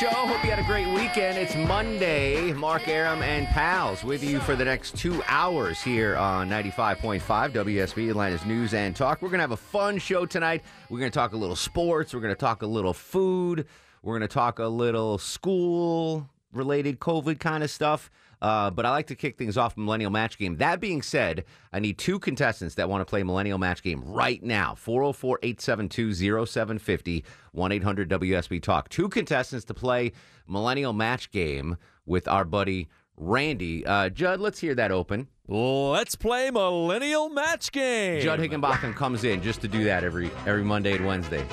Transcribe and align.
Show. 0.00 0.08
Hope 0.08 0.42
you 0.42 0.48
had 0.48 0.58
a 0.58 0.62
great 0.62 0.86
weekend. 0.86 1.36
It's 1.36 1.54
Monday. 1.54 2.54
Mark 2.54 2.88
Arum 2.88 3.20
and 3.20 3.46
pals 3.48 4.02
with 4.02 4.24
you 4.24 4.40
for 4.40 4.56
the 4.56 4.64
next 4.64 4.96
two 4.96 5.22
hours 5.26 5.82
here 5.82 6.16
on 6.16 6.48
95.5 6.48 7.20
WSB, 7.20 8.08
Atlanta's 8.08 8.46
News 8.46 8.72
and 8.72 8.96
Talk. 8.96 9.20
We're 9.20 9.28
going 9.28 9.40
to 9.40 9.42
have 9.42 9.50
a 9.50 9.58
fun 9.58 9.98
show 9.98 10.24
tonight. 10.24 10.62
We're 10.88 11.00
going 11.00 11.10
to 11.10 11.14
talk 11.14 11.34
a 11.34 11.36
little 11.36 11.54
sports. 11.54 12.14
We're 12.14 12.22
going 12.22 12.34
to 12.34 12.40
talk 12.40 12.62
a 12.62 12.66
little 12.66 12.94
food. 12.94 13.66
We're 14.02 14.16
going 14.16 14.26
to 14.26 14.32
talk 14.32 14.58
a 14.58 14.68
little 14.68 15.18
school 15.18 16.26
related 16.54 16.98
COVID 16.98 17.38
kind 17.38 17.62
of 17.62 17.70
stuff. 17.70 18.10
Uh, 18.42 18.70
but 18.70 18.86
I 18.86 18.90
like 18.90 19.06
to 19.08 19.14
kick 19.14 19.36
things 19.36 19.56
off 19.56 19.76
Millennial 19.76 20.10
Match 20.10 20.38
Game. 20.38 20.56
That 20.56 20.80
being 20.80 21.02
said, 21.02 21.44
I 21.72 21.80
need 21.80 21.98
two 21.98 22.18
contestants 22.18 22.74
that 22.76 22.88
want 22.88 23.02
to 23.02 23.04
play 23.04 23.22
Millennial 23.22 23.58
Match 23.58 23.82
Game 23.82 24.02
right 24.04 24.42
now 24.42 24.74
404 24.74 25.38
872 25.42 26.46
0750 26.46 27.24
1 27.52 27.72
800 27.72 28.08
WSB 28.08 28.62
Talk. 28.62 28.88
Two 28.88 29.08
contestants 29.08 29.64
to 29.66 29.74
play 29.74 30.12
Millennial 30.46 30.92
Match 30.92 31.30
Game 31.30 31.76
with 32.06 32.26
our 32.28 32.44
buddy 32.44 32.88
Randy. 33.16 33.84
Uh, 33.84 34.08
Judd, 34.08 34.40
let's 34.40 34.58
hear 34.58 34.74
that 34.74 34.90
open. 34.90 35.28
Let's 35.46 36.14
play 36.14 36.50
Millennial 36.50 37.28
Match 37.28 37.72
Game. 37.72 38.22
Judd 38.22 38.38
Higginbotham 38.38 38.94
comes 38.94 39.24
in 39.24 39.42
just 39.42 39.60
to 39.60 39.68
do 39.68 39.84
that 39.84 40.04
every 40.04 40.30
every 40.46 40.64
Monday 40.64 40.94
and 40.94 41.06
Wednesday. 41.06 41.44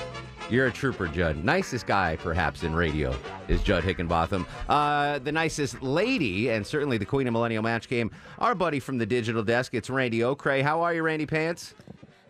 You're 0.50 0.68
a 0.68 0.72
trooper, 0.72 1.06
Judd. 1.08 1.44
Nicest 1.44 1.86
guy, 1.86 2.16
perhaps, 2.16 2.62
in 2.62 2.74
radio 2.74 3.14
is 3.48 3.62
Judd 3.62 3.84
Higginbotham. 3.84 4.46
Uh, 4.66 5.18
the 5.18 5.30
nicest 5.30 5.82
lady, 5.82 6.48
and 6.48 6.66
certainly 6.66 6.96
the 6.96 7.04
queen 7.04 7.26
of 7.26 7.34
Millennial 7.34 7.62
Match 7.62 7.86
Game, 7.86 8.10
our 8.38 8.54
buddy 8.54 8.80
from 8.80 8.96
the 8.96 9.04
digital 9.04 9.42
desk. 9.42 9.74
It's 9.74 9.90
Randy 9.90 10.24
O'Cray. 10.24 10.62
How 10.62 10.80
are 10.80 10.94
you, 10.94 11.02
Randy 11.02 11.26
Pants? 11.26 11.74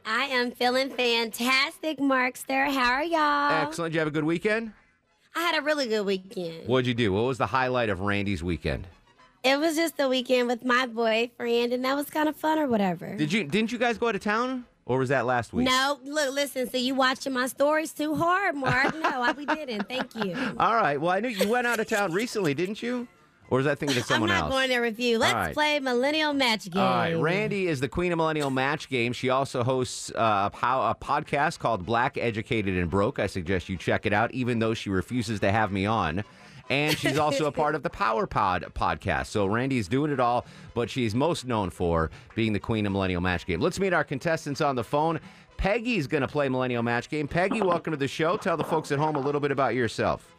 I 0.05 0.25
am 0.25 0.51
feeling 0.51 0.91
fantastic, 0.91 1.99
Markster. 1.99 2.73
How 2.73 2.93
are 2.95 3.05
y'all? 3.05 3.53
Excellent. 3.69 3.93
Did 3.93 3.99
you 3.99 4.01
have 4.01 4.09
a 4.09 4.13
good 4.13 4.25
weekend? 4.25 4.73
I 5.37 5.41
had 5.41 5.57
a 5.57 5.63
really 5.63 5.87
good 5.87 6.05
weekend. 6.05 6.67
What'd 6.67 6.89
you 6.89 6.95
do? 6.95 7.13
What 7.13 7.25
was 7.25 7.39
the 7.39 7.47
highlight 7.47 7.89
of 7.89 8.01
Randy's 8.01 8.43
weekend? 8.43 8.89
It 9.45 9.61
was 9.61 9.77
just 9.77 10.01
a 10.01 10.09
weekend 10.09 10.49
with 10.49 10.65
my 10.65 10.87
boyfriend, 10.87 11.73
and 11.73 11.85
that 11.85 11.95
was 11.95 12.11
kind 12.11 12.29
of 12.29 12.35
fun 12.35 12.59
or 12.59 12.67
whatever. 12.67 13.15
Did 13.15 13.33
you? 13.33 13.45
Didn't 13.45 13.71
you 13.71 13.79
guys 13.79 13.97
go 13.97 14.09
out 14.09 14.17
of 14.17 14.23
town, 14.23 14.65
or 14.89 14.99
was 14.99 15.11
that 15.11 15.27
last 15.27 15.53
week? 15.53 15.67
No, 15.67 16.01
look, 16.03 16.35
listen. 16.35 16.69
So 16.69 16.79
you 16.79 16.95
watching 16.95 17.35
my 17.35 17.47
stories 17.47 17.93
too 17.93 18.15
hard, 18.17 18.57
Mark? 18.57 18.95
No, 18.99 19.23
I, 19.23 19.33
we 19.33 19.45
didn't. 19.47 19.87
Thank 19.87 20.15
you. 20.17 20.35
All 20.59 20.75
right. 20.75 21.01
Well, 21.01 21.11
I 21.11 21.21
knew 21.21 21.29
you 21.29 21.49
went 21.49 21.67
out 21.67 21.79
of 21.79 21.87
town 21.87 22.13
recently, 22.13 22.55
didn't 22.55 22.83
you? 22.83 23.07
Or 23.51 23.61
is 23.61 23.65
that 23.65 23.79
thinking 23.79 23.97
of 23.97 24.05
someone 24.05 24.31
else? 24.31 24.37
I'm 24.37 24.45
not 24.45 24.53
else? 24.53 24.61
going 24.61 24.69
there 24.69 24.83
with 24.83 24.99
you. 24.99 25.19
Let's 25.19 25.35
right. 25.35 25.55
play 25.55 25.79
Millennial 25.81 26.35
Match 26.35 26.71
Game. 26.71 26.83
All 26.83 26.89
right, 26.89 27.15
Randy 27.15 27.67
is 27.67 27.81
the 27.81 27.89
queen 27.89 28.13
of 28.13 28.19
Millennial 28.19 28.51
Match 28.51 28.91
Game. 28.91 29.13
She 29.15 29.31
also 29.31 29.63
hosts 29.63 30.11
uh, 30.15 30.51
a 30.53 30.95
podcast 30.95 31.59
called 31.59 31.87
Black 31.87 32.19
Educated 32.19 32.77
and 32.77 32.91
Broke. 32.91 33.19
I 33.19 33.27
suggest 33.27 33.71
you 33.71 33.77
check 33.79 34.05
it 34.05 34.13
out, 34.13 34.33
even 34.33 34.59
though 34.59 34.75
she 34.75 34.91
refuses 34.91 35.41
to 35.41 35.51
have 35.51 35.73
me 35.73 35.87
on. 35.87 36.25
And 36.71 36.97
she's 36.97 37.19
also 37.19 37.47
a 37.47 37.53
part 37.53 37.75
of 37.75 37.83
the 37.83 37.91
Power 37.91 38.27
Pod 38.27 38.65
podcast. 38.75 39.27
So 39.27 39.47
Randy's 39.47 39.89
doing 39.89 40.13
it 40.13 40.21
all, 40.21 40.45
but 40.75 40.91
she's 40.91 41.15
most 41.15 41.47
known 41.47 41.71
for 41.71 42.11
being 42.35 42.53
the 42.53 42.61
queen 42.61 42.85
of 42.85 42.93
Millennial 42.93 43.21
Match 43.21 43.47
Game. 43.47 43.61
Let's 43.61 43.81
meet 43.81 43.93
our 43.93 44.05
contestants 44.05 44.61
on 44.61 44.77
the 44.77 44.85
phone. 44.85 45.21
Peggy's 45.57 46.07
going 46.07 46.21
to 46.21 46.29
play 46.29 46.49
Millennial 46.49 46.83
Match 46.83 47.09
Game. 47.09 47.27
Peggy, 47.27 47.63
welcome 47.63 47.93
to 47.93 47.97
the 47.97 48.07
show. 48.07 48.37
Tell 48.37 48.57
the 48.57 48.65
folks 48.65 48.93
at 48.93 48.99
home 48.99 49.17
a 49.17 49.21
little 49.21 49.41
bit 49.41 49.51
about 49.51 49.75
yourself. 49.75 50.35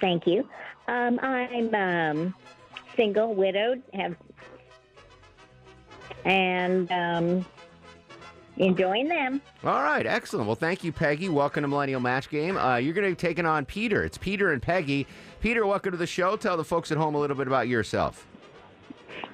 Thank 0.00 0.26
you. 0.26 0.48
Um, 0.88 1.18
I'm 1.22 1.74
um, 1.74 2.34
single, 2.96 3.34
widowed, 3.34 3.82
have, 3.94 4.16
and 6.24 6.90
um, 6.90 7.46
enjoying 8.56 9.08
them. 9.08 9.40
All 9.62 9.82
right, 9.82 10.06
excellent. 10.06 10.46
Well, 10.46 10.56
thank 10.56 10.84
you, 10.84 10.92
Peggy. 10.92 11.28
Welcome 11.28 11.62
to 11.62 11.68
Millennial 11.68 12.00
Match 12.00 12.28
Game. 12.28 12.56
Uh, 12.56 12.76
you're 12.76 12.94
going 12.94 13.06
to 13.06 13.12
be 13.12 13.16
taking 13.16 13.46
on 13.46 13.64
Peter. 13.64 14.02
It's 14.04 14.18
Peter 14.18 14.52
and 14.52 14.60
Peggy. 14.60 15.06
Peter, 15.44 15.66
welcome 15.66 15.90
to 15.90 15.98
the 15.98 16.06
show. 16.06 16.38
Tell 16.38 16.56
the 16.56 16.64
folks 16.64 16.90
at 16.90 16.96
home 16.96 17.14
a 17.14 17.18
little 17.18 17.36
bit 17.36 17.46
about 17.46 17.68
yourself. 17.68 18.26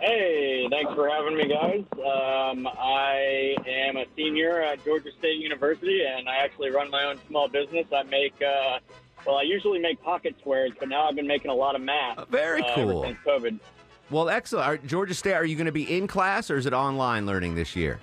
Hey, 0.00 0.66
thanks 0.68 0.92
for 0.92 1.08
having 1.08 1.36
me, 1.36 1.46
guys. 1.46 1.84
Um, 1.92 2.66
I 2.66 3.54
am 3.64 3.96
a 3.96 4.06
senior 4.16 4.60
at 4.60 4.84
Georgia 4.84 5.10
State 5.20 5.40
University, 5.40 6.02
and 6.04 6.28
I 6.28 6.38
actually 6.38 6.70
run 6.70 6.90
my 6.90 7.04
own 7.04 7.20
small 7.28 7.46
business. 7.46 7.86
I 7.96 8.02
make, 8.02 8.34
uh, 8.42 8.80
well, 9.24 9.36
I 9.36 9.42
usually 9.42 9.78
make 9.78 10.02
pocket 10.02 10.34
squares, 10.40 10.72
but 10.80 10.88
now 10.88 11.06
I've 11.06 11.14
been 11.14 11.28
making 11.28 11.52
a 11.52 11.54
lot 11.54 11.76
of 11.76 11.80
math. 11.80 12.26
very 12.28 12.60
uh, 12.60 12.74
cool. 12.74 13.04
since 13.04 13.18
COVID. 13.24 13.60
Well, 14.10 14.30
excellent. 14.30 14.66
Are, 14.66 14.78
Georgia 14.78 15.14
State, 15.14 15.34
are 15.34 15.44
you 15.44 15.54
going 15.54 15.66
to 15.66 15.70
be 15.70 15.96
in 15.96 16.08
class 16.08 16.50
or 16.50 16.56
is 16.56 16.66
it 16.66 16.72
online 16.72 17.24
learning 17.24 17.54
this 17.54 17.76
year? 17.76 18.00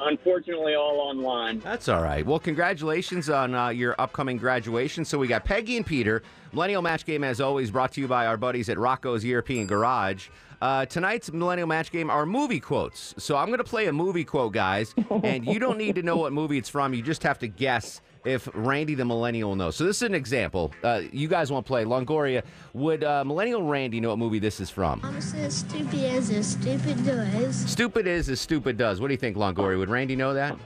Unfortunately, 0.00 0.74
all 0.74 0.98
online. 0.98 1.60
That's 1.60 1.88
all 1.88 2.02
right. 2.02 2.26
Well, 2.26 2.40
congratulations 2.40 3.30
on 3.30 3.54
uh, 3.54 3.68
your 3.68 3.94
upcoming 4.00 4.36
graduation. 4.36 5.04
So 5.04 5.16
we 5.16 5.28
got 5.28 5.44
Peggy 5.44 5.76
and 5.76 5.86
Peter. 5.86 6.24
Millennial 6.52 6.82
Match 6.82 7.04
Game, 7.06 7.22
as 7.22 7.40
always, 7.40 7.70
brought 7.70 7.92
to 7.92 8.00
you 8.00 8.08
by 8.08 8.26
our 8.26 8.36
buddies 8.36 8.68
at 8.68 8.78
Rocco's 8.78 9.24
European 9.24 9.66
Garage. 9.66 10.28
Uh, 10.60 10.84
tonight's 10.84 11.32
Millennial 11.32 11.66
Match 11.66 11.90
Game 11.90 12.10
are 12.10 12.26
movie 12.26 12.60
quotes. 12.60 13.14
So 13.18 13.36
I'm 13.36 13.46
going 13.46 13.58
to 13.58 13.64
play 13.64 13.86
a 13.86 13.92
movie 13.92 14.24
quote, 14.24 14.52
guys, 14.52 14.94
and 15.22 15.46
you 15.46 15.58
don't 15.58 15.78
need 15.78 15.94
to 15.94 16.02
know 16.02 16.16
what 16.16 16.32
movie 16.32 16.58
it's 16.58 16.68
from. 16.68 16.92
You 16.92 17.02
just 17.02 17.22
have 17.22 17.38
to 17.38 17.48
guess 17.48 18.02
if 18.26 18.48
Randy 18.52 18.94
the 18.94 19.04
Millennial 19.04 19.56
knows. 19.56 19.76
So 19.76 19.84
this 19.84 19.96
is 19.96 20.02
an 20.02 20.14
example. 20.14 20.72
Uh, 20.82 21.02
you 21.12 21.28
guys 21.28 21.50
want 21.50 21.64
to 21.64 21.68
play. 21.68 21.84
Longoria, 21.84 22.42
would 22.74 23.04
uh, 23.04 23.24
Millennial 23.24 23.62
Randy 23.62 24.00
know 24.00 24.10
what 24.10 24.18
movie 24.18 24.38
this 24.38 24.60
is 24.60 24.68
from? 24.68 25.00
I'm 25.02 25.20
so 25.20 25.48
stupid 25.48 26.04
as 26.04 26.28
a 26.30 26.42
stupid 26.42 27.06
does. 27.06 27.56
Stupid 27.56 28.06
is 28.06 28.28
as 28.28 28.40
stupid 28.40 28.76
does. 28.76 29.00
What 29.00 29.08
do 29.08 29.14
you 29.14 29.18
think, 29.18 29.36
Longoria? 29.36 29.78
Would 29.78 29.88
Randy 29.88 30.16
know 30.16 30.34
that? 30.34 30.58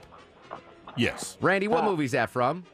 Yes. 0.96 1.36
Randy, 1.40 1.68
what 1.68 1.84
movie's 1.84 2.12
that 2.12 2.30
from? 2.30 2.64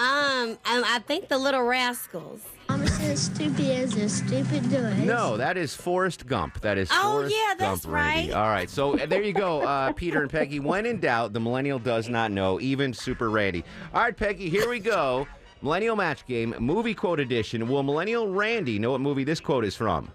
Um, 0.00 0.56
I, 0.64 0.82
I 0.96 0.98
think 1.06 1.28
the 1.28 1.36
Little 1.36 1.62
Rascals. 1.62 2.40
I'm 2.70 2.86
so 2.86 3.14
stupid 3.16 3.66
as 3.66 3.94
a 3.96 4.08
stupid 4.08 4.70
does. 4.70 4.96
No, 4.98 5.36
that 5.36 5.58
is 5.58 5.74
Forrest 5.74 6.26
Gump. 6.26 6.58
That 6.62 6.78
is 6.78 6.88
Oh, 6.90 7.12
Forrest 7.18 7.34
yeah, 7.36 7.54
that's 7.58 7.84
Gump, 7.84 7.94
Randy. 7.94 8.30
right. 8.32 8.36
All 8.40 8.48
right, 8.48 8.70
so 8.70 8.98
uh, 8.98 9.04
there 9.04 9.22
you 9.22 9.34
go, 9.34 9.60
uh, 9.60 9.92
Peter 9.96 10.22
and 10.22 10.30
Peggy. 10.30 10.58
When 10.58 10.86
in 10.86 11.00
doubt, 11.00 11.34
the 11.34 11.40
millennial 11.40 11.78
does 11.78 12.08
not 12.08 12.30
know, 12.30 12.58
even 12.60 12.94
Super 12.94 13.28
Randy. 13.28 13.62
All 13.92 14.00
right, 14.00 14.16
Peggy, 14.16 14.48
here 14.48 14.70
we 14.70 14.78
go. 14.78 15.26
Millennial 15.60 15.96
Match 15.96 16.24
Game, 16.26 16.54
movie 16.58 16.94
quote 16.94 17.20
edition. 17.20 17.68
Will 17.68 17.82
Millennial 17.82 18.26
Randy 18.32 18.78
know 18.78 18.92
what 18.92 19.02
movie 19.02 19.24
this 19.24 19.40
quote 19.40 19.66
is 19.66 19.76
from? 19.76 20.10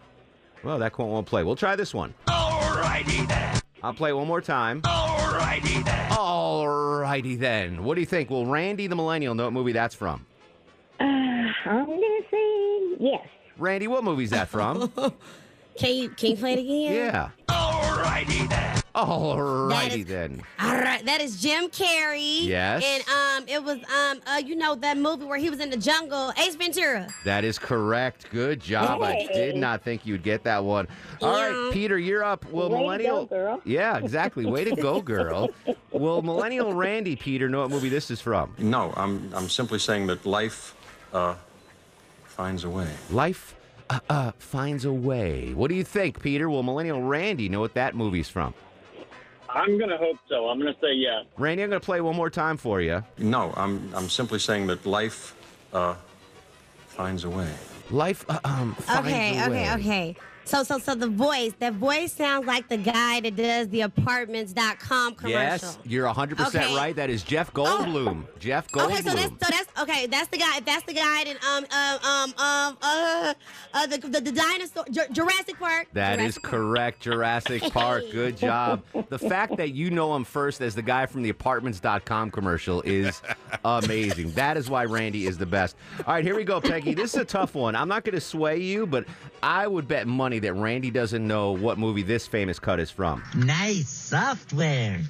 Well, 0.64 0.80
that 0.80 0.94
quote 0.94 1.10
won't 1.10 1.28
play. 1.28 1.44
We'll 1.44 1.56
try 1.56 1.76
this 1.76 1.94
one. 1.94 2.16
Alrighty 2.26 3.28
then. 3.28 3.62
I'll 3.84 3.94
play 3.94 4.10
it 4.10 4.14
one 4.14 4.26
more 4.28 4.42
time. 4.42 4.82
Alrighty 4.82 5.15
then. 5.40 5.84
Alrighty 6.12 7.38
then. 7.40 7.84
What 7.84 7.96
do 7.96 8.02
you 8.02 8.06
think? 8.08 8.30
Will 8.30 8.46
Randy 8.46 8.88
the 8.88 8.96
Millennial 8.96 9.36
know 9.36 9.46
what 9.46 9.54
movie 9.54 9.72
that's 9.72 9.96
from? 9.96 10.26
Uh, 11.00 11.04
I'm 11.04 11.86
going 11.86 12.00
to 12.00 12.24
say 12.32 13.04
yes. 13.04 13.28
Randy, 13.58 13.88
what 13.88 14.04
movie's 14.04 14.32
that 14.32 14.50
from? 14.50 14.92
Can 15.78 15.94
you 15.94 16.08
can 16.08 16.32
you 16.32 16.38
play 16.38 16.54
it 16.54 16.60
again? 16.60 16.94
yeah. 16.94 17.30
Alrighty 17.50 18.48
then. 18.50 18.82
Alrighty 18.96 19.70
That 19.70 19.94
is- 19.98 20.06
then. 20.06 20.42
All 20.60 20.72
right, 20.76 21.06
that 21.06 21.20
is 21.22 21.42
Jim 21.42 21.68
Carrey. 21.70 22.46
Yes. 22.46 22.84
And 22.86 23.04
um, 23.44 23.50
it 23.50 23.62
was 23.64 23.78
um, 23.90 24.22
uh, 24.26 24.38
you 24.44 24.56
know 24.56 24.74
that 24.76 24.98
movie 24.98 25.26
where 25.26 25.38
he 25.38 25.50
was 25.50 25.60
in 25.60 25.70
the 25.70 25.78
jungle, 25.78 26.32
Ace 26.38 26.56
Ventura. 26.56 27.08
That 27.26 27.44
is 27.44 27.60
correct. 27.60 28.28
Good 28.32 28.62
job. 28.62 29.02
I 29.02 29.28
did 29.34 29.58
not 29.58 29.84
think 29.84 30.06
you'd 30.06 30.24
get 30.24 30.44
that 30.44 30.64
one. 30.64 30.88
All 31.22 31.34
right, 31.34 31.66
Yeah. 31.68 31.74
Peter, 31.74 32.00
you're 32.00 32.24
up. 32.24 32.46
Will 32.52 32.70
Way 32.70 32.76
to 32.78 32.82
millennial? 32.84 33.26
go, 33.26 33.36
girl. 33.36 33.62
Yeah, 33.66 33.98
exactly. 33.98 34.46
Way 34.46 34.64
to 34.64 34.76
go, 34.76 35.02
girl. 35.02 35.50
Will 35.92 36.22
millennial 36.22 36.74
Randy 36.74 37.16
Peter 37.16 37.50
know 37.50 37.62
what 37.62 37.70
movie 37.72 37.90
this 37.90 38.10
is 38.12 38.22
from? 38.22 38.54
No, 38.58 38.94
I'm, 38.96 39.30
I'm 39.34 39.50
simply 39.50 39.80
saying 39.80 40.08
that 40.08 40.26
life 40.26 40.76
uh, 41.14 41.36
finds 42.26 42.64
a 42.64 42.70
way. 42.70 42.88
Life 43.12 43.56
uh, 43.90 44.00
uh, 44.10 44.32
finds 44.38 44.86
a 44.86 44.92
way. 44.94 45.54
What 45.54 45.70
do 45.70 45.76
you 45.76 45.84
think, 45.84 46.22
Peter? 46.22 46.50
Will 46.50 46.64
millennial 46.64 47.02
Randy 47.02 47.50
know 47.50 47.60
what 47.60 47.74
that 47.76 47.96
movie's 47.96 48.30
from? 48.30 48.54
I'm 49.56 49.80
gonna 49.80 49.98
hope 49.98 50.18
so. 50.30 50.50
I'm 50.50 50.60
gonna 50.60 50.76
say 50.82 50.94
yes. 50.94 51.26
Randy, 51.38 51.64
I'm 51.64 51.70
going 51.70 51.80
to 51.82 51.86
play 51.86 52.02
one 52.02 52.16
more 52.16 52.30
time 52.30 52.58
for 52.58 52.82
you. 52.82 53.04
No, 53.18 53.54
I'm, 53.56 53.90
I'm 53.96 54.10
simply 54.10 54.38
saying 54.40 54.68
that 54.68 54.86
life 54.86 55.34
uh, 55.74 55.96
finds 56.88 57.24
a 57.24 57.30
way. 57.30 57.50
Life 57.90 58.26
uh, 58.28 58.40
um, 58.44 58.76
finds 58.76 59.08
Okay, 59.08 59.30
a 59.32 59.34
way. 59.34 59.44
okay, 59.44 59.50
way. 59.52 59.74
okay. 59.80 60.16
So, 60.46 60.64
so, 60.64 60.78
so 60.78 60.94
the 60.96 61.08
voice, 61.08 61.54
that 61.60 61.74
voice 61.74 62.14
sounds 62.14 62.46
like 62.46 62.70
the 62.70 62.78
guy 62.78 63.20
that 63.20 63.36
does 63.36 63.68
the 63.70 63.82
apartments.com 63.82 65.16
commercial. 65.16 65.30
Yes, 65.40 65.78
you're 65.84 66.08
100% 66.08 66.48
Okay. 66.48 66.68
Oh. 66.70 66.76
right. 66.78 66.96
That 66.96 67.10
is 67.10 67.24
Jeff 67.24 67.52
Goldblum. 67.54 68.26
Jeff 68.40 68.68
Goldblum. 68.70 68.86
Okay, 68.86 68.96
so 68.98 69.16
that's 69.16 69.30
so 69.30 69.36
that's 69.40 69.82
okay. 69.82 70.08
That's 70.08 70.28
the 70.28 70.38
guy. 70.38 70.60
That's 70.60 70.84
the 70.86 70.94
guy 70.94 71.24
that 71.24 71.44
um 71.44 71.66
um 71.72 72.00
um 72.04 72.34
um 72.40 72.78
uh, 72.82 73.34
uh 73.74 73.88
the, 73.88 73.98
the 73.98 74.22
the 74.22 74.32
dinosaur 74.32 74.86
Ju- 74.92 75.12
Jurassic 75.12 75.58
Park. 75.60 75.88
That 75.94 76.20
is 76.20 76.36
Jurassic 76.36 76.44
Park. 76.44 76.52
correct, 76.52 77.00
Jurassic 77.02 77.62
Park. 77.74 78.04
Good 78.12 78.38
job. 78.38 78.84
The 79.10 79.20
fact 79.20 79.58
that 79.58 79.72
you 79.74 79.90
know 79.90 80.16
him 80.16 80.24
first 80.24 80.62
as 80.62 80.76
the 80.76 80.82
guy 80.84 81.06
from 81.08 81.24
the 81.24 81.30
apartments.com 81.30 82.30
commercial 82.32 82.82
is 82.84 83.22
amazing. 83.66 84.32
That 84.32 84.58
is 84.58 84.70
why 84.70 84.86
Randy 84.86 85.26
is 85.26 85.38
the 85.38 85.46
best. 85.48 85.76
All 86.06 86.14
right, 86.14 86.24
here 86.24 86.36
we 86.36 86.44
go, 86.44 86.62
Peggy. 86.62 86.94
This 86.94 87.16
is 87.16 87.20
a 87.22 87.26
tough 87.26 87.56
one. 87.56 87.76
I'm 87.76 87.88
not 87.88 88.04
going 88.04 88.16
to 88.16 88.22
sway 88.22 88.58
you, 88.60 88.86
but 88.86 89.06
I 89.42 89.66
would 89.68 89.88
bet 89.88 90.08
money 90.08 90.35
that 90.40 90.54
Randy 90.54 90.92
doesn't 90.92 91.26
know 91.26 91.52
what 91.52 91.78
movie 91.78 92.04
this 92.04 92.28
famous 92.28 92.60
cut 92.60 92.80
is 92.80 92.92
from. 92.92 93.24
Nice 93.36 93.90
software. 93.90 95.02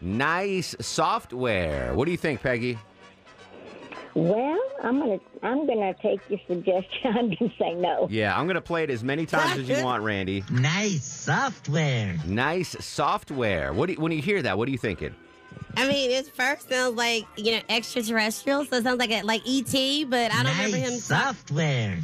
Nice 0.00 0.74
software. 0.80 1.94
What 1.94 2.04
do 2.04 2.10
you 2.10 2.16
think, 2.16 2.42
Peggy? 2.42 2.78
Well, 4.14 4.58
I'm 4.82 4.98
gonna 4.98 5.18
I'm 5.42 5.66
gonna 5.66 5.94
take 6.02 6.20
your 6.28 6.40
suggestion. 6.46 6.88
I'm 7.04 7.28
gonna 7.30 7.52
say 7.58 7.74
no. 7.74 8.08
Yeah, 8.10 8.36
I'm 8.36 8.46
going 8.46 8.56
to 8.56 8.60
play 8.60 8.82
it 8.84 8.90
as 8.90 9.04
many 9.04 9.26
times 9.26 9.58
as 9.58 9.68
you 9.68 9.84
want, 9.84 10.02
Randy. 10.02 10.42
Nice 10.50 11.04
software. 11.04 12.16
Nice 12.26 12.76
software. 12.84 13.72
What 13.72 13.86
do 13.86 13.92
you, 13.92 14.00
when 14.00 14.10
you 14.12 14.22
hear 14.22 14.42
that, 14.42 14.58
what 14.58 14.66
are 14.68 14.72
you 14.72 14.78
thinking? 14.78 15.14
I 15.76 15.86
mean, 15.86 16.10
it 16.10 16.26
first 16.34 16.68
sounds 16.68 16.96
like 16.96 17.26
you 17.36 17.52
know 17.52 17.60
extraterrestrial, 17.68 18.64
so 18.64 18.76
it 18.76 18.84
sounds 18.84 18.98
like 18.98 19.10
a, 19.10 19.22
like 19.22 19.42
ET, 19.46 19.72
but 20.10 20.32
I 20.32 20.42
don't 20.42 20.44
nice 20.44 20.66
remember 20.66 20.76
him. 20.78 20.98
software. 20.98 21.98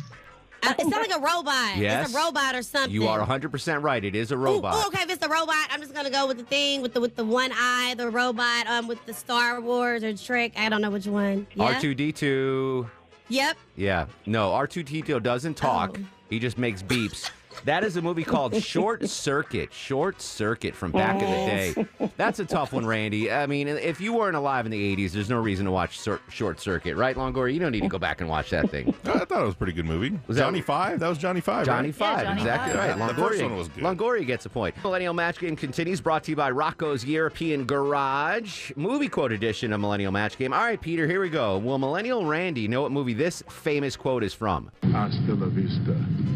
Uh, 0.66 0.75
it 0.78 0.81
sounds 0.90 1.08
like 1.08 1.16
a 1.16 1.20
robot. 1.20 1.76
Yes. 1.76 2.06
It's 2.06 2.14
a 2.14 2.19
robot 2.19 2.55
or 2.55 2.62
something. 2.62 2.90
You 2.93 3.06
are 3.08 3.20
100% 3.20 3.82
right. 3.82 4.05
It 4.05 4.14
is 4.14 4.31
a 4.32 4.34
Ooh, 4.37 4.38
robot. 4.38 4.75
ooh, 4.75 4.87
okay, 4.88 5.02
if 5.02 5.11
it's 5.11 5.25
a 5.25 5.28
robot, 5.28 5.69
I'm 5.70 5.81
just 5.81 5.94
gonna 5.94 6.11
go 6.11 6.26
with 6.26 6.38
the 6.38 6.44
thing 6.44 6.82
with 6.82 6.94
the 6.94 7.00
with 7.00 7.16
the 7.16 7.25
one 7.25 7.50
eye, 7.52 7.94
the 7.96 8.08
robot, 8.11 8.66
um, 8.66 8.88
with 8.88 9.05
the 9.06 9.14
Star 9.14 9.61
Wars 9.61 10.02
or 10.02 10.16
Trek. 10.16 10.52
I 10.56 10.69
don't 10.69 10.81
know 10.81 10.90
which 10.90 11.06
one. 11.06 11.46
Yeah? 11.55 11.75
R2D2. 11.75 12.88
Yep. 13.28 13.56
Yeah. 13.76 14.06
No, 14.26 14.50
R2D2 14.50 15.22
doesn't 15.22 15.55
talk. 15.55 15.99
Oh. 16.00 16.05
He 16.31 16.38
just 16.38 16.58
makes 16.58 16.82
beeps. 16.82 17.31
That 17.64 17.84
is 17.84 17.96
a 17.96 18.02
movie 18.02 18.24
called 18.24 18.54
Short 18.62 19.08
Circuit. 19.08 19.72
Short 19.72 20.20
Circuit 20.20 20.74
from 20.74 20.92
back 20.92 21.22
in 21.22 21.30
the 21.30 21.86
day. 21.98 22.10
That's 22.16 22.38
a 22.40 22.44
tough 22.44 22.72
one, 22.72 22.84
Randy. 22.86 23.32
I 23.32 23.46
mean, 23.46 23.68
if 23.68 24.00
you 24.00 24.12
weren't 24.12 24.36
alive 24.36 24.66
in 24.66 24.72
the 24.72 24.96
80s, 24.96 25.12
there's 25.12 25.30
no 25.30 25.40
reason 25.40 25.64
to 25.64 25.70
watch 25.70 25.98
Cir- 25.98 26.20
Short 26.28 26.60
Circuit, 26.60 26.96
right, 26.96 27.16
Longoria? 27.16 27.54
You 27.54 27.60
don't 27.60 27.72
need 27.72 27.82
to 27.82 27.88
go 27.88 27.98
back 27.98 28.20
and 28.20 28.28
watch 28.28 28.50
that 28.50 28.70
thing. 28.70 28.94
I 29.04 29.24
thought 29.24 29.42
it 29.42 29.44
was 29.44 29.54
a 29.54 29.56
pretty 29.56 29.72
good 29.72 29.86
movie. 29.86 30.18
Was 30.26 30.36
that- 30.36 30.42
Johnny 30.44 30.60
Five? 30.60 31.00
That 31.00 31.08
was 31.08 31.18
Johnny 31.18 31.40
Five. 31.40 31.66
Johnny 31.66 31.88
right? 31.88 31.94
Five, 31.94 32.24
Johnny 32.26 32.40
exactly 32.42 32.72
Five. 32.74 32.98
right. 32.98 33.08
The 33.08 33.14
Longoria, 33.14 33.28
first 33.28 33.42
one 33.42 33.56
was 33.56 33.68
good. 33.68 33.84
Longoria 33.84 34.26
gets 34.26 34.46
a 34.46 34.50
point. 34.50 34.74
Millennial 34.82 35.14
Match 35.14 35.38
Game 35.38 35.56
continues, 35.56 36.00
brought 36.00 36.24
to 36.24 36.32
you 36.32 36.36
by 36.36 36.50
Rocco's 36.50 37.04
European 37.04 37.64
Garage, 37.64 38.72
movie 38.76 39.08
quote 39.08 39.32
edition 39.32 39.72
of 39.72 39.80
Millennial 39.80 40.12
Match 40.12 40.36
Game. 40.38 40.52
All 40.52 40.60
right, 40.60 40.80
Peter, 40.80 41.06
here 41.06 41.20
we 41.20 41.28
go. 41.30 41.58
Will 41.58 41.78
Millennial 41.78 42.26
Randy 42.26 42.68
know 42.68 42.82
what 42.82 42.92
movie 42.92 43.14
this 43.14 43.42
famous 43.48 43.96
quote 43.96 44.22
is 44.24 44.34
from? 44.34 44.70
Hasta 44.92 45.34
la 45.34 45.46
vista, 45.46 45.92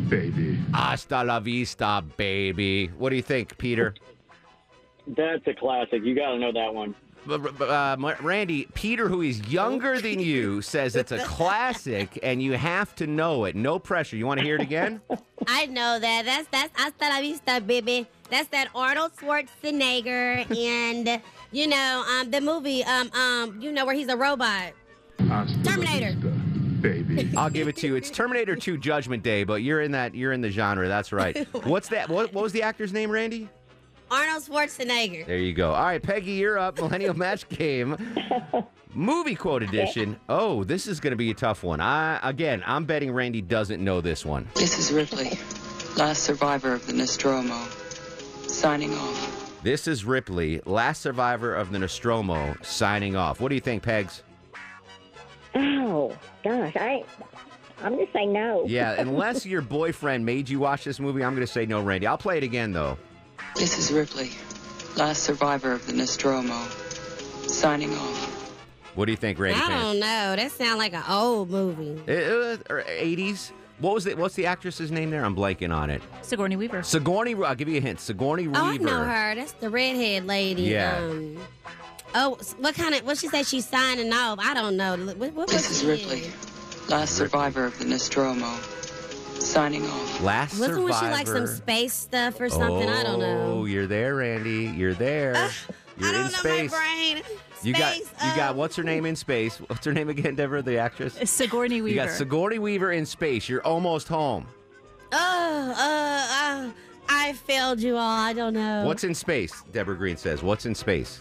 baby. 0.08 0.58
Hasta 0.72 1.07
la 1.10 1.40
vista, 1.40 2.04
baby. 2.16 2.88
What 2.98 3.10
do 3.10 3.16
you 3.16 3.22
think, 3.22 3.58
Peter? 3.58 3.94
That's 5.06 5.46
a 5.46 5.54
classic. 5.54 6.04
You 6.04 6.14
got 6.14 6.32
to 6.32 6.38
know 6.38 6.52
that 6.52 6.74
one. 6.74 6.94
B- 7.26 7.36
b- 7.36 7.64
uh, 7.64 7.96
Randy, 8.22 8.68
Peter, 8.74 9.08
who 9.08 9.20
is 9.20 9.40
younger 9.52 10.00
than 10.00 10.18
you, 10.18 10.62
says 10.62 10.96
it's 10.96 11.12
a 11.12 11.18
classic 11.24 12.18
and 12.22 12.42
you 12.42 12.52
have 12.52 12.94
to 12.96 13.06
know 13.06 13.44
it. 13.44 13.54
No 13.54 13.78
pressure. 13.78 14.16
You 14.16 14.26
want 14.26 14.40
to 14.40 14.46
hear 14.46 14.54
it 14.56 14.62
again? 14.62 15.00
I 15.46 15.66
know 15.66 15.98
that. 15.98 16.24
That's 16.24 16.48
that's 16.48 16.70
hasta 16.78 17.04
la 17.08 17.20
vista, 17.20 17.60
baby. 17.60 18.06
That's 18.30 18.48
that 18.48 18.68
Arnold 18.74 19.12
Schwarzenegger 19.16 20.56
and 20.56 21.20
you 21.52 21.66
know 21.66 22.04
um 22.10 22.30
the 22.30 22.40
movie 22.40 22.82
um 22.84 23.10
um 23.12 23.60
you 23.60 23.72
know 23.72 23.84
where 23.84 23.94
he's 23.94 24.08
a 24.08 24.16
robot. 24.16 24.72
Hasta 25.28 25.62
Terminator. 25.62 26.16
La 26.82 26.88
vista, 26.92 27.04
baby. 27.04 27.30
I'll 27.36 27.50
give 27.50 27.68
it 27.68 27.76
to 27.76 27.86
you. 27.86 27.96
It's 27.96 28.10
Terminator 28.10 28.56
2 28.56 28.78
Judgment 28.78 29.22
Day, 29.22 29.44
but 29.44 29.62
you're 29.62 29.80
in 29.82 29.92
that 29.92 30.14
you're 30.14 30.32
in 30.32 30.40
the 30.40 30.50
genre. 30.50 30.88
That's 30.88 31.12
right. 31.12 31.46
What's 31.64 31.88
that? 31.88 32.08
What, 32.08 32.32
what 32.32 32.42
was 32.42 32.52
the 32.52 32.62
actor's 32.62 32.92
name, 32.92 33.10
Randy? 33.10 33.48
Arnold 34.10 34.44
Schwarzenegger. 34.44 35.26
There 35.26 35.36
you 35.36 35.52
go. 35.52 35.72
All 35.72 35.84
right, 35.84 36.02
Peggy, 36.02 36.32
you're 36.32 36.58
up. 36.58 36.76
Millennial 36.80 37.14
Match 37.14 37.48
Game. 37.48 37.96
Movie 38.94 39.34
quote 39.34 39.62
edition. 39.62 40.18
Oh, 40.28 40.64
this 40.64 40.86
is 40.86 40.98
going 40.98 41.10
to 41.10 41.16
be 41.16 41.30
a 41.30 41.34
tough 41.34 41.62
one. 41.62 41.80
I 41.80 42.18
again, 42.22 42.62
I'm 42.66 42.84
betting 42.86 43.12
Randy 43.12 43.42
doesn't 43.42 43.84
know 43.84 44.00
this 44.00 44.24
one. 44.24 44.48
This 44.54 44.78
is 44.78 44.92
Ripley, 44.92 45.38
last 45.96 46.22
survivor 46.22 46.72
of 46.72 46.86
the 46.86 46.94
Nostromo. 46.94 47.66
Signing 48.46 48.94
off. 48.94 49.60
This 49.62 49.86
is 49.86 50.06
Ripley, 50.06 50.62
last 50.64 51.02
survivor 51.02 51.54
of 51.54 51.70
the 51.70 51.78
Nostromo, 51.78 52.56
signing 52.62 53.14
off. 53.14 53.40
What 53.40 53.50
do 53.50 53.56
you 53.56 53.60
think, 53.60 53.82
Pegs? 53.82 54.22
Oh 55.58 56.16
gosh, 56.44 56.76
I 56.76 57.04
I'm 57.82 57.92
gonna 57.92 58.06
say 58.12 58.26
no. 58.26 58.64
Yeah, 58.66 58.92
unless 58.98 59.44
your 59.44 59.60
boyfriend 59.62 60.24
made 60.24 60.48
you 60.48 60.60
watch 60.60 60.84
this 60.84 61.00
movie, 61.00 61.24
I'm 61.24 61.34
going 61.34 61.46
to 61.46 61.52
say 61.52 61.66
no, 61.66 61.80
Randy. 61.82 62.06
I'll 62.06 62.18
play 62.18 62.38
it 62.38 62.44
again 62.44 62.72
though. 62.72 62.96
This 63.56 63.78
is 63.78 63.92
Ripley, 63.92 64.30
last 64.96 65.22
survivor 65.22 65.72
of 65.72 65.86
the 65.86 65.92
Nostromo. 65.92 66.64
Signing 67.46 67.92
off. 67.94 68.34
What 68.94 69.06
do 69.06 69.12
you 69.12 69.16
think, 69.16 69.38
Randy? 69.38 69.60
I 69.60 69.68
don't 69.68 70.00
know. 70.00 70.36
That 70.36 70.50
sounds 70.50 70.78
like 70.78 70.92
an 70.92 71.04
old 71.08 71.50
movie. 71.50 72.00
Uh, 72.08 72.56
or 72.68 72.82
80s. 72.82 73.52
What 73.78 73.94
was 73.94 74.04
the 74.04 74.14
What's 74.14 74.34
the 74.34 74.46
actress's 74.46 74.90
name 74.90 75.10
there? 75.10 75.24
I'm 75.24 75.36
blanking 75.36 75.74
on 75.74 75.88
it. 75.88 76.02
Sigourney 76.22 76.56
Weaver. 76.56 76.82
Sigourney. 76.82 77.34
I'll 77.34 77.54
give 77.54 77.68
you 77.68 77.78
a 77.78 77.80
hint. 77.80 78.00
Sigourney 78.00 78.48
Weaver. 78.48 78.60
Oh, 78.60 78.66
I 78.66 78.76
know 78.76 79.04
her. 79.04 79.34
That's 79.36 79.52
the 79.52 79.70
redhead 79.70 80.26
lady. 80.26 80.62
Yeah. 80.62 80.98
Um, 80.98 81.38
oh, 82.14 82.38
what 82.58 82.74
kind 82.74 82.94
of? 82.94 83.04
What 83.04 83.18
she 83.18 83.28
say? 83.28 83.42
She's 83.42 83.66
signing 83.66 84.12
off. 84.12 84.38
I 84.40 84.54
don't 84.54 84.76
know. 84.76 84.96
What, 84.96 85.16
what 85.16 85.34
was 85.34 85.50
This 85.50 85.70
is 85.70 85.84
Ripley, 85.84 86.24
in? 86.26 86.32
last 86.88 87.16
survivor 87.16 87.64
of 87.66 87.78
the 87.78 87.84
Nostromo. 87.84 88.56
Signing 89.38 89.86
off. 89.86 90.20
Last 90.22 90.58
Wasn't 90.58 90.82
when 90.82 90.92
she 90.94 91.06
like 91.06 91.26
some 91.26 91.46
space 91.46 91.94
stuff 91.94 92.40
or 92.40 92.48
something? 92.48 92.88
I 92.88 93.02
don't 93.04 93.20
know. 93.20 93.58
Oh, 93.60 93.64
you're 93.66 93.86
there, 93.86 94.16
Randy. 94.16 94.64
You're 94.76 94.94
there. 94.94 95.34
You're 95.96 96.08
I 96.08 96.12
don't 96.12 96.26
in 96.26 96.32
know 96.32 96.38
space. 96.38 96.70
my 96.72 96.78
brain. 96.78 97.16
Space, 97.24 97.64
You 97.64 97.72
got 97.72 97.94
Space, 97.94 98.08
you 98.24 98.36
got 98.36 98.56
what's 98.56 98.74
her 98.76 98.82
name 98.82 99.06
in 99.06 99.14
space? 99.16 99.56
What's 99.68 99.84
her 99.84 99.92
name 99.92 100.08
again, 100.08 100.34
Deborah, 100.36 100.62
the 100.62 100.78
actress? 100.78 101.18
Sigourney 101.30 101.82
Weaver. 101.82 101.88
You 101.88 101.94
got 102.06 102.10
Sigourney 102.10 102.58
Weaver 102.58 102.92
in 102.92 103.04
space. 103.06 103.48
You're 103.48 103.64
almost 103.64 104.08
home. 104.08 104.46
Oh, 105.12 105.74
uh, 105.76 106.68
uh, 106.68 106.70
I 107.08 107.32
failed 107.32 107.80
you 107.80 107.94
all. 107.96 108.00
I 108.20 108.32
don't 108.32 108.54
know. 108.54 108.84
What's 108.86 109.04
in 109.04 109.14
space? 109.14 109.62
Deborah 109.72 109.96
Green 109.96 110.16
says. 110.16 110.42
What's 110.42 110.66
in 110.66 110.74
space? 110.74 111.20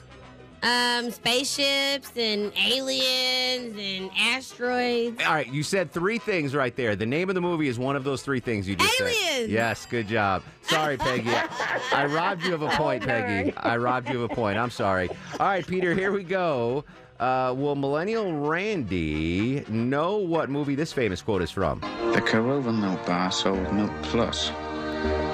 Um 0.63 1.11
spaceships 1.11 2.11
and 2.17 2.51
aliens 2.57 3.75
and 3.77 4.09
asteroids? 4.17 5.21
All 5.23 5.33
right, 5.33 5.47
you 5.51 5.61
said 5.63 5.91
three 5.91 6.17
things 6.17 6.55
right 6.55 6.75
there. 6.75 6.95
The 6.95 7.05
name 7.05 7.29
of 7.29 7.35
the 7.35 7.41
movie 7.41 7.67
is 7.67 7.77
one 7.77 7.95
of 7.95 8.03
those 8.03 8.23
three 8.23 8.39
things 8.39 8.67
you 8.67 8.75
just 8.75 8.97
said. 8.97 9.07
Aliens! 9.07 9.51
Yes, 9.51 9.85
good 9.85 10.07
job. 10.07 10.41
Sorry, 10.63 10.97
Peggy. 10.97 11.29
I, 11.29 11.79
I 11.93 12.05
robbed 12.07 12.43
you 12.43 12.53
of 12.53 12.63
a 12.63 12.69
point, 12.69 13.03
Peggy. 13.03 13.53
I 13.57 13.77
robbed 13.77 14.09
you 14.09 14.23
of 14.23 14.31
a 14.31 14.33
point. 14.35 14.57
I'm 14.57 14.71
sorry. 14.71 15.09
All 15.39 15.47
right, 15.47 15.65
Peter, 15.65 15.93
here 15.93 16.11
we 16.11 16.23
go. 16.23 16.83
Uh, 17.19 17.53
will 17.57 17.75
Millennial 17.75 18.31
Randy 18.33 19.63
know 19.69 20.17
what 20.17 20.49
movie 20.49 20.75
this 20.75 20.93
famous 20.93 21.21
quote 21.21 21.41
is 21.41 21.49
from? 21.51 21.79
The 22.13 22.21
Korova 22.21 22.77
Milk 22.77 23.03
Bar 23.05 23.31
sold 23.31 23.73
Milk 23.73 23.91
Plus, 24.03 24.51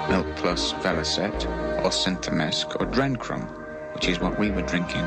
Milk 0.10 0.28
Plus 0.38 0.72
Vellocet, 0.74 1.46
or 1.84 1.90
Synthemesc, 1.90 2.80
or 2.80 2.86
Drencrom, 2.88 3.50
which 3.94 4.08
is 4.08 4.20
what 4.20 4.38
we 4.38 4.52
were 4.52 4.62
drinking. 4.62 5.06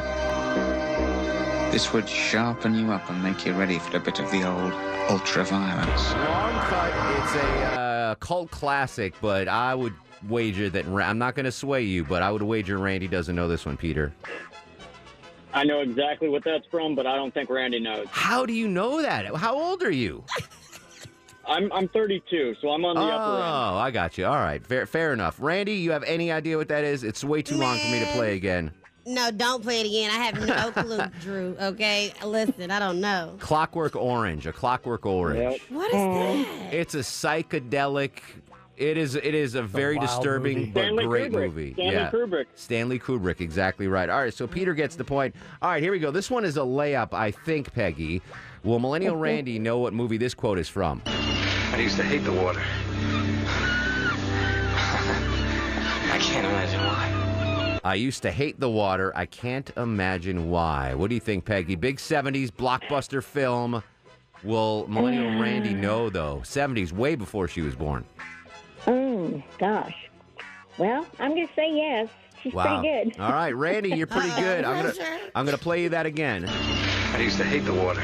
This 1.71 1.93
would 1.93 2.09
sharpen 2.09 2.75
you 2.75 2.93
up 2.93 3.09
and 3.11 3.23
make 3.23 3.45
you 3.45 3.53
ready 3.53 3.79
for 3.79 3.97
a 3.97 4.01
bit 4.01 4.19
of 4.19 4.31
the 4.31 4.49
old 4.49 4.73
ultra-violence. 5.11 6.13
Long 6.13 6.61
cut. 6.65 7.23
It's 7.23 7.35
a 7.35 7.81
uh, 7.81 8.15
cult 8.17 8.51
classic, 8.51 9.15
but 9.21 9.49
I 9.49 9.75
would 9.75 9.95
wager 10.29 10.71
that 10.71 10.87
I'm 10.87 11.19
not 11.19 11.35
going 11.35 11.45
to 11.45 11.53
sway 11.53 11.83
you, 11.83 12.05
but 12.05 12.23
I 12.23 12.31
would 12.31 12.43
wager 12.43 12.79
Randy 12.79 13.09
doesn't 13.09 13.35
know 13.35 13.49
this 13.49 13.67
one, 13.67 13.77
Peter. 13.77 14.13
I 15.53 15.65
know 15.65 15.81
exactly 15.81 16.29
what 16.29 16.45
that's 16.45 16.67
from, 16.67 16.95
but 16.95 17.07
I 17.07 17.17
don't 17.17 17.33
think 17.33 17.49
Randy 17.49 17.81
knows. 17.81 18.07
How 18.11 18.45
do 18.45 18.53
you 18.53 18.69
know 18.69 19.01
that? 19.01 19.35
How 19.37 19.55
old 19.59 19.83
are 19.83 19.91
you? 19.91 20.25
I'm 21.49 21.73
I'm 21.73 21.89
32, 21.89 22.57
so 22.61 22.71
I'm 22.71 22.85
on 22.85 22.97
the 22.97 23.03
oh, 23.03 23.09
upper 23.09 23.37
end. 23.37 23.45
Oh, 23.45 23.79
I 23.79 23.91
got 23.91 24.19
you. 24.19 24.27
All 24.27 24.35
right, 24.37 24.65
fair, 24.67 24.87
fair 24.87 25.13
enough. 25.13 25.37
Randy, 25.39 25.75
you 25.75 25.93
have 25.93 26.03
any 26.05 26.33
idea 26.33 26.57
what 26.57 26.69
that 26.69 26.85
is? 26.85 27.05
It's 27.05 27.23
way 27.23 27.43
too 27.43 27.57
long 27.57 27.79
for 27.79 27.87
me 27.91 28.01
to 28.01 28.07
play 28.07 28.35
again. 28.37 28.73
No, 29.09 29.31
don't 29.31 29.63
play 29.63 29.83
it 29.83 29.87
again. 29.87 30.11
I 30.11 30.25
have 30.25 30.75
no 30.75 30.83
clue, 30.83 30.99
Drew. 31.21 31.57
Okay, 31.61 32.13
listen, 32.25 32.73
I 32.73 32.81
don't 32.81 33.01
know. 33.01 33.37
Clockwork 33.39 33.95
Orange, 33.95 34.47
a 34.49 34.53
Clockwork 34.53 35.07
Orange. 35.07 35.61
What 35.69 35.87
is 35.89 35.93
that? 35.93 36.75
It's 36.75 36.95
a 36.97 36.99
psychedelic 36.99 38.19
It 38.77 38.99
is. 38.99 39.15
It 39.15 39.35
is 39.35 39.55
a 39.55 39.63
very 39.63 39.97
wild 39.97 40.09
disturbing 40.09 40.59
movie. 40.59 40.71
but 40.73 40.81
Stanley 40.81 41.05
great 41.07 41.31
Kubrick. 41.31 41.47
movie. 41.47 41.73
Stanley 41.75 41.95
yeah. 41.95 42.11
Kubrick. 42.11 42.45
Stanley 42.57 42.99
Kubrick. 42.99 43.41
Exactly 43.41 43.87
right. 43.87 44.11
All 44.11 44.19
right. 44.19 44.35
So 44.35 44.47
Peter 44.49 44.75
gets 44.75 44.97
the 44.97 45.05
point. 45.05 45.37
All 45.63 45.71
right. 45.71 45.83
Here 45.83 45.93
we 45.93 46.01
go. 46.01 46.11
This 46.11 46.29
one 46.31 46.45
is 46.45 46.57
a 46.57 46.61
layup. 46.61 47.15
I 47.15 47.31
think 47.31 47.73
Peggy. 47.73 48.23
Will 48.65 48.79
Millennial 48.79 49.17
Randy 49.17 49.59
know 49.59 49.79
what 49.79 49.93
movie 49.93 50.17
this 50.17 50.35
quote 50.35 50.59
is 50.59 50.69
from? 50.69 51.03
I 51.07 51.79
used 51.79 51.97
to 51.97 52.03
hate 52.03 52.25
the 52.25 52.33
water. 52.33 52.61
I 56.13 56.19
can't 56.21 56.47
imagine 56.47 56.81
why. 56.81 57.81
I 57.85 57.95
used 57.95 58.23
to 58.23 58.31
hate 58.33 58.59
the 58.59 58.71
water. 58.71 59.13
I 59.15 59.27
can't 59.27 59.71
imagine 59.77 60.51
why. 60.51 60.95
What 60.95 61.09
do 61.11 61.15
you 61.15 61.21
think, 61.21 61.45
Peggy? 61.45 61.77
Big 61.77 61.99
70s 61.99 62.51
blockbuster 62.51 63.23
film. 63.23 63.83
Will 64.43 64.87
Millennial 64.89 65.41
Randy 65.41 65.73
know, 65.75 66.11
though? 66.11 66.41
70s, 66.45 66.93
way 66.93 67.15
before 67.15 67.47
she 67.49 67.61
was 67.63 67.75
born. 67.75 68.05
Mm, 68.87 69.43
gosh. 69.59 69.95
Well, 70.79 71.07
I'm 71.19 71.35
going 71.35 71.47
to 71.49 71.55
say 71.55 71.71
yes. 71.73 72.09
She's 72.43 72.53
Wow. 72.53 72.81
pretty 72.81 73.11
good. 73.11 73.21
All 73.21 73.33
right, 73.33 73.55
Randy, 73.55 73.91
you're 73.97 74.07
pretty 74.07 74.29
good. 74.41 74.65
I'm 74.65 74.77
gonna, 74.85 74.95
I'm 75.35 75.45
gonna 75.45 75.59
play 75.59 75.83
you 75.83 75.89
that 75.89 76.07
again. 76.07 76.45
I 76.49 77.19
used 77.19 77.39
to 77.39 77.45
hate 77.45 77.65
the 77.65 77.73
water. 77.75 78.03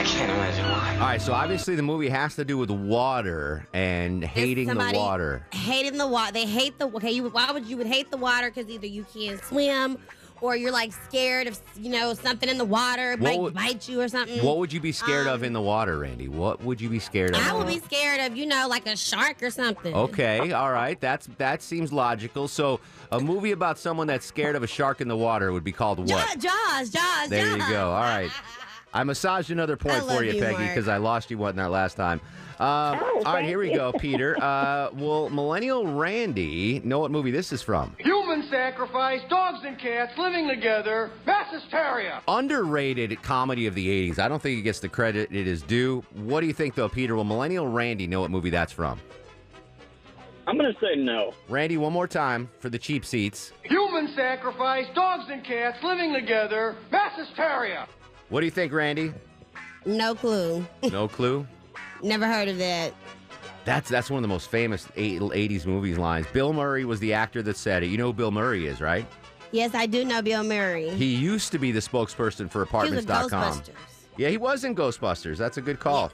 I 0.00 0.04
can't 0.04 0.30
imagine 0.30 0.64
why. 0.64 0.94
All 0.94 1.00
right, 1.08 1.20
so 1.20 1.34
obviously 1.34 1.76
the 1.76 1.82
movie 1.82 2.08
has 2.08 2.34
to 2.36 2.44
do 2.46 2.56
with 2.56 2.70
water 2.70 3.66
and 3.74 4.24
hating 4.24 4.66
the 4.68 4.70
somebody 4.72 4.96
water. 4.96 5.44
Hating 5.52 5.98
the 5.98 6.06
water. 6.06 6.32
They 6.32 6.46
hate 6.46 6.78
the. 6.78 6.86
Okay, 6.86 7.10
you, 7.10 7.28
why 7.28 7.50
would 7.52 7.66
you 7.66 7.76
would 7.76 7.86
hate 7.86 8.10
the 8.10 8.16
water? 8.16 8.50
Because 8.50 8.70
either 8.70 8.86
you 8.86 9.04
can't 9.14 9.44
swim, 9.44 9.98
or 10.40 10.56
you're 10.56 10.72
like 10.72 10.94
scared 10.94 11.48
of 11.48 11.60
you 11.78 11.90
know 11.90 12.14
something 12.14 12.48
in 12.48 12.56
the 12.56 12.64
water 12.64 13.10
What 13.10 13.20
might 13.20 13.38
would- 13.40 13.52
bite 13.52 13.90
you 13.90 14.00
or 14.00 14.08
something. 14.08 14.42
What 14.42 14.56
would 14.56 14.72
you 14.72 14.80
be 14.80 14.90
scared 14.92 15.26
of 15.26 15.40
Um, 15.40 15.44
in 15.44 15.52
the 15.52 15.60
water, 15.60 15.98
Randy? 15.98 16.28
What 16.28 16.64
would 16.64 16.80
you 16.80 16.88
be 16.88 16.98
scared 16.98 17.36
of? 17.36 17.46
I 17.46 17.54
would 17.54 17.66
be 17.66 17.78
scared 17.80 18.22
of 18.22 18.34
you 18.38 18.46
know 18.46 18.68
like 18.68 18.86
a 18.86 18.96
shark 18.96 19.42
or 19.42 19.50
something. 19.50 19.94
Okay, 19.94 20.50
all 20.52 20.72
right. 20.72 20.98
That's 20.98 21.28
that 21.36 21.60
seems 21.60 21.92
logical. 21.92 22.48
So, 22.48 22.80
a 23.12 23.20
movie 23.20 23.52
about 23.52 23.78
someone 23.78 24.06
that's 24.06 24.24
scared 24.24 24.56
of 24.56 24.62
a 24.62 24.66
shark 24.66 25.02
in 25.02 25.08
the 25.08 25.16
water 25.16 25.52
would 25.52 25.64
be 25.64 25.72
called 25.72 25.98
what? 25.98 26.08
Jaws, 26.08 26.42
Jaws, 26.42 26.88
Jaws. 26.88 27.28
There 27.28 27.50
you 27.50 27.68
go. 27.68 27.90
All 27.90 28.00
right. 28.00 28.30
I 28.92 29.04
massaged 29.04 29.50
another 29.50 29.76
point 29.76 30.02
for 30.04 30.24
you, 30.24 30.32
you, 30.32 30.40
Peggy, 30.42 30.66
because 30.66 30.88
I 30.88 30.96
lost 30.96 31.30
you 31.30 31.38
one 31.38 31.54
that 31.56 31.70
last 31.70 31.94
time. 31.94 32.20
Um, 32.58 32.98
Oh, 33.00 33.22
all 33.24 33.34
right, 33.34 33.44
here 33.44 33.58
we 33.58 33.68
thank 33.68 33.78
go. 33.78 33.92
Peter. 33.92 34.36
Uh, 34.50 34.90
will 34.94 35.28
Millennial 35.30 35.86
Randy 35.86 36.80
know 36.84 36.98
what 36.98 37.10
movie 37.10 37.30
this 37.30 37.52
is 37.52 37.62
from? 37.62 37.94
Human 37.98 38.42
sacrifice, 38.50 39.20
dogs 39.28 39.60
and 39.64 39.78
cats 39.78 40.12
living 40.18 40.48
together, 40.48 41.10
mass 41.26 41.52
hysteria. 41.52 42.20
Underrated 42.26 43.22
comedy 43.22 43.66
of 43.66 43.74
the 43.74 44.10
80s. 44.10 44.18
I 44.18 44.28
don't 44.28 44.40
think 44.42 44.58
it 44.58 44.62
gets 44.62 44.80
the 44.80 44.88
credit 44.88 45.30
it 45.30 45.46
is 45.46 45.62
due. 45.62 46.02
What 46.14 46.40
do 46.40 46.46
you 46.46 46.52
think, 46.52 46.74
though, 46.74 46.88
Peter? 46.88 47.14
Will 47.16 47.24
Millennial 47.24 47.68
Randy 47.68 48.06
know 48.06 48.20
what 48.22 48.30
movie 48.30 48.50
that's 48.50 48.72
from? 48.72 48.98
I'm 50.46 50.56
going 50.58 50.72
to 50.72 50.80
say 50.80 50.96
no. 50.96 51.32
Randy, 51.48 51.76
one 51.76 51.92
more 51.92 52.08
time 52.08 52.48
for 52.58 52.70
the 52.70 52.78
cheap 52.78 53.04
seats. 53.04 53.52
Human 53.62 54.12
sacrifice, 54.16 54.86
dogs 54.94 55.24
and 55.30 55.44
cats 55.44 55.78
living 55.84 56.12
together, 56.12 56.76
mass 56.90 57.12
hysteria. 57.16 57.86
What 58.30 58.40
do 58.40 58.46
you 58.46 58.50
think, 58.50 58.72
Randy? 58.72 59.12
No 59.84 60.14
clue. 60.14 60.64
No 60.90 61.08
clue? 61.08 61.46
Never 62.02 62.26
heard 62.26 62.48
of 62.48 62.58
that. 62.58 62.94
That's 63.64 63.90
that's 63.90 64.08
one 64.10 64.18
of 64.18 64.22
the 64.22 64.28
most 64.28 64.48
famous 64.50 64.86
80s 64.96 65.66
movies 65.66 65.98
lines. 65.98 66.26
Bill 66.32 66.52
Murray 66.52 66.84
was 66.84 66.98
the 67.00 67.12
actor 67.12 67.42
that 67.42 67.56
said 67.56 67.82
it. 67.82 67.88
You 67.88 67.98
know 67.98 68.06
who 68.06 68.12
Bill 68.14 68.30
Murray 68.30 68.66
is, 68.66 68.80
right? 68.80 69.06
Yes, 69.52 69.74
I 69.74 69.86
do 69.86 70.04
know 70.04 70.22
Bill 70.22 70.44
Murray. 70.44 70.90
He 70.90 71.14
used 71.14 71.52
to 71.52 71.58
be 71.58 71.72
the 71.72 71.80
spokesperson 71.80 72.50
for 72.50 72.64
He 72.64 72.90
was 72.90 73.04
in 73.04 73.10
apartments.com. 73.10 73.62
Yeah, 74.16 74.28
he 74.28 74.36
was 74.36 74.64
in 74.64 74.74
Ghostbusters. 74.74 75.36
That's 75.36 75.56
a 75.56 75.60
good 75.60 75.80
call. 75.80 76.12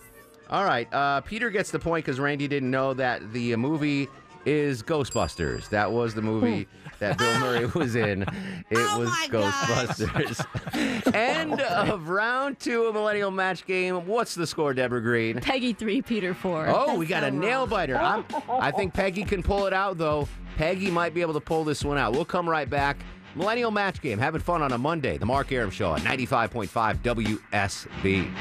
All 0.48 0.64
right. 0.64 0.92
Uh, 0.92 1.20
Peter 1.20 1.50
gets 1.50 1.70
the 1.70 1.78
point 1.78 2.04
because 2.04 2.18
Randy 2.18 2.48
didn't 2.48 2.70
know 2.70 2.94
that 2.94 3.32
the 3.32 3.54
movie 3.56 4.08
is 4.46 4.82
Ghostbusters. 4.82 5.68
That 5.68 5.90
was 5.92 6.14
the 6.14 6.22
movie 6.22 6.66
that 7.00 7.18
Bill 7.18 7.38
Murray 7.40 7.66
was 7.74 7.96
in. 7.96 8.22
It 8.22 8.78
Oh 8.78 9.00
was 9.00 9.10
Ghostbusters. 9.28 11.14
End 11.14 11.60
of 11.60 12.08
round 12.08 12.58
two 12.58 12.84
of 12.84 12.94
Millennial 12.94 13.30
Match 13.30 13.66
Game. 13.66 14.06
What's 14.06 14.34
the 14.34 14.46
score, 14.46 14.72
Deborah 14.72 15.02
Green? 15.02 15.40
Peggy 15.40 15.72
three, 15.72 16.00
Peter 16.00 16.32
four. 16.32 16.66
Oh, 16.68 16.96
we 16.96 17.06
got 17.06 17.24
a 17.24 17.30
nail 17.30 17.66
biter. 17.66 17.96
I'm, 17.96 18.24
I 18.48 18.70
think 18.70 18.94
Peggy 18.94 19.24
can 19.24 19.42
pull 19.42 19.66
it 19.66 19.72
out, 19.72 19.98
though. 19.98 20.28
Peggy 20.56 20.90
might 20.90 21.12
be 21.12 21.20
able 21.20 21.34
to 21.34 21.40
pull 21.40 21.64
this 21.64 21.84
one 21.84 21.98
out. 21.98 22.12
We'll 22.12 22.24
come 22.24 22.48
right 22.48 22.70
back. 22.70 22.96
Millennial 23.34 23.70
Match 23.70 24.00
Game, 24.00 24.18
having 24.18 24.40
fun 24.40 24.62
on 24.62 24.72
a 24.72 24.78
Monday. 24.78 25.18
The 25.18 25.26
Mark 25.26 25.52
Arum 25.52 25.70
Show 25.70 25.94
at 25.94 26.00
95.5 26.00 27.02
WSB. 27.02 28.32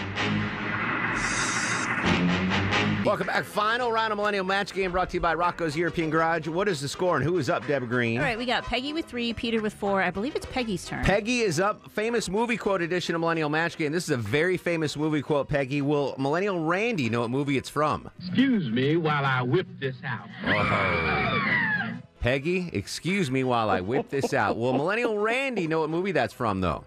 Welcome 3.05 3.27
back. 3.27 3.43
Final 3.43 3.91
round 3.91 4.12
of 4.12 4.17
Millennial 4.17 4.43
Match 4.43 4.74
Game 4.74 4.91
brought 4.91 5.12
to 5.12 5.17
you 5.17 5.21
by 5.21 5.35
Rocco's 5.35 5.77
European 5.77 6.09
Garage. 6.09 6.47
What 6.47 6.67
is 6.67 6.81
the 6.81 6.88
score 6.88 7.17
and 7.17 7.24
who 7.24 7.38
is 7.38 7.51
up, 7.51 7.67
Deborah 7.67 7.88
Green? 7.88 8.17
All 8.17 8.24
right, 8.24 8.35
we 8.35 8.47
got 8.47 8.65
Peggy 8.65 8.93
with 8.93 9.05
three, 9.05 9.31
Peter 9.31 9.62
with 9.62 9.75
four. 9.75 10.01
I 10.01 10.09
believe 10.09 10.35
it's 10.35 10.47
Peggy's 10.47 10.83
turn. 10.85 11.05
Peggy 11.05 11.41
is 11.41 11.59
up. 11.59 11.91
Famous 11.91 12.29
movie 12.29 12.57
quote 12.57 12.81
edition 12.81 13.13
of 13.13 13.21
Millennial 13.21 13.47
Match 13.47 13.77
Game. 13.77 13.91
This 13.91 14.05
is 14.05 14.09
a 14.09 14.17
very 14.17 14.57
famous 14.57 14.97
movie 14.97 15.21
quote, 15.21 15.47
Peggy. 15.47 15.83
Will 15.83 16.15
Millennial 16.17 16.65
Randy 16.65 17.07
know 17.07 17.21
what 17.21 17.29
movie 17.29 17.57
it's 17.57 17.69
from? 17.69 18.09
Excuse 18.25 18.71
me 18.71 18.97
while 18.97 19.24
I 19.24 19.43
whip 19.43 19.67
this 19.79 19.97
out. 20.03 20.27
Oh. 20.47 21.97
Peggy, 22.21 22.71
excuse 22.74 23.29
me 23.29 23.43
while 23.43 23.69
I 23.69 23.81
whip 23.81 24.09
this 24.09 24.33
out. 24.33 24.57
Will 24.57 24.74
Millennial 24.74 25.19
Randy 25.19 25.67
know 25.67 25.81
what 25.81 25.91
movie 25.91 26.12
that's 26.12 26.33
from, 26.33 26.59
though? 26.59 26.83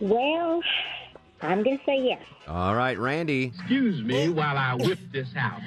Well, 0.00 0.62
I'm 1.42 1.62
going 1.62 1.78
to 1.78 1.84
say 1.84 1.98
yes. 2.02 2.22
All 2.46 2.74
right, 2.74 2.98
Randy. 2.98 3.52
Excuse 3.58 4.02
me 4.04 4.28
while 4.28 4.56
I 4.56 4.74
whip 4.74 4.98
this 5.12 5.28
out. 5.36 5.60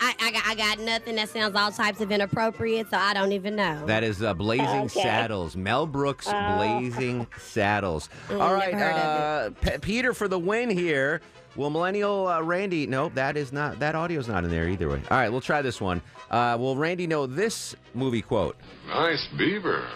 I, 0.00 0.14
I, 0.20 0.30
got, 0.32 0.42
I 0.46 0.54
got 0.54 0.78
nothing 0.80 1.16
that 1.16 1.28
sounds 1.30 1.54
all 1.56 1.70
types 1.72 2.00
of 2.00 2.10
inappropriate, 2.12 2.90
so 2.90 2.96
I 2.98 3.14
don't 3.14 3.32
even 3.32 3.56
know. 3.56 3.86
That 3.86 4.04
is 4.04 4.22
uh, 4.22 4.34
Blazing 4.34 4.66
Okay. 4.66 5.00
Saddles. 5.02 5.56
Mel 5.56 5.86
Brooks, 5.86 6.26
Oh. 6.28 6.56
Blazing 6.56 7.26
Saddles. 7.38 8.08
Mm, 8.28 8.40
All 8.40 8.48
never 8.50 8.54
right, 8.56 8.74
heard 8.74 8.92
uh, 8.94 9.50
Pe- 9.60 9.78
Peter 9.78 10.12
for 10.12 10.28
the 10.28 10.38
win 10.38 10.68
here. 10.68 11.20
Will 11.56 11.70
Millennial 11.70 12.26
uh, 12.26 12.42
Randy? 12.42 12.86
No, 12.86 13.08
that 13.10 13.36
is 13.36 13.52
not. 13.52 13.78
That 13.78 13.94
audio's 13.94 14.26
not 14.28 14.42
in 14.44 14.50
there 14.50 14.68
either 14.68 14.88
way. 14.88 15.00
All 15.10 15.16
right, 15.16 15.30
we'll 15.30 15.40
try 15.40 15.62
this 15.62 15.80
one. 15.80 16.02
Uh, 16.30 16.56
will 16.58 16.76
Randy 16.76 17.06
know 17.06 17.26
this 17.26 17.76
movie 17.94 18.22
quote? 18.22 18.56
Nice 18.88 19.24
beaver. 19.38 19.86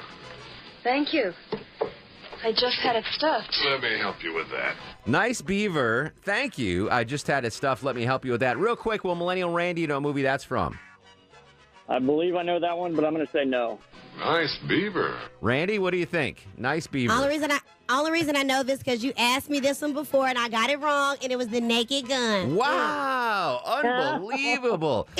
Thank 0.84 1.12
you. 1.12 1.32
I 2.44 2.52
just 2.52 2.76
had 2.78 2.96
it 2.96 3.04
stuffed. 3.12 3.56
Let 3.64 3.82
me 3.82 3.98
help 3.98 4.22
you 4.22 4.34
with 4.34 4.50
that. 4.50 4.76
Nice 5.06 5.42
beaver. 5.42 6.12
Thank 6.22 6.58
you. 6.58 6.90
I 6.90 7.04
just 7.04 7.26
had 7.26 7.44
it 7.44 7.52
stuffed. 7.52 7.82
Let 7.82 7.96
me 7.96 8.02
help 8.02 8.24
you 8.24 8.32
with 8.32 8.40
that. 8.40 8.58
Real 8.58 8.76
quick, 8.76 9.04
will 9.04 9.14
Millennial 9.14 9.50
Randy 9.52 9.80
you 9.82 9.86
know 9.86 9.96
a 9.96 10.00
movie 10.00 10.22
that's 10.22 10.44
from? 10.44 10.78
I 11.88 11.98
believe 11.98 12.36
I 12.36 12.42
know 12.42 12.60
that 12.60 12.76
one, 12.76 12.94
but 12.94 13.04
I'm 13.04 13.14
going 13.14 13.26
to 13.26 13.32
say 13.32 13.44
no. 13.44 13.78
Nice 14.18 14.58
beaver. 14.66 15.16
Randy, 15.40 15.78
what 15.78 15.92
do 15.92 15.96
you 15.96 16.06
think? 16.06 16.46
Nice 16.56 16.86
beaver. 16.88 17.12
Only 17.12 17.28
reason 17.28 17.52
I 17.52 17.58
only 17.88 18.10
reason 18.10 18.36
I 18.36 18.42
know 18.42 18.62
this 18.62 18.78
because 18.80 19.02
you 19.04 19.12
asked 19.16 19.48
me 19.48 19.60
this 19.60 19.80
one 19.80 19.92
before 19.94 20.26
and 20.26 20.36
I 20.36 20.48
got 20.48 20.70
it 20.70 20.80
wrong 20.80 21.16
and 21.22 21.32
it 21.32 21.36
was 21.36 21.48
the 21.48 21.60
Naked 21.60 22.08
Gun. 22.08 22.54
Wow, 22.56 23.62
unbelievable. 23.84 25.08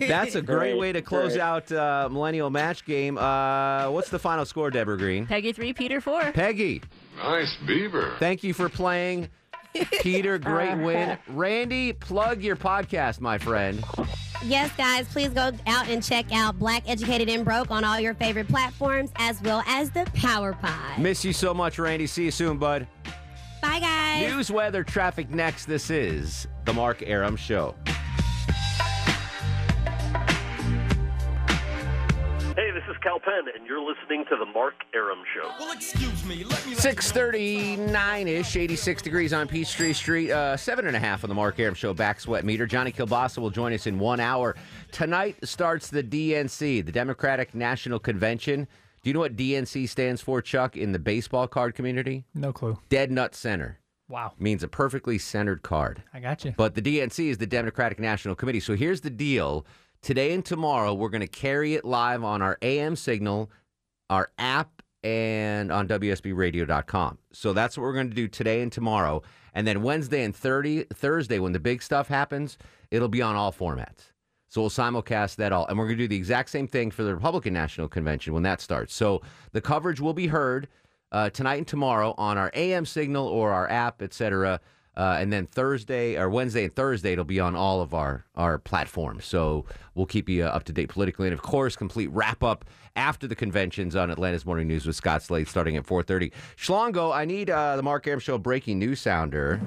That's 0.00 0.34
a 0.34 0.42
great 0.42 0.76
way 0.76 0.92
to 0.92 1.00
close 1.02 1.32
Great. 1.32 1.40
out 1.40 1.72
uh, 1.72 2.08
Millennial 2.10 2.50
Match 2.50 2.84
Game. 2.84 3.16
Uh, 3.16 3.90
what's 3.90 4.10
the 4.10 4.18
final 4.18 4.44
score, 4.44 4.70
Deborah 4.70 4.98
Green? 4.98 5.26
Peggy 5.26 5.52
three, 5.52 5.72
Peter 5.72 6.00
four. 6.00 6.32
Peggy. 6.32 6.82
Nice 7.16 7.56
beaver. 7.66 8.16
Thank 8.18 8.42
you 8.42 8.52
for 8.54 8.68
playing. 8.68 9.28
Peter, 10.00 10.38
great 10.38 10.76
win. 10.78 11.18
Randy, 11.28 11.92
plug 11.92 12.42
your 12.42 12.56
podcast, 12.56 13.20
my 13.20 13.38
friend. 13.38 13.84
Yes, 14.42 14.74
guys, 14.76 15.06
please 15.08 15.28
go 15.28 15.52
out 15.66 15.88
and 15.88 16.02
check 16.02 16.26
out 16.32 16.58
Black 16.58 16.82
Educated 16.88 17.28
and 17.28 17.44
Broke 17.44 17.70
on 17.70 17.84
all 17.84 18.00
your 18.00 18.14
favorite 18.14 18.48
platforms 18.48 19.10
as 19.16 19.40
well 19.42 19.62
as 19.66 19.90
the 19.90 20.06
Power 20.14 20.54
Pod. 20.54 20.98
Miss 20.98 21.24
you 21.24 21.32
so 21.32 21.52
much, 21.52 21.78
Randy. 21.78 22.06
See 22.06 22.24
you 22.24 22.30
soon, 22.30 22.56
bud. 22.56 22.86
Bye, 23.60 23.80
guys. 23.80 24.22
News, 24.22 24.50
weather, 24.50 24.82
traffic 24.82 25.28
next. 25.30 25.66
This 25.66 25.90
is 25.90 26.48
The 26.64 26.72
Mark 26.72 27.02
Arum 27.02 27.36
Show. 27.36 27.74
Hey, 32.60 32.70
this 32.72 32.82
is 32.90 32.96
Kal 33.02 33.18
Penn, 33.18 33.44
and 33.56 33.66
you're 33.66 33.80
listening 33.80 34.26
to 34.28 34.36
the 34.36 34.44
Mark 34.44 34.74
Arum 34.92 35.20
Show. 35.34 35.50
Well, 35.58 35.72
excuse 35.72 36.22
me. 36.26 36.44
Let 36.44 36.66
me. 36.66 36.74
639-ish, 36.74 38.54
86 38.54 39.00
degrees 39.00 39.32
on 39.32 39.48
Peachtree 39.48 39.94
Street, 39.94 40.30
uh, 40.30 40.58
seven 40.58 40.86
and 40.86 40.94
a 40.94 40.98
half 40.98 41.24
on 41.24 41.30
the 41.30 41.34
Mark 41.34 41.58
Arum 41.58 41.74
Show 41.74 41.94
back 41.94 42.20
sweat 42.20 42.44
meter. 42.44 42.66
Johnny 42.66 42.92
Kilbasa 42.92 43.38
will 43.38 43.48
join 43.48 43.72
us 43.72 43.86
in 43.86 43.98
one 43.98 44.20
hour. 44.20 44.56
Tonight 44.92 45.36
starts 45.42 45.88
the 45.88 46.02
DNC, 46.02 46.84
the 46.84 46.92
Democratic 46.92 47.54
National 47.54 47.98
Convention. 47.98 48.68
Do 49.02 49.08
you 49.08 49.14
know 49.14 49.20
what 49.20 49.36
DNC 49.36 49.88
stands 49.88 50.20
for, 50.20 50.42
Chuck, 50.42 50.76
in 50.76 50.92
the 50.92 50.98
baseball 50.98 51.48
card 51.48 51.74
community? 51.74 52.26
No 52.34 52.52
clue. 52.52 52.78
Dead 52.90 53.10
Nut 53.10 53.34
Center. 53.34 53.78
Wow. 54.10 54.32
Means 54.38 54.62
a 54.62 54.68
perfectly 54.68 55.16
centered 55.16 55.62
card. 55.62 56.02
I 56.12 56.20
got 56.20 56.44
you. 56.44 56.52
But 56.58 56.74
the 56.74 56.82
DNC 56.82 57.30
is 57.30 57.38
the 57.38 57.46
Democratic 57.46 57.98
National 57.98 58.34
Committee. 58.34 58.60
So 58.60 58.74
here's 58.74 59.00
the 59.00 59.08
deal. 59.08 59.64
Today 60.02 60.32
and 60.32 60.42
tomorrow, 60.42 60.94
we're 60.94 61.10
going 61.10 61.20
to 61.20 61.26
carry 61.26 61.74
it 61.74 61.84
live 61.84 62.24
on 62.24 62.40
our 62.40 62.56
AM 62.62 62.96
signal, 62.96 63.50
our 64.08 64.30
app, 64.38 64.82
and 65.02 65.70
on 65.70 65.88
WSBradio.com. 65.88 67.18
So 67.32 67.52
that's 67.52 67.76
what 67.76 67.82
we're 67.82 67.92
going 67.92 68.08
to 68.08 68.14
do 68.14 68.26
today 68.26 68.62
and 68.62 68.72
tomorrow. 68.72 69.22
And 69.52 69.66
then 69.66 69.82
Wednesday 69.82 70.24
and 70.24 70.34
30, 70.34 70.84
Thursday, 70.94 71.38
when 71.38 71.52
the 71.52 71.60
big 71.60 71.82
stuff 71.82 72.08
happens, 72.08 72.56
it'll 72.90 73.08
be 73.08 73.20
on 73.20 73.36
all 73.36 73.52
formats. 73.52 74.12
So 74.48 74.62
we'll 74.62 74.70
simulcast 74.70 75.36
that 75.36 75.52
all. 75.52 75.66
And 75.66 75.78
we're 75.78 75.86
going 75.86 75.98
to 75.98 76.04
do 76.04 76.08
the 76.08 76.16
exact 76.16 76.48
same 76.48 76.66
thing 76.66 76.90
for 76.90 77.02
the 77.02 77.14
Republican 77.14 77.52
National 77.52 77.86
Convention 77.86 78.32
when 78.32 78.42
that 78.44 78.62
starts. 78.62 78.94
So 78.94 79.20
the 79.52 79.60
coverage 79.60 80.00
will 80.00 80.14
be 80.14 80.28
heard 80.28 80.68
uh, 81.12 81.28
tonight 81.28 81.56
and 81.56 81.68
tomorrow 81.68 82.14
on 82.16 82.38
our 82.38 82.50
AM 82.54 82.86
signal 82.86 83.26
or 83.26 83.52
our 83.52 83.70
app, 83.70 84.00
et 84.00 84.14
cetera. 84.14 84.60
Uh, 84.96 85.16
and 85.18 85.32
then 85.32 85.46
Thursday 85.46 86.18
or 86.18 86.28
Wednesday 86.28 86.64
and 86.64 86.74
Thursday, 86.74 87.12
it'll 87.12 87.24
be 87.24 87.40
on 87.40 87.54
all 87.54 87.80
of 87.80 87.94
our, 87.94 88.24
our 88.34 88.58
platforms. 88.58 89.24
So 89.24 89.64
we'll 89.94 90.06
keep 90.06 90.28
you 90.28 90.44
uh, 90.44 90.48
up 90.48 90.64
to 90.64 90.72
date 90.72 90.88
politically. 90.88 91.28
And 91.28 91.34
of 91.34 91.42
course, 91.42 91.76
complete 91.76 92.08
wrap 92.08 92.42
up 92.42 92.64
after 92.96 93.26
the 93.26 93.36
conventions 93.36 93.94
on 93.94 94.10
Atlanta's 94.10 94.44
Morning 94.44 94.68
News 94.68 94.86
with 94.86 94.96
Scott 94.96 95.22
Slade 95.22 95.48
starting 95.48 95.76
at 95.76 95.86
4.30. 95.86 96.32
Schlongo, 96.56 97.14
I 97.14 97.24
need 97.24 97.50
uh, 97.50 97.76
the 97.76 97.82
Mark 97.82 98.06
Arum 98.06 98.20
Show 98.20 98.36
breaking 98.36 98.78
news 98.78 99.00
sounder. 99.00 99.58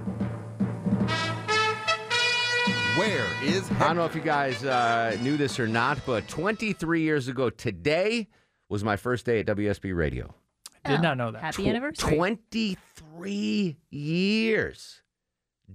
Where 2.98 3.26
is 3.44 3.72
I 3.72 3.88
don't 3.88 3.96
know 3.96 4.06
if 4.06 4.14
you 4.14 4.22
guys 4.22 4.64
uh, 4.64 5.18
knew 5.22 5.36
this 5.36 5.60
or 5.60 5.68
not, 5.68 5.98
but 6.06 6.28
23 6.28 7.02
years 7.02 7.28
ago 7.28 7.50
today 7.50 8.28
was 8.70 8.84
my 8.84 8.98
first 8.98 9.26
day 9.26 9.40
at 9.40 9.48
WSB 9.48 9.96
Radio. 9.96 10.36
Did 10.86 11.02
not 11.02 11.18
know 11.18 11.32
that. 11.32 11.42
Happy 11.42 11.70
anniversary. 11.70 12.16
23 12.16 13.78
years. 13.90 15.03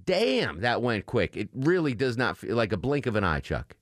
Damn, 0.04 0.60
that 0.60 0.82
went 0.82 1.06
quick. 1.06 1.36
It 1.36 1.48
really 1.54 1.94
does 1.94 2.16
not 2.16 2.36
feel 2.36 2.56
like 2.56 2.72
a 2.72 2.76
blink 2.76 3.06
of 3.06 3.16
an 3.16 3.24
eye, 3.24 3.40
Chuck. 3.40 3.76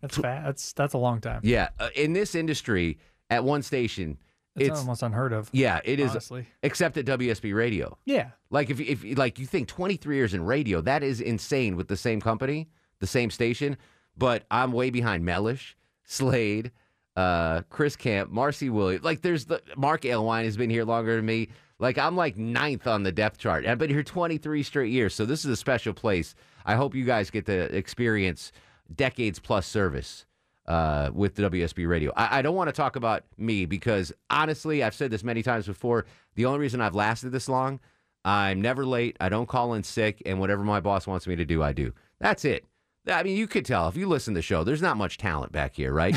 That's 0.00 0.16
fat. 0.16 0.44
That's 0.44 0.72
that's 0.72 0.94
a 0.94 0.98
long 0.98 1.20
time. 1.20 1.40
Yeah, 1.42 1.68
uh, 1.78 1.88
in 1.94 2.12
this 2.12 2.34
industry, 2.34 2.98
at 3.30 3.42
one 3.44 3.62
station, 3.62 4.18
It's, 4.56 4.68
it's 4.70 4.78
almost 4.80 5.02
unheard 5.02 5.32
of. 5.32 5.48
yeah, 5.52 5.80
it 5.84 5.98
is. 6.00 6.10
honestly. 6.10 6.46
Except 6.62 6.96
at 6.98 7.06
WSB 7.06 7.54
Radio. 7.54 7.96
Yeah. 8.04 8.30
Like 8.50 8.70
if 8.70 8.80
if 8.80 9.16
like 9.16 9.38
you 9.38 9.46
think 9.46 9.68
23 9.68 10.16
years 10.16 10.34
in 10.34 10.44
radio, 10.44 10.80
that 10.82 11.02
is 11.02 11.20
insane 11.20 11.76
with 11.76 11.88
the 11.88 11.96
same 11.96 12.20
company, 12.20 12.68
the 13.00 13.06
same 13.06 13.30
station. 13.30 13.76
But 14.16 14.44
I'm 14.50 14.72
way 14.72 14.90
behind 14.90 15.24
Mellish, 15.24 15.76
Slade, 16.04 16.70
uh, 17.16 17.62
Chris 17.70 17.96
Camp, 17.96 18.30
Marcy 18.30 18.70
Williams. 18.70 19.04
Like 19.04 19.22
there's 19.22 19.46
the 19.46 19.62
Mark 19.76 20.02
Alewine 20.02 20.44
has 20.44 20.56
been 20.56 20.70
here 20.70 20.84
longer 20.84 21.16
than 21.16 21.26
me. 21.26 21.48
Like 21.78 21.98
I'm 21.98 22.16
like 22.16 22.36
ninth 22.36 22.86
on 22.86 23.02
the 23.02 23.12
depth 23.12 23.38
chart. 23.38 23.66
I've 23.66 23.78
been 23.78 23.90
here 23.90 24.02
23 24.02 24.62
straight 24.62 24.92
years, 24.92 25.14
so 25.14 25.26
this 25.26 25.44
is 25.44 25.50
a 25.50 25.56
special 25.56 25.92
place. 25.92 26.34
I 26.64 26.74
hope 26.74 26.94
you 26.94 27.04
guys 27.04 27.30
get 27.30 27.46
to 27.46 27.74
experience 27.76 28.52
decades 28.94 29.38
plus 29.38 29.66
service 29.66 30.24
uh, 30.66 31.10
with 31.12 31.34
the 31.34 31.42
WSB 31.50 31.88
radio. 31.88 32.12
I, 32.16 32.38
I 32.38 32.42
don't 32.42 32.54
want 32.54 32.68
to 32.68 32.72
talk 32.72 32.96
about 32.96 33.24
me 33.36 33.66
because 33.66 34.12
honestly, 34.30 34.82
I've 34.82 34.94
said 34.94 35.10
this 35.10 35.22
many 35.22 35.42
times 35.42 35.66
before. 35.66 36.06
The 36.34 36.46
only 36.46 36.60
reason 36.60 36.80
I've 36.80 36.94
lasted 36.94 37.30
this 37.30 37.48
long, 37.48 37.80
I'm 38.24 38.60
never 38.60 38.84
late. 38.84 39.16
I 39.20 39.28
don't 39.28 39.48
call 39.48 39.74
in 39.74 39.82
sick, 39.82 40.22
and 40.26 40.40
whatever 40.40 40.64
my 40.64 40.80
boss 40.80 41.06
wants 41.06 41.26
me 41.26 41.36
to 41.36 41.44
do, 41.44 41.62
I 41.62 41.72
do. 41.72 41.92
That's 42.20 42.44
it. 42.44 42.64
I 43.06 43.22
mean, 43.22 43.36
you 43.36 43.46
could 43.46 43.64
tell 43.64 43.88
if 43.88 43.96
you 43.96 44.08
listen 44.08 44.34
to 44.34 44.38
the 44.38 44.42
show. 44.42 44.64
There's 44.64 44.82
not 44.82 44.96
much 44.96 45.18
talent 45.18 45.52
back 45.52 45.76
here, 45.76 45.92
right? 45.92 46.16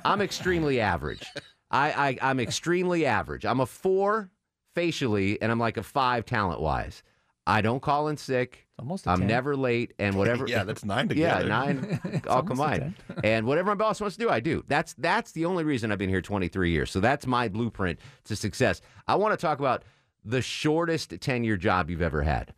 I'm 0.04 0.22
extremely 0.22 0.80
average. 0.80 1.22
I, 1.70 1.90
I 1.90 2.18
I'm 2.30 2.40
extremely 2.40 3.04
average. 3.04 3.44
I'm 3.44 3.60
a 3.60 3.66
four 3.66 4.30
facially, 4.74 5.40
and 5.40 5.50
I'm 5.52 5.58
like 5.58 5.76
a 5.76 5.82
five 5.82 6.24
talent 6.24 6.60
wise. 6.60 7.02
I 7.46 7.60
don't 7.60 7.80
call 7.80 8.08
in 8.08 8.16
sick. 8.16 8.66
Almost. 8.78 9.06
i 9.08 9.12
I'm 9.12 9.26
never 9.26 9.56
late, 9.56 9.92
and 9.98 10.16
whatever. 10.16 10.46
Yeah, 10.48 10.64
that's 10.64 10.84
nine 10.84 11.08
together. 11.08 11.42
Yeah, 11.42 11.48
nine 11.48 12.00
It's 12.04 12.26
all 12.26 12.36
almost 12.38 12.60
a 12.60 12.64
combined. 12.64 12.94
and 13.24 13.46
whatever 13.46 13.68
my 13.70 13.74
boss 13.74 14.00
wants 14.00 14.16
to 14.16 14.22
do, 14.24 14.30
I 14.30 14.40
do. 14.40 14.64
That's 14.68 14.94
that's 14.94 15.32
the 15.32 15.44
only 15.44 15.64
reason 15.64 15.90
I've 15.92 15.98
been 15.98 16.08
here 16.08 16.22
23 16.22 16.70
years. 16.70 16.90
So 16.90 17.00
that's 17.00 17.26
my 17.26 17.48
blueprint 17.48 17.98
to 18.24 18.36
success. 18.36 18.80
I 19.08 19.16
want 19.16 19.38
to 19.38 19.40
talk 19.44 19.58
about 19.58 19.84
the 20.24 20.40
shortest 20.42 21.20
tenure 21.20 21.56
job 21.56 21.90
you've 21.90 22.02
ever 22.02 22.22
had. 22.22 22.54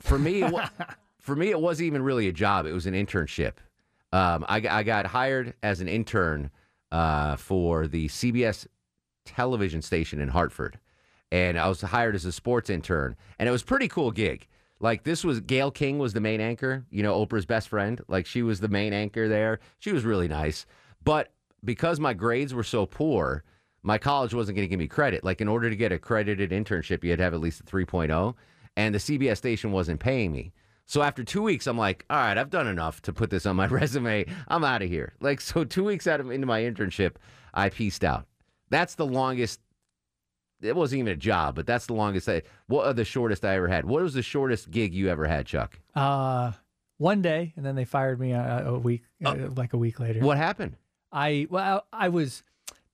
For 0.00 0.18
me, 0.18 0.42
it 0.42 0.50
wa- 0.52 0.68
for 1.20 1.36
me, 1.36 1.50
it 1.50 1.60
wasn't 1.60 1.86
even 1.86 2.02
really 2.02 2.26
a 2.28 2.32
job. 2.32 2.66
It 2.66 2.72
was 2.72 2.86
an 2.86 2.94
internship. 2.94 3.52
Um, 4.12 4.44
I, 4.48 4.56
I 4.68 4.82
got 4.82 5.06
hired 5.06 5.54
as 5.62 5.80
an 5.80 5.88
intern 5.88 6.50
uh, 6.90 7.36
for 7.36 7.86
the 7.86 8.08
CBS 8.08 8.66
television 9.24 9.80
station 9.80 10.20
in 10.20 10.28
Hartford, 10.28 10.78
and 11.32 11.58
I 11.58 11.66
was 11.66 11.80
hired 11.80 12.14
as 12.14 12.26
a 12.26 12.30
sports 12.30 12.68
intern, 12.68 13.16
and 13.38 13.48
it 13.48 13.52
was 13.52 13.62
pretty 13.62 13.88
cool 13.88 14.10
gig. 14.10 14.46
Like 14.80 15.04
this 15.04 15.24
was 15.24 15.40
Gayle 15.40 15.70
King 15.70 15.98
was 15.98 16.12
the 16.12 16.20
main 16.20 16.40
anchor, 16.40 16.84
you 16.90 17.02
know, 17.02 17.14
Oprah's 17.14 17.46
best 17.46 17.68
friend. 17.68 18.00
Like 18.06 18.26
she 18.26 18.42
was 18.42 18.60
the 18.60 18.68
main 18.68 18.92
anchor 18.92 19.28
there. 19.28 19.58
She 19.78 19.92
was 19.92 20.04
really 20.04 20.28
nice, 20.28 20.66
but 21.02 21.32
because 21.64 21.98
my 21.98 22.12
grades 22.12 22.52
were 22.52 22.62
so 22.62 22.84
poor, 22.84 23.44
my 23.82 23.96
college 23.96 24.34
wasn't 24.34 24.56
going 24.56 24.66
to 24.66 24.70
give 24.70 24.78
me 24.78 24.88
credit. 24.88 25.24
Like 25.24 25.40
in 25.40 25.48
order 25.48 25.70
to 25.70 25.76
get 25.76 25.90
a 25.90 25.98
credited 25.98 26.50
internship, 26.50 27.02
you 27.02 27.10
had 27.10 27.18
to 27.18 27.24
have 27.24 27.34
at 27.34 27.40
least 27.40 27.60
a 27.60 27.64
3.0, 27.64 28.34
and 28.76 28.94
the 28.94 28.98
CBS 28.98 29.38
station 29.38 29.72
wasn't 29.72 30.00
paying 30.00 30.32
me. 30.32 30.52
So 30.84 31.00
after 31.00 31.24
two 31.24 31.42
weeks, 31.42 31.66
I'm 31.66 31.78
like, 31.78 32.04
all 32.10 32.18
right, 32.18 32.36
I've 32.36 32.50
done 32.50 32.66
enough 32.66 33.00
to 33.02 33.12
put 33.12 33.30
this 33.30 33.46
on 33.46 33.56
my 33.56 33.66
resume. 33.68 34.26
I'm 34.48 34.64
out 34.64 34.82
of 34.82 34.90
here. 34.90 35.14
Like 35.20 35.40
so, 35.40 35.64
two 35.64 35.84
weeks 35.84 36.06
out 36.06 36.20
of 36.20 36.30
into 36.30 36.46
my 36.46 36.60
internship, 36.60 37.14
I 37.54 37.70
pieced 37.70 38.04
out. 38.04 38.26
That's 38.68 38.96
the 38.96 39.06
longest. 39.06 39.60
It 40.62 40.76
wasn't 40.76 41.00
even 41.00 41.12
a 41.12 41.16
job, 41.16 41.54
but 41.56 41.66
that's 41.66 41.86
the 41.86 41.92
longest. 41.94 42.28
I, 42.28 42.42
what 42.68 42.86
are 42.86 42.92
the 42.92 43.04
shortest 43.04 43.44
I 43.44 43.54
ever 43.56 43.68
had? 43.68 43.84
What 43.84 44.02
was 44.02 44.14
the 44.14 44.22
shortest 44.22 44.70
gig 44.70 44.94
you 44.94 45.08
ever 45.08 45.26
had, 45.26 45.46
Chuck? 45.46 45.78
Uh, 45.94 46.52
one 46.98 47.20
day, 47.22 47.52
and 47.56 47.66
then 47.66 47.74
they 47.74 47.84
fired 47.84 48.20
me 48.20 48.32
a, 48.32 48.64
a 48.68 48.78
week, 48.78 49.02
uh, 49.24 49.34
like 49.56 49.72
a 49.72 49.76
week 49.78 49.98
later. 50.00 50.20
What 50.20 50.36
happened? 50.38 50.76
I 51.10 51.46
well, 51.50 51.86
I 51.92 52.08
was 52.08 52.42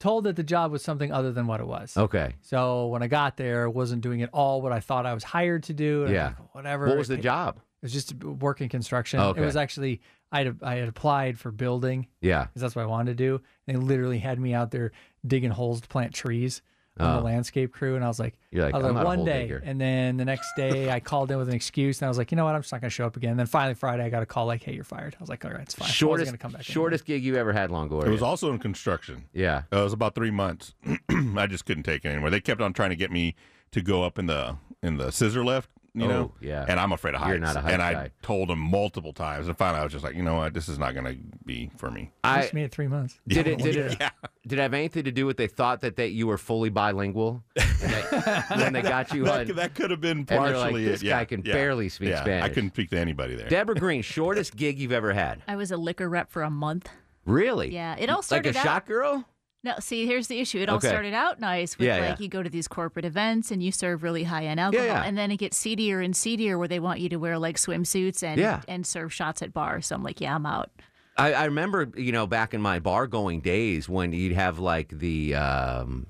told 0.00 0.24
that 0.24 0.36
the 0.36 0.42
job 0.42 0.70
was 0.72 0.82
something 0.82 1.12
other 1.12 1.32
than 1.32 1.46
what 1.46 1.60
it 1.60 1.66
was. 1.66 1.96
Okay. 1.96 2.34
So 2.40 2.86
when 2.88 3.02
I 3.02 3.06
got 3.08 3.36
there, 3.36 3.64
I 3.64 3.66
wasn't 3.68 4.00
doing 4.00 4.20
it 4.20 4.30
all 4.32 4.62
what 4.62 4.72
I 4.72 4.80
thought 4.80 5.06
I 5.06 5.14
was 5.14 5.24
hired 5.24 5.64
to 5.64 5.72
do. 5.72 6.04
and 6.04 6.14
Yeah. 6.14 6.26
like, 6.38 6.54
whatever. 6.54 6.86
What 6.88 6.98
was 6.98 7.08
the 7.08 7.16
job? 7.16 7.56
It 7.56 7.62
was 7.82 7.92
just 7.92 8.14
working 8.24 8.68
construction. 8.68 9.20
Okay. 9.20 9.40
It 9.40 9.44
was 9.44 9.56
actually 9.56 10.00
I 10.32 10.44
had 10.44 10.58
I 10.62 10.76
had 10.76 10.88
applied 10.88 11.38
for 11.38 11.50
building. 11.50 12.06
Yeah. 12.20 12.44
because 12.46 12.62
that's 12.62 12.76
what 12.76 12.82
I 12.82 12.86
wanted 12.86 13.16
to 13.18 13.24
do. 13.24 13.40
They 13.66 13.74
literally 13.74 14.18
had 14.18 14.38
me 14.40 14.54
out 14.54 14.70
there 14.70 14.92
digging 15.26 15.50
holes 15.50 15.80
to 15.80 15.88
plant 15.88 16.14
trees. 16.14 16.62
On 17.00 17.14
Oh. 17.14 17.18
the 17.18 17.24
landscape 17.24 17.72
crew, 17.72 17.94
and 17.96 18.04
I 18.04 18.08
was 18.08 18.18
like, 18.18 18.34
You're 18.50 18.64
like, 18.64 18.74
I 18.74 18.78
was 18.78 18.86
"I'm 18.86 18.94
like 18.94 19.02
not 19.02 19.04
a 19.04 19.08
one 19.08 19.16
hole 19.18 19.26
day, 19.26 19.42
digger." 19.42 19.62
and 19.64 19.80
then 19.80 20.16
the 20.16 20.24
next 20.24 20.48
day 20.56 20.90
I 20.96 21.00
called 21.00 21.30
in 21.30 21.38
with 21.38 21.48
an 21.48 21.54
excuse, 21.54 22.00
and 22.00 22.06
I 22.06 22.08
was 22.08 22.18
like, 22.18 22.30
you 22.32 22.36
know 22.36 22.44
what, 22.44 22.54
I'm 22.54 22.62
just 22.62 22.72
not 22.72 22.80
gonna 22.80 22.90
show 22.90 23.06
up 23.06 23.16
again. 23.16 23.30
And 23.32 23.38
then 23.40 23.46
finally 23.46 23.74
Friday 23.74 24.04
I 24.04 24.10
got 24.10 24.22
a 24.22 24.26
call 24.26 24.46
like, 24.46 24.62
hey, 24.62 24.72
you're 24.74 24.84
fired. 24.84 25.14
I 25.18 25.22
was 25.22 25.28
like, 25.28 25.44
all 25.44 25.50
right, 25.50 25.60
it's 25.60 25.74
fine. 25.74 25.84
I 25.84 25.88
wasn't 25.88 25.96
Shortest 25.96 26.26
gonna 26.30 26.38
come 26.38 26.52
back. 26.52 26.60
anymore. 26.60 26.72
shortest 26.72 27.04
gig 27.04 27.22
you 27.24 27.36
ever 27.36 27.52
had, 27.52 27.70
Longoria? 27.70 28.06
It 28.06 28.10
was 28.10 28.22
also 28.22 28.50
in 28.52 28.58
construction. 28.58 29.24
Yeah. 29.32 29.62
Uh, 29.72 29.80
it 29.80 29.84
was 29.84 29.92
about 29.92 30.14
three 30.14 30.30
months. 30.30 30.74
I 31.36 31.46
just 31.46 31.64
couldn't 31.66 31.84
take 31.84 32.04
it 32.04 32.08
anymore. 32.08 32.30
They 32.30 32.40
kept 32.40 32.60
on 32.60 32.72
trying 32.72 32.90
to 32.90 32.96
get 32.96 33.10
me 33.10 33.34
to 33.72 33.80
go 33.82 34.02
up 34.02 34.18
in 34.18 34.26
the 34.26 34.56
in 34.82 34.96
the 34.96 35.10
scissor 35.12 35.44
lift, 35.44 35.70
you 36.00 36.06
Oh, 36.06 36.10
know. 36.10 36.34
yeah. 36.40 36.64
And 36.68 36.78
I'm 36.80 36.92
afraid 36.92 37.14
of 37.14 37.20
heights. 37.20 37.30
You're 37.30 37.38
not 37.38 37.56
a 37.56 37.60
height 37.60 37.72
And 37.74 37.82
I 37.82 38.10
told 38.22 38.50
him 38.50 38.58
multiple 38.58 39.12
times, 39.12 39.48
and 39.48 39.56
finally 39.56 39.80
I 39.80 39.84
was 39.84 39.92
just 39.92 40.04
like, 40.04 40.14
you 40.16 40.22
know 40.22 40.36
what, 40.36 40.54
this 40.54 40.68
is 40.68 40.78
not 40.78 40.94
going 40.94 41.06
to 41.06 41.16
be 41.44 41.70
for 41.76 41.90
me. 41.90 42.10
I 42.24 42.42
Just 42.42 42.54
me 42.54 42.62
at 42.64 42.72
three 42.72 42.88
months. 42.88 43.18
did 43.26 43.46
it. 43.46 43.58
Did 43.58 43.76
it? 43.76 43.96
Yeah. 44.00 44.10
Did 44.46 44.58
it 44.58 44.62
have 44.62 44.72
anything 44.74 45.04
to 45.04 45.12
do 45.12 45.26
with 45.26 45.36
they 45.36 45.46
thought 45.46 45.82
that 45.82 45.96
that 45.96 46.10
you 46.12 46.26
were 46.26 46.38
fully 46.38 46.70
bilingual 46.70 47.42
that, 47.54 48.46
when 48.56 48.72
they 48.72 48.80
got 48.82 49.12
you 49.12 49.24
that, 49.24 49.40
on? 49.40 49.46
could- 49.46 49.56
that 49.56 49.74
could 49.74 49.90
have 49.90 50.00
been 50.00 50.24
partially 50.24 50.72
like, 50.72 50.84
this 50.84 51.02
it. 51.02 51.06
Yeah, 51.06 51.18
guy 51.18 51.24
can 51.26 51.42
yeah, 51.44 51.52
barely 51.52 51.88
speak 51.88 52.10
yeah. 52.10 52.20
Spanish. 52.22 52.44
I 52.44 52.48
couldn't 52.48 52.70
speak 52.70 52.90
to 52.90 52.98
anybody 52.98 53.34
there. 53.34 53.48
Deborah 53.48 53.74
Green, 53.74 54.02
shortest 54.02 54.56
gig 54.56 54.78
you've 54.78 54.92
ever 54.92 55.12
had? 55.12 55.42
I 55.46 55.56
was 55.56 55.70
a 55.70 55.76
liquor 55.76 56.08
rep 56.08 56.30
for 56.30 56.42
a 56.42 56.50
month. 56.50 56.88
Really? 57.26 57.74
Yeah, 57.74 57.96
it 57.98 58.08
all 58.08 58.22
started 58.22 58.54
like 58.54 58.56
a 58.56 58.58
out- 58.58 58.64
shot 58.64 58.86
girl. 58.86 59.24
No, 59.64 59.74
see, 59.80 60.06
here's 60.06 60.28
the 60.28 60.38
issue. 60.38 60.58
It 60.60 60.68
all 60.68 60.76
Okay. 60.76 60.88
started 60.88 61.14
out 61.14 61.40
nice 61.40 61.76
with 61.76 61.86
Yeah, 61.88 61.96
like 61.96 62.02
yeah. 62.02 62.16
you 62.20 62.28
go 62.28 62.42
to 62.44 62.48
these 62.50 62.68
corporate 62.68 63.04
events 63.04 63.50
and 63.50 63.60
you 63.62 63.72
serve 63.72 64.02
really 64.04 64.22
high 64.22 64.44
end 64.46 64.60
alcohol, 64.60 64.86
yeah. 64.86 65.02
and 65.04 65.18
then 65.18 65.30
it 65.32 65.38
gets 65.38 65.56
seedier 65.56 66.00
and 66.00 66.16
seedier 66.16 66.56
where 66.58 66.68
they 66.68 66.78
want 66.78 67.00
you 67.00 67.08
to 67.08 67.16
wear 67.16 67.38
like 67.38 67.56
swimsuits 67.56 68.22
and 68.22 68.62
and 68.68 68.86
serve 68.86 69.12
shots 69.12 69.42
at 69.42 69.52
bars. 69.52 69.86
So 69.86 69.96
I'm 69.96 70.02
like, 70.04 70.20
yeah, 70.20 70.34
I'm 70.34 70.46
out. 70.46 70.70
I, 71.16 71.32
I 71.32 71.44
remember, 71.46 71.90
you 71.96 72.12
know, 72.12 72.28
back 72.28 72.54
in 72.54 72.62
my 72.62 72.78
bar 72.78 73.08
going 73.08 73.40
days 73.40 73.88
when 73.88 74.12
you'd 74.12 74.32
have 74.34 74.60
like 74.60 74.90
the 74.96 75.34
um 75.34 76.06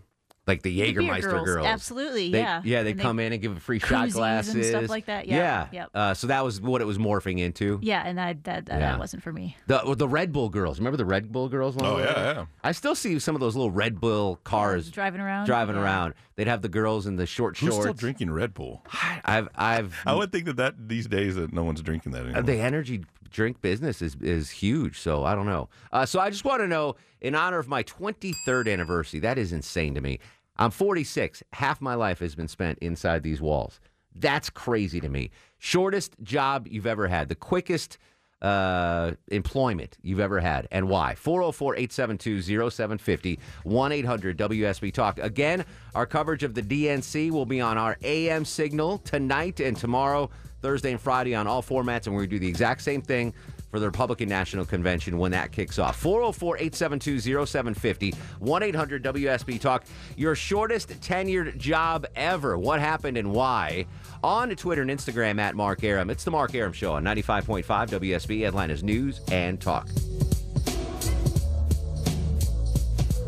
like 0.48 0.62
the 0.62 0.70
The 0.80 0.92
beer 0.92 1.02
Jägermeister 1.02 1.22
girls, 1.30 1.46
girls. 1.46 1.66
absolutely, 1.66 2.32
They- 2.32 2.38
yeah. 2.40 2.62
Yeah, 2.64 2.82
they 2.82 2.90
And 2.92 2.98
they- 2.98 3.02
come 3.04 3.20
in 3.20 3.32
and 3.32 3.40
give 3.40 3.56
a 3.56 3.60
free 3.60 3.78
shot 3.78 4.08
koozies 4.08 4.12
glasses 4.14 4.54
and 4.56 4.64
stuff 4.64 4.88
like 4.88 5.06
that. 5.06 5.28
Yeah, 5.28 5.36
Yeah. 5.36 5.66
yep. 5.72 5.90
Uh, 5.94 6.14
so 6.14 6.26
that 6.26 6.44
was 6.44 6.60
what 6.60 6.80
it 6.80 6.86
was 6.86 6.98
morphing 6.98 7.38
into. 7.38 7.78
Yeah, 7.82 8.02
and 8.04 8.18
that 8.18 8.42
that, 8.44 8.66
that, 8.66 8.80
Yeah. 8.80 8.90
that 8.92 8.98
wasn't 8.98 9.22
for 9.22 9.32
me. 9.32 9.56
The 9.68 9.94
the 9.96 10.08
Red 10.08 10.32
Bull 10.32 10.48
girls. 10.48 10.78
Remember 10.78 10.96
the 10.96 11.04
Red 11.04 11.30
Bull 11.30 11.48
girls? 11.48 11.76
Oh, 11.80 11.98
yeah, 11.98 12.04
yeah. 12.34 12.44
I 12.64 12.72
still 12.72 12.94
see 12.94 13.18
some 13.18 13.34
of 13.36 13.40
those 13.40 13.54
little 13.54 13.70
Red 13.70 14.00
Bull 14.00 14.40
cars 14.42 14.90
driving 14.90 15.20
around. 15.20 15.46
driving 15.46 15.76
Yeah. 15.76 15.82
around. 15.82 16.14
They'd 16.36 16.46
have 16.48 16.62
the 16.62 16.68
girls 16.68 17.06
in 17.06 17.16
the 17.16 17.26
short 17.26 17.58
Who's 17.58 17.70
shorts. 17.70 17.82
still 17.84 17.94
drinking 17.94 18.30
Red 18.30 18.54
Bull? 18.54 18.84
I've 19.24 19.48
I've 19.54 19.94
I 20.06 20.14
would 20.14 20.32
think 20.32 20.46
that, 20.46 20.56
that 20.56 20.88
these 20.88 21.06
days 21.06 21.34
that 21.36 21.52
no 21.52 21.62
one's 21.64 21.82
drinking 21.82 22.12
that 22.12 22.22
anymore. 22.22 22.38
Uh, 22.38 22.42
the 22.42 22.58
energy 22.60 23.04
drink 23.30 23.60
business 23.60 24.00
is 24.00 24.16
is 24.22 24.48
huge. 24.50 24.98
So 24.98 25.24
I 25.24 25.34
don't 25.34 25.46
know. 25.46 25.68
Uh, 25.92 26.06
so 26.06 26.18
I 26.20 26.30
just 26.30 26.44
want 26.46 26.62
to 26.62 26.66
know, 26.68 26.96
in 27.20 27.34
honor 27.34 27.58
of 27.58 27.68
my 27.68 27.82
23rd 27.82 28.68
anniversary, 28.72 29.20
that 29.20 29.36
is 29.36 29.52
insane 29.52 29.94
to 29.94 30.00
me. 30.00 30.18
I'm 30.58 30.70
46. 30.70 31.42
Half 31.52 31.80
my 31.80 31.94
life 31.94 32.18
has 32.18 32.34
been 32.34 32.48
spent 32.48 32.78
inside 32.80 33.22
these 33.22 33.40
walls. 33.40 33.80
That's 34.14 34.50
crazy 34.50 35.00
to 35.00 35.08
me. 35.08 35.30
Shortest 35.58 36.16
job 36.22 36.66
you've 36.68 36.86
ever 36.86 37.06
had. 37.06 37.28
The 37.28 37.34
quickest 37.34 37.98
uh, 38.42 39.12
employment 39.28 39.98
you've 40.02 40.20
ever 40.20 40.40
had 40.40 40.68
and 40.70 40.88
why. 40.88 41.14
404 41.14 41.76
872 41.76 42.70
0750 42.70 43.38
1 43.64 43.92
800 43.92 44.38
WSB 44.38 44.92
Talk. 44.92 45.18
Again, 45.18 45.64
our 45.94 46.06
coverage 46.06 46.42
of 46.42 46.54
the 46.54 46.62
DNC 46.62 47.30
will 47.30 47.46
be 47.46 47.60
on 47.60 47.78
our 47.78 47.96
AM 48.02 48.44
signal 48.44 48.98
tonight 48.98 49.60
and 49.60 49.76
tomorrow, 49.76 50.30
Thursday 50.60 50.92
and 50.92 51.00
Friday 51.00 51.34
on 51.34 51.46
all 51.46 51.62
formats, 51.62 52.06
and 52.06 52.14
we're 52.14 52.22
going 52.22 52.30
to 52.30 52.36
do 52.36 52.38
the 52.40 52.48
exact 52.48 52.82
same 52.82 53.02
thing 53.02 53.34
for 53.70 53.80
the 53.80 53.86
Republican 53.86 54.28
National 54.28 54.64
Convention 54.64 55.18
when 55.18 55.32
that 55.32 55.52
kicks 55.52 55.78
off. 55.78 55.96
404 55.96 56.56
872 56.56 57.20
0750 57.46 58.14
1 58.38 58.62
800 58.62 59.04
WSB 59.04 59.60
Talk. 59.60 59.84
Your 60.16 60.34
shortest 60.34 60.88
tenured 61.00 61.56
job 61.56 62.06
ever. 62.16 62.58
What 62.58 62.80
happened 62.80 63.16
and 63.16 63.32
why? 63.32 63.86
On 64.22 64.50
Twitter 64.50 64.82
and 64.82 64.90
Instagram 64.90 65.38
at 65.38 65.54
Mark 65.54 65.84
Arum. 65.84 66.10
It's 66.10 66.24
the 66.24 66.30
Mark 66.30 66.54
Arum 66.54 66.72
Show 66.72 66.94
on 66.94 67.04
95.5 67.04 67.64
WSB, 67.64 68.46
Atlanta's 68.46 68.82
News 68.82 69.20
and 69.30 69.60
Talk. 69.60 69.88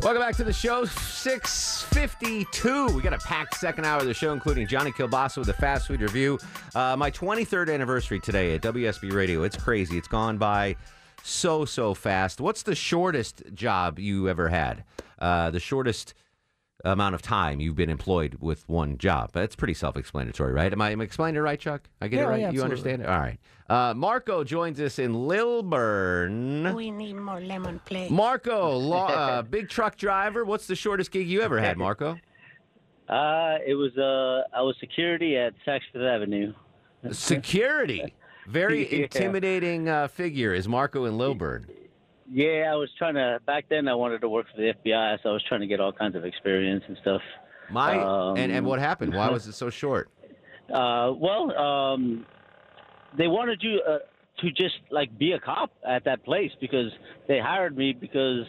Welcome 0.01 0.23
back 0.23 0.35
to 0.37 0.43
the 0.43 0.51
show. 0.51 0.85
652. 0.85 2.87
We 2.87 3.03
got 3.03 3.13
a 3.13 3.19
packed 3.19 3.57
second 3.57 3.85
hour 3.85 3.99
of 3.99 4.07
the 4.07 4.15
show, 4.15 4.33
including 4.33 4.65
Johnny 4.65 4.91
Kilbasa 4.91 5.37
with 5.37 5.49
a 5.49 5.53
fast 5.53 5.85
food 5.85 6.01
review. 6.01 6.39
Uh, 6.73 6.95
my 6.97 7.11
23rd 7.11 7.71
anniversary 7.71 8.19
today 8.19 8.55
at 8.55 8.63
WSB 8.63 9.13
Radio. 9.13 9.43
It's 9.43 9.55
crazy. 9.55 9.99
It's 9.99 10.07
gone 10.07 10.39
by 10.39 10.75
so, 11.21 11.65
so 11.65 11.93
fast. 11.93 12.41
What's 12.41 12.63
the 12.63 12.73
shortest 12.73 13.43
job 13.53 13.99
you 13.99 14.27
ever 14.27 14.49
had? 14.49 14.85
Uh, 15.19 15.51
the 15.51 15.59
shortest 15.59 16.15
amount 16.85 17.15
of 17.15 17.21
time 17.21 17.59
you've 17.59 17.75
been 17.75 17.89
employed 17.89 18.37
with 18.39 18.67
one 18.67 18.97
job. 18.97 19.31
That's 19.33 19.55
pretty 19.55 19.73
self-explanatory, 19.73 20.53
right? 20.53 20.71
Am 20.71 20.81
I, 20.81 20.91
am 20.91 21.01
I 21.01 21.03
explaining 21.03 21.37
it 21.37 21.41
right, 21.41 21.59
Chuck? 21.59 21.89
I 22.01 22.07
get 22.07 22.17
Yeah, 22.17 22.23
it 22.23 22.27
right? 22.27 22.39
yeah, 22.41 22.51
you 22.51 22.63
understand 22.63 23.01
it? 23.01 23.07
All 23.09 23.19
right. 23.19 23.37
Uh, 23.69 23.93
Marco 23.93 24.43
joins 24.43 24.79
us 24.81 24.99
in 24.99 25.27
Lilburn. 25.27 26.73
We 26.75 26.91
need 26.91 27.13
more 27.15 27.39
lemon, 27.39 27.79
please. 27.85 28.11
Marco, 28.11 28.75
law, 28.77 29.07
uh, 29.09 29.41
big 29.43 29.69
truck 29.69 29.95
driver. 29.97 30.43
What's 30.43 30.67
the 30.67 30.75
shortest 30.75 31.11
gig 31.11 31.27
you 31.27 31.41
ever 31.41 31.59
had, 31.59 31.77
Marco? 31.77 32.17
Uh, 33.07 33.57
it 33.65 33.75
was 33.75 33.97
uh, 33.97 34.43
I 34.57 34.61
was 34.61 34.75
security 34.79 35.37
at 35.37 35.53
Saks 35.67 35.81
Fifth 35.91 36.01
Avenue. 36.01 36.53
Security. 37.11 38.13
Very 38.47 38.87
Yeah. 38.91 39.03
intimidating 39.03 39.87
uh, 39.89 40.07
figure 40.07 40.53
is 40.53 40.67
Marco 40.67 41.05
in 41.05 41.17
Lilburn. 41.17 41.67
Yeah, 42.31 42.71
I 42.71 42.75
was 42.75 42.89
trying 42.97 43.15
to. 43.15 43.39
Back 43.45 43.65
then, 43.69 43.87
I 43.87 43.95
wanted 43.95 44.21
to 44.21 44.29
work 44.29 44.45
for 44.53 44.61
the 44.61 44.73
FBI, 44.73 45.17
so 45.21 45.29
I 45.29 45.33
was 45.33 45.43
trying 45.47 45.61
to 45.61 45.67
get 45.67 45.79
all 45.81 45.91
kinds 45.91 46.15
of 46.15 46.23
experience 46.23 46.83
and 46.87 46.97
stuff. 47.01 47.21
My 47.69 47.97
Um, 47.99 48.37
and, 48.37 48.51
and 48.51 48.65
what 48.65 48.79
happened? 48.79 49.13
Why 49.13 49.29
was 49.31 49.47
it 49.47 49.53
so 49.53 49.69
short? 49.69 50.09
Uh, 50.73 51.11
well, 51.15 51.57
um, 51.57 52.25
they 53.17 53.27
wanted 53.27 53.61
you 53.61 53.81
uh, 53.87 53.97
to 54.39 54.51
just 54.51 54.75
like 54.89 55.17
be 55.17 55.33
a 55.33 55.39
cop 55.39 55.71
at 55.87 56.05
that 56.05 56.23
place 56.23 56.51
because 56.61 56.91
they 57.27 57.39
hired 57.39 57.75
me 57.75 57.91
because 57.91 58.45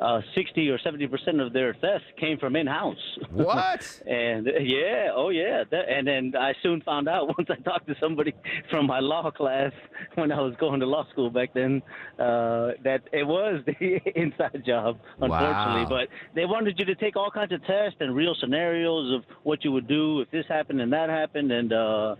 uh, 0.00 0.20
60 0.34 0.68
or 0.70 0.78
70 0.78 1.06
percent 1.08 1.40
of 1.40 1.52
their 1.52 1.74
theft 1.74 2.04
came 2.18 2.38
from 2.38 2.56
in-house. 2.56 2.96
What? 3.30 4.02
and 4.06 4.48
yeah, 4.60 5.10
oh 5.14 5.28
yeah, 5.28 5.64
that, 5.70 5.88
and 5.88 6.06
then 6.06 6.32
I 6.38 6.54
soon 6.62 6.80
found 6.82 7.08
out 7.08 7.28
once 7.38 7.48
I 7.50 7.56
talked 7.62 7.86
to 7.88 7.94
somebody 8.00 8.32
from 8.70 8.86
my 8.86 9.00
law 9.00 9.30
class 9.30 9.72
when 10.14 10.32
I 10.32 10.40
was 10.40 10.54
going 10.58 10.80
to 10.80 10.86
law 10.86 11.06
school 11.10 11.30
back 11.30 11.52
then 11.54 11.82
uh, 12.18 12.72
that 12.84 13.02
it 13.12 13.26
was 13.26 13.62
the 13.66 14.00
inside 14.14 14.62
job, 14.66 14.98
unfortunately. 15.20 15.84
Wow. 15.84 15.88
But 15.88 16.08
they 16.34 16.46
wanted 16.46 16.78
you 16.78 16.86
to 16.86 16.94
take 16.94 17.16
all 17.16 17.30
kinds 17.30 17.52
of 17.52 17.60
tests 17.66 17.96
and 18.00 18.14
real 18.14 18.34
scenarios 18.40 19.14
of 19.14 19.24
what 19.42 19.64
you 19.64 19.72
would 19.72 19.88
do 19.88 20.20
if 20.20 20.30
this 20.30 20.44
happened 20.48 20.80
and 20.80 20.92
that 20.92 21.10
happened, 21.10 21.52
and 21.52 21.72
uh, 21.72 22.16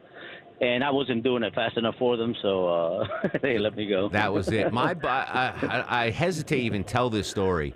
and 0.61 0.85
I 0.85 0.91
wasn't 0.91 1.23
doing 1.23 1.43
it 1.43 1.55
fast 1.55 1.77
enough 1.77 1.97
for 1.99 2.17
them, 2.17 2.35
so 2.43 2.69
uh, 2.69 3.09
they 3.43 3.59
let 3.59 3.77
me 3.77 3.87
go. 3.87 4.09
That 4.09 4.33
was 4.33 4.49
it. 4.49 4.73
My, 4.73 4.95
I, 5.05 5.55
I, 5.63 6.05
I 6.05 6.11
hesitate 6.11 6.57
to 6.57 6.63
even 6.63 6.85
tell 6.85 7.11
this 7.11 7.29
story. 7.29 7.75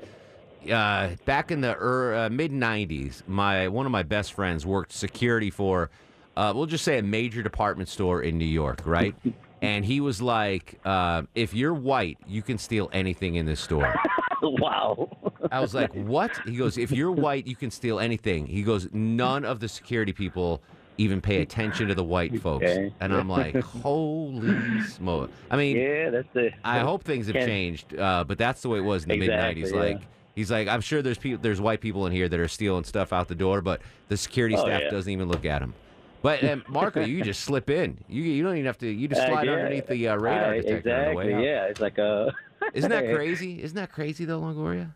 Uh, 0.71 1.11
back 1.25 1.51
in 1.51 1.61
the 1.61 1.79
uh, 1.79 2.29
mid 2.31 2.51
'90s, 2.51 3.23
my 3.27 3.69
one 3.69 3.87
of 3.87 3.93
my 3.93 4.03
best 4.03 4.33
friends 4.33 4.65
worked 4.65 4.93
security 4.93 5.51
for, 5.51 5.91
uh, 6.37 6.53
we'll 6.55 6.67
just 6.67 6.85
say 6.85 6.99
a 6.99 7.03
major 7.03 7.43
department 7.43 7.89
store 7.89 8.23
in 8.23 8.39
New 8.39 8.45
York, 8.45 8.81
right? 8.85 9.15
and 9.63 9.85
he 9.85 10.01
was 10.01 10.23
like, 10.23 10.79
uh, 10.85 11.23
"If 11.35 11.55
you're 11.55 11.75
white, 11.75 12.19
you 12.27 12.43
can 12.43 12.59
steal 12.59 12.91
anything 12.93 13.35
in 13.35 13.47
this 13.47 13.61
store." 13.61 13.95
wow. 14.43 15.11
I 15.51 15.61
was 15.61 15.75
like, 15.75 15.93
"What?" 15.93 16.33
He 16.47 16.57
goes, 16.57 16.79
"If 16.79 16.93
you're 16.93 17.13
white, 17.13 17.47
you 17.47 17.57
can 17.57 17.71
steal 17.71 17.99
anything." 17.99 18.47
He 18.47 18.63
goes, 18.63 18.89
"None 18.93 19.45
of 19.45 19.61
the 19.61 19.69
security 19.69 20.13
people." 20.13 20.63
Even 20.97 21.21
pay 21.21 21.43
attention 21.47 21.89
to 21.89 21.95
the 21.95 22.05
white 22.05 22.41
folks, 22.41 22.65
Okay. 22.65 22.93
and 23.01 23.13
I'm 23.13 23.29
like, 23.29 23.57
"Holy 23.61 24.81
smoke!" 24.83 25.31
I 25.51 25.57
mean, 25.57 25.77
yeah, 25.77 26.11
that's 26.11 26.29
the. 26.33 26.51
I 26.63 26.79
hope 26.81 27.03
things 27.03 27.27
have 27.27 27.35
Can't- 27.35 27.47
changed, 27.49 27.99
uh, 27.99 28.23
but 28.25 28.39
that's 28.39 28.63
the 28.63 28.69
way 28.69 28.79
it 28.79 28.83
was 28.85 29.03
in 29.05 29.09
the 29.11 29.17
mid 29.17 29.29
Exactly, 29.31 29.63
'90s. 29.65 29.73
yeah. 29.73 29.79
Like 29.81 30.01
he's 30.37 30.51
like, 30.53 30.69
I'm 30.69 30.81
sure 30.81 31.03
there's 31.03 31.19
people, 31.19 31.41
there's 31.43 31.61
white 31.61 31.81
people 31.81 32.07
in 32.07 32.13
here 32.13 32.29
that 32.29 32.39
are 32.39 32.47
stealing 32.49 32.85
stuff 32.85 33.13
out 33.13 33.27
the 33.29 33.35
door, 33.35 33.61
but 33.61 33.81
the 34.09 34.17
security 34.17 34.55
Oh, 34.57 34.61
staff 34.65 34.83
yeah. 34.85 34.91
doesn't 34.91 35.11
even 35.13 35.29
look 35.29 35.45
at 35.45 35.59
them. 35.61 35.75
But 36.23 36.45
um, 36.45 36.63
Marco, 36.69 37.05
you 37.05 37.23
just 37.25 37.41
slip 37.43 37.69
in. 37.71 37.99
You 38.09 38.23
you 38.23 38.45
don't 38.45 38.55
even 38.55 38.67
have 38.67 38.79
to. 38.79 38.89
You 38.89 39.09
just 39.09 39.21
Uh, 39.21 39.27
slide 39.31 39.47
yeah. 39.47 39.53
underneath 39.55 39.89
the 39.89 40.09
uh, 40.09 40.17
radar 40.17 40.53
I- 40.55 40.61
detector 40.61 40.69
on 40.69 40.83
the 40.83 41.11
exactly, 41.11 41.27
way 41.27 41.35
out. 41.35 41.43
Yeah, 41.43 41.65
it's 41.65 41.81
like 41.81 41.99
a. 41.99 42.33
Isn't 42.73 42.91
that 42.91 43.13
crazy? 43.15 43.61
Isn't 43.63 43.77
that 43.77 43.91
crazy 43.91 44.25
though, 44.27 44.41
Longoria? 44.41 44.93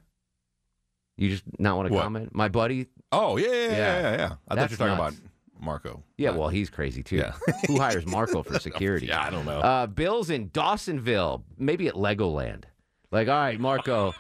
You 1.17 1.31
just 1.31 1.43
not 1.59 1.77
want 1.77 1.89
to 1.89 1.95
What? 1.95 2.05
comment? 2.05 2.33
My 2.35 2.49
buddy. 2.49 2.87
Oh 3.11 3.37
yeah, 3.37 3.49
yeah, 3.49 3.53
yeah, 3.53 3.71
yeah. 3.73 4.17
yeah. 4.17 4.35
I 4.49 4.55
thought 4.55 4.71
you 4.71 4.75
were 4.75 4.87
talking 4.87 4.97
nuts. 5.05 5.17
about 5.19 5.31
Marco. 5.61 6.03
Yeah, 6.17 6.31
well, 6.31 6.49
he's 6.49 6.71
crazy 6.71 7.03
too. 7.03 7.17
Yeah. 7.17 7.35
Who 7.67 7.79
hires 7.79 8.07
Marco 8.07 8.43
for 8.43 8.59
security? 8.61 9.07
Yeah, 9.07 9.23
I 9.23 9.31
don't 9.31 9.45
know. 9.45 9.61
Uh, 9.61 9.87
Bill's 9.87 10.31
in 10.31 10.51
Dawsonville, 10.51 11.43
maybe 11.59 11.89
at 11.89 11.95
Legoland. 11.95 12.65
Like, 13.11 13.29
all 13.29 13.35
right, 13.39 13.59
Marco, 13.59 14.15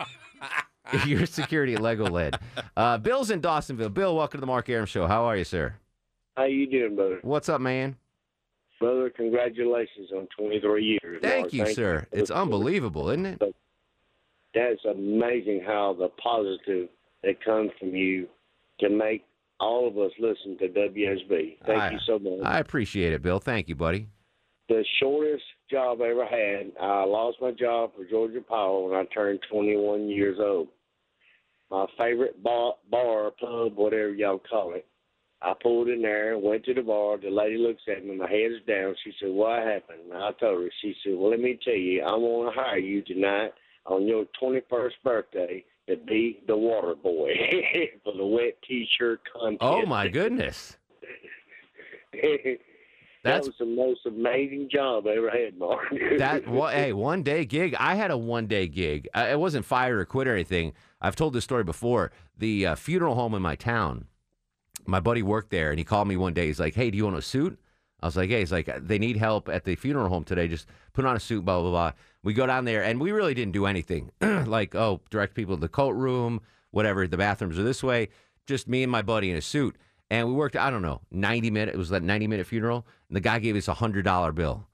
you're 1.06 1.26
security 1.26 1.74
at 1.74 1.80
Legoland. 1.80 2.38
Uh, 2.76 2.98
Bill's 2.98 3.30
in 3.30 3.40
Dawsonville. 3.40 3.92
Bill, 3.92 4.16
welcome 4.16 4.38
to 4.38 4.40
the 4.40 4.46
Mark 4.46 4.68
Arum 4.68 4.86
Show. 4.86 5.06
How 5.06 5.24
are 5.24 5.36
you, 5.36 5.44
sir? 5.44 5.74
How 6.36 6.44
you 6.44 6.68
doing, 6.70 6.96
brother? 6.96 7.18
What's 7.22 7.48
up, 7.48 7.60
man? 7.60 7.96
Brother, 8.80 9.10
congratulations 9.10 10.10
on 10.14 10.28
23 10.38 10.84
years. 10.84 11.18
Thank 11.20 11.52
Mark. 11.52 11.68
you, 11.68 11.74
sir. 11.74 12.06
It's 12.12 12.30
unbelievable, 12.30 13.10
isn't 13.10 13.26
it? 13.26 13.42
That's 14.54 14.84
amazing 14.84 15.62
how 15.66 15.96
the 15.98 16.08
positive 16.22 16.88
that 17.24 17.44
comes 17.44 17.70
from 17.78 17.94
you 17.94 18.28
can 18.78 18.96
make 18.96 19.24
all 19.60 19.88
of 19.88 19.98
us 19.98 20.12
listen 20.18 20.56
to 20.58 20.68
WSB. 20.68 21.58
Thank 21.66 21.82
I- 21.82 21.90
you 21.90 21.98
so 22.06 22.18
much. 22.18 22.40
I 22.44 22.58
appreciate 22.58 23.12
it, 23.12 23.22
Bill. 23.22 23.38
Thank 23.38 23.68
you, 23.68 23.74
buddy. 23.74 24.08
the 24.68 24.84
shortest 25.00 25.44
job 25.70 26.02
I 26.02 26.10
ever 26.10 26.26
had, 26.26 26.72
I 26.78 27.02
lost 27.04 27.38
my 27.40 27.52
job 27.52 27.92
for 27.96 28.04
Georgia 28.04 28.42
Power 28.42 28.86
when 28.86 28.98
I 28.98 29.04
turned 29.14 29.40
21 29.50 30.10
years 30.10 30.38
old. 30.38 30.68
My 31.70 31.86
favorite 31.96 32.42
bar, 32.42 32.74
bar, 32.90 33.30
pub, 33.40 33.76
whatever 33.76 34.10
y'all 34.10 34.38
call 34.38 34.74
it. 34.74 34.86
I 35.40 35.54
pulled 35.62 35.88
in 35.88 36.02
there, 36.02 36.34
and 36.34 36.42
went 36.42 36.64
to 36.64 36.74
the 36.74 36.82
bar. 36.82 37.16
The 37.16 37.30
lady 37.30 37.56
looks 37.56 37.80
at 37.88 38.04
me, 38.04 38.16
my 38.16 38.28
head's 38.28 38.62
down. 38.66 38.94
She 39.04 39.12
said, 39.18 39.30
"What 39.30 39.62
happened?" 39.62 40.12
And 40.12 40.22
I 40.22 40.32
told 40.32 40.64
her. 40.64 40.70
She 40.82 40.94
said, 41.02 41.16
"Well, 41.16 41.30
let 41.30 41.40
me 41.40 41.58
tell 41.62 41.74
you, 41.74 42.02
I 42.02 42.14
want 42.14 42.52
to 42.54 42.60
hire 42.60 42.78
you 42.78 43.02
tonight 43.02 43.54
on 43.86 44.06
your 44.06 44.26
21st 44.38 45.02
birthday 45.02 45.64
to 45.88 45.96
be 45.96 46.40
the 46.46 46.56
water 46.56 46.94
boy 46.94 47.32
for 48.04 48.12
the 48.16 48.24
wet 48.26 48.56
T-shirt 48.66 49.20
contest." 49.32 49.58
Oh 49.62 49.84
my 49.86 50.08
goodness. 50.08 50.76
that 52.12 52.58
That's- 53.22 53.46
was 53.46 53.54
the 53.58 53.66
most 53.66 54.06
amazing 54.06 54.68
job 54.70 55.06
I 55.06 55.16
ever 55.16 55.30
had, 55.30 55.58
Mark. 55.58 55.84
That 56.18 56.48
well, 56.48 56.68
hey, 56.70 56.92
one 56.92 57.22
day 57.22 57.44
gig. 57.44 57.74
I 57.78 57.94
had 57.94 58.10
a 58.10 58.16
one 58.16 58.46
day 58.46 58.66
gig. 58.68 59.08
Uh, 59.14 59.26
it 59.30 59.38
wasn't 59.38 59.64
fire 59.64 59.98
or 59.98 60.04
quit 60.04 60.28
or 60.28 60.34
anything. 60.34 60.72
I've 61.00 61.16
told 61.16 61.32
this 61.32 61.44
story 61.44 61.64
before. 61.64 62.12
The 62.36 62.66
uh, 62.66 62.74
funeral 62.74 63.14
home 63.14 63.34
in 63.34 63.42
my 63.42 63.54
town. 63.56 64.06
My 64.86 65.00
buddy 65.00 65.22
worked 65.22 65.50
there, 65.50 65.70
and 65.70 65.78
he 65.78 65.84
called 65.84 66.08
me 66.08 66.16
one 66.16 66.32
day. 66.32 66.46
He's 66.46 66.60
like, 66.60 66.74
"Hey, 66.74 66.90
do 66.90 66.96
you 66.96 67.04
want 67.04 67.16
a 67.16 67.22
suit?" 67.22 67.58
I 68.00 68.06
was 68.06 68.16
like, 68.16 68.30
"Hey." 68.30 68.38
He's 68.40 68.52
like, 68.52 68.70
"They 68.86 68.98
need 68.98 69.16
help 69.16 69.48
at 69.48 69.64
the 69.64 69.74
funeral 69.74 70.08
home 70.08 70.24
today. 70.24 70.48
Just 70.48 70.66
put 70.92 71.04
on 71.04 71.14
a 71.16 71.20
suit." 71.20 71.44
Blah 71.44 71.60
blah 71.60 71.70
blah. 71.70 71.92
We 72.22 72.34
go 72.34 72.46
down 72.46 72.64
there, 72.64 72.82
and 72.82 73.00
we 73.00 73.12
really 73.12 73.34
didn't 73.34 73.52
do 73.52 73.66
anything. 73.66 74.10
like, 74.20 74.74
oh, 74.74 75.00
direct 75.10 75.34
people 75.34 75.56
to 75.56 75.60
the 75.60 75.68
coat 75.68 75.90
room, 75.90 76.40
whatever. 76.70 77.06
The 77.06 77.16
bathrooms 77.16 77.58
are 77.58 77.62
this 77.62 77.82
way. 77.82 78.08
Just 78.46 78.68
me 78.68 78.82
and 78.82 78.90
my 78.90 79.02
buddy 79.02 79.30
in 79.30 79.36
a 79.36 79.42
suit, 79.42 79.76
and 80.10 80.26
we 80.26 80.34
worked. 80.34 80.56
I 80.56 80.70
don't 80.70 80.82
know, 80.82 81.00
ninety 81.10 81.50
minute. 81.50 81.74
It 81.74 81.78
was 81.78 81.90
that 81.90 82.02
ninety 82.02 82.26
minute 82.26 82.46
funeral, 82.46 82.86
and 83.08 83.16
the 83.16 83.20
guy 83.20 83.38
gave 83.38 83.56
us 83.56 83.68
a 83.68 83.74
hundred 83.74 84.04
dollar 84.04 84.32
bill. 84.32 84.66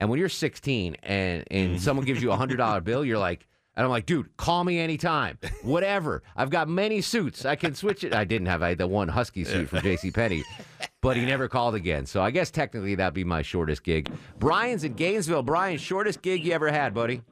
And 0.00 0.08
when 0.08 0.18
you're 0.18 0.30
16 0.30 0.96
and 1.02 1.44
and 1.50 1.80
someone 1.82 2.06
gives 2.06 2.22
you 2.22 2.32
a 2.32 2.36
hundred 2.36 2.56
dollar 2.56 2.80
bill, 2.80 3.04
you're 3.04 3.18
like, 3.18 3.46
and 3.76 3.84
I'm 3.84 3.90
like, 3.90 4.06
dude, 4.06 4.36
call 4.36 4.64
me 4.64 4.78
anytime, 4.78 5.38
whatever. 5.62 6.22
I've 6.34 6.50
got 6.50 6.68
many 6.68 7.00
suits. 7.00 7.44
I 7.44 7.54
can 7.54 7.74
switch 7.74 8.02
it. 8.02 8.14
I 8.14 8.24
didn't 8.24 8.48
have 8.48 8.62
I 8.62 8.70
had 8.70 8.78
the 8.78 8.86
one 8.86 9.08
husky 9.08 9.44
suit 9.44 9.68
from 9.68 9.80
J.C. 9.80 10.10
Penney, 10.10 10.42
but 11.00 11.16
he 11.16 11.24
never 11.24 11.48
called 11.48 11.74
again. 11.74 12.06
So 12.06 12.22
I 12.22 12.30
guess 12.30 12.50
technically 12.50 12.94
that'd 12.94 13.14
be 13.14 13.24
my 13.24 13.42
shortest 13.42 13.82
gig. 13.84 14.10
Brian's 14.38 14.84
in 14.84 14.94
Gainesville. 14.94 15.42
Brian, 15.42 15.78
shortest 15.78 16.22
gig 16.22 16.44
you 16.44 16.52
ever 16.52 16.70
had, 16.70 16.94
buddy? 16.94 17.22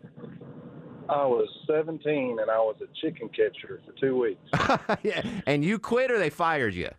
I 1.09 1.25
was 1.25 1.49
17 1.67 2.39
and 2.41 2.51
I 2.51 2.59
was 2.59 2.77
a 2.83 2.87
chicken 3.01 3.29
catcher 3.29 3.81
for 3.87 3.93
two 4.01 4.19
weeks. 4.19 4.41
yeah. 5.03 5.23
And 5.47 5.65
you 5.65 5.79
quit 5.79 6.11
or 6.11 6.19
they 6.19 6.31
fired 6.31 6.75
you? 6.75 6.91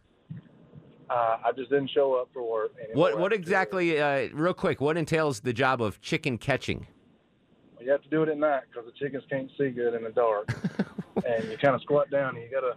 Uh, 1.10 1.38
I 1.44 1.52
just 1.56 1.70
didn't 1.72 1.90
show 1.90 2.14
up 2.14 2.30
for 2.34 2.44
work. 2.44 2.72
What 2.94 3.18
what 3.18 3.34
exactly? 3.34 4.00
Uh, 4.00 4.30
real 4.32 4.54
quick, 4.54 4.80
what 4.80 4.96
entails 4.96 5.40
the 5.40 5.54
job 5.54 5.82
of 5.82 6.00
chicken 6.02 6.38
catching? 6.38 6.86
Well, 7.76 7.84
You 7.84 7.92
have 7.92 8.04
to 8.04 8.10
do 8.10 8.22
it 8.22 8.30
at 8.30 8.38
night 8.38 8.64
because 8.70 8.86
the 8.86 8.92
chickens 9.00 9.24
can't 9.28 9.50
see 9.58 9.70
good 9.72 9.96
in 9.96 10.04
the 10.04 10.12
dark. 10.12 10.50
and 11.26 11.50
you 11.50 11.58
kind 11.58 11.74
of 11.74 11.82
squat 11.82 12.12
down 12.12 12.36
and 12.36 12.44
you 12.44 12.52
got 12.52 12.62
to 12.62 12.76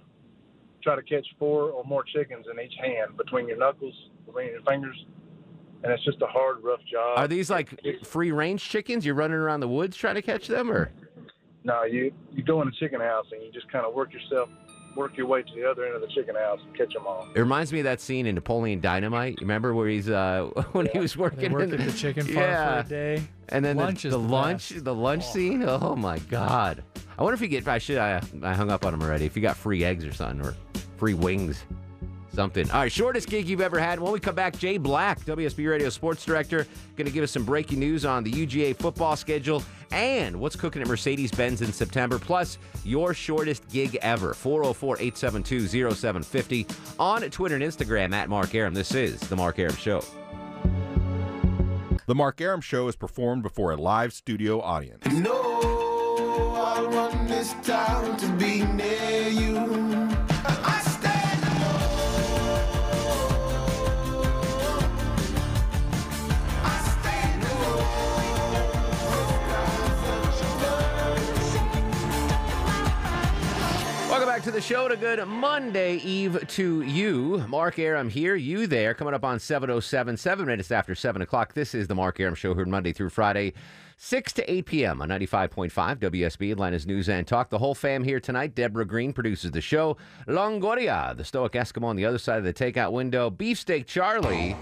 try 0.82 0.96
to 0.96 1.02
catch 1.02 1.26
four 1.38 1.70
or 1.70 1.84
more 1.84 2.04
chickens 2.04 2.46
in 2.50 2.60
each 2.60 2.74
hand 2.80 3.16
between 3.16 3.48
your 3.48 3.58
knuckles, 3.58 3.94
between 4.26 4.48
your 4.48 4.62
fingers. 4.62 4.96
And 5.84 5.92
it's 5.92 6.04
just 6.04 6.22
a 6.22 6.26
hard, 6.26 6.62
rough 6.62 6.80
job. 6.90 7.18
Are 7.18 7.26
these 7.26 7.50
like 7.50 7.80
free 8.04 8.30
range 8.30 8.62
chickens? 8.68 9.04
You're 9.04 9.16
running 9.16 9.36
around 9.36 9.60
the 9.60 9.68
woods 9.68 9.96
trying 9.96 10.14
to 10.14 10.22
catch 10.22 10.46
them, 10.46 10.70
or 10.70 10.92
No, 11.64 11.82
you 11.84 12.12
you 12.32 12.42
go 12.44 12.62
in 12.62 12.68
a 12.68 12.72
chicken 12.72 13.00
house 13.00 13.26
and 13.32 13.42
you 13.42 13.50
just 13.50 13.70
kind 13.70 13.84
of 13.84 13.92
work 13.92 14.12
yourself, 14.12 14.48
work 14.96 15.16
your 15.16 15.26
way 15.26 15.42
to 15.42 15.54
the 15.54 15.68
other 15.68 15.84
end 15.84 15.94
of 15.94 16.00
the 16.00 16.06
chicken 16.08 16.34
house 16.34 16.60
and 16.66 16.76
catch 16.76 16.92
them 16.92 17.06
all. 17.06 17.26
it 17.34 17.40
reminds 17.40 17.72
me 17.72 17.80
of 17.80 17.84
that 17.84 18.00
scene 18.00 18.26
in 18.26 18.34
Napoleon 18.34 18.80
Dynamite. 18.80 19.32
You 19.40 19.44
remember 19.46 19.74
where 19.74 19.88
he's 19.88 20.08
uh 20.08 20.46
when 20.72 20.86
he 20.92 20.98
was 20.98 21.16
working 21.16 21.52
work 21.52 21.64
in 21.64 21.74
at 21.74 21.86
the 21.86 21.92
chicken 21.92 22.24
farm 22.26 22.36
yeah. 22.36 22.82
for 22.82 22.86
a 22.86 22.88
day. 22.88 23.22
And 23.48 23.64
then 23.64 23.76
Lunch 23.76 24.02
the, 24.02 24.08
is 24.08 24.12
the 24.12 24.18
the 24.18 24.28
lunch, 24.28 24.70
best. 24.70 24.84
the 24.84 24.94
lunch 24.94 25.26
scene. 25.26 25.64
Oh 25.66 25.94
my 25.94 26.18
god! 26.18 26.82
I 27.18 27.22
wonder 27.22 27.34
if 27.34 27.40
you 27.40 27.48
get. 27.48 27.66
I 27.68 27.78
should. 27.78 27.98
I, 27.98 28.22
I 28.42 28.54
hung 28.54 28.70
up 28.70 28.86
on 28.86 28.94
him 28.94 29.02
already. 29.02 29.26
If 29.26 29.36
you 29.36 29.42
got 29.42 29.56
free 29.56 29.84
eggs 29.84 30.04
or 30.04 30.12
something, 30.12 30.46
or 30.46 30.54
free 30.96 31.14
wings, 31.14 31.64
something. 32.32 32.70
All 32.70 32.80
right, 32.80 32.92
shortest 32.92 33.28
gig 33.28 33.48
you've 33.48 33.60
ever 33.60 33.78
had. 33.78 34.00
When 34.00 34.12
we 34.12 34.20
come 34.20 34.34
back, 34.34 34.58
Jay 34.58 34.78
Black, 34.78 35.20
WSB 35.24 35.68
Radio 35.68 35.88
Sports 35.88 36.24
Director, 36.24 36.66
going 36.96 37.06
to 37.06 37.12
give 37.12 37.24
us 37.24 37.30
some 37.30 37.44
breaking 37.44 37.78
news 37.78 38.04
on 38.04 38.24
the 38.24 38.32
UGA 38.32 38.76
football 38.76 39.16
schedule 39.16 39.62
and 39.90 40.38
what's 40.40 40.56
cooking 40.56 40.82
at 40.82 40.88
Mercedes-Benz 40.88 41.62
in 41.62 41.72
September. 41.72 42.18
Plus, 42.18 42.58
your 42.84 43.14
shortest 43.14 43.66
gig 43.70 43.96
ever. 44.02 44.34
404-872-0750 44.34 46.98
on 46.98 47.22
Twitter 47.30 47.54
and 47.56 47.64
Instagram 47.64 48.12
at 48.12 48.28
Mark 48.28 48.54
Arum. 48.54 48.74
This 48.74 48.94
is 48.94 49.18
the 49.20 49.36
Mark 49.36 49.58
Arum 49.58 49.76
Show. 49.76 50.04
The 52.06 52.14
Mark 52.14 52.40
Arum 52.40 52.60
Show 52.60 52.88
is 52.88 52.96
performed 52.96 53.42
before 53.42 53.72
a 53.72 53.76
live 53.76 54.12
studio 54.12 54.60
audience. 54.60 55.04
No, 55.06 55.62
back 74.32 74.42
to 74.42 74.50
the 74.50 74.62
show. 74.62 74.88
To 74.88 74.96
good 74.96 75.22
Monday 75.28 75.96
Eve 75.96 76.42
to 76.48 76.80
you. 76.80 77.44
Mark 77.48 77.78
Arum 77.78 78.08
here, 78.08 78.34
you 78.34 78.66
there. 78.66 78.94
Coming 78.94 79.12
up 79.12 79.24
on 79.24 79.38
707, 79.38 80.16
seven 80.16 80.46
minutes 80.46 80.70
after 80.70 80.94
7 80.94 81.20
o'clock. 81.20 81.52
This 81.52 81.74
is 81.74 81.86
the 81.86 81.94
Mark 81.94 82.18
Aram 82.18 82.34
Show, 82.34 82.54
heard 82.54 82.66
Monday 82.66 82.94
through 82.94 83.10
Friday, 83.10 83.52
6 84.04 84.32
to 84.32 84.52
8 84.52 84.66
p.m. 84.66 85.00
on 85.00 85.08
95.5 85.10 85.70
WSB, 85.70 86.50
Atlanta's 86.50 86.88
News 86.88 87.08
and 87.08 87.24
Talk. 87.24 87.50
The 87.50 87.58
whole 87.58 87.72
fam 87.72 88.02
here 88.02 88.18
tonight. 88.18 88.52
Deborah 88.52 88.84
Green 88.84 89.12
produces 89.12 89.52
the 89.52 89.60
show. 89.60 89.96
Longoria, 90.26 91.16
the 91.16 91.24
stoic 91.24 91.52
Eskimo 91.52 91.84
on 91.84 91.94
the 91.94 92.04
other 92.04 92.18
side 92.18 92.38
of 92.38 92.44
the 92.44 92.52
takeout 92.52 92.90
window. 92.90 93.30
Beefsteak 93.30 93.86
Charlie 93.86 94.56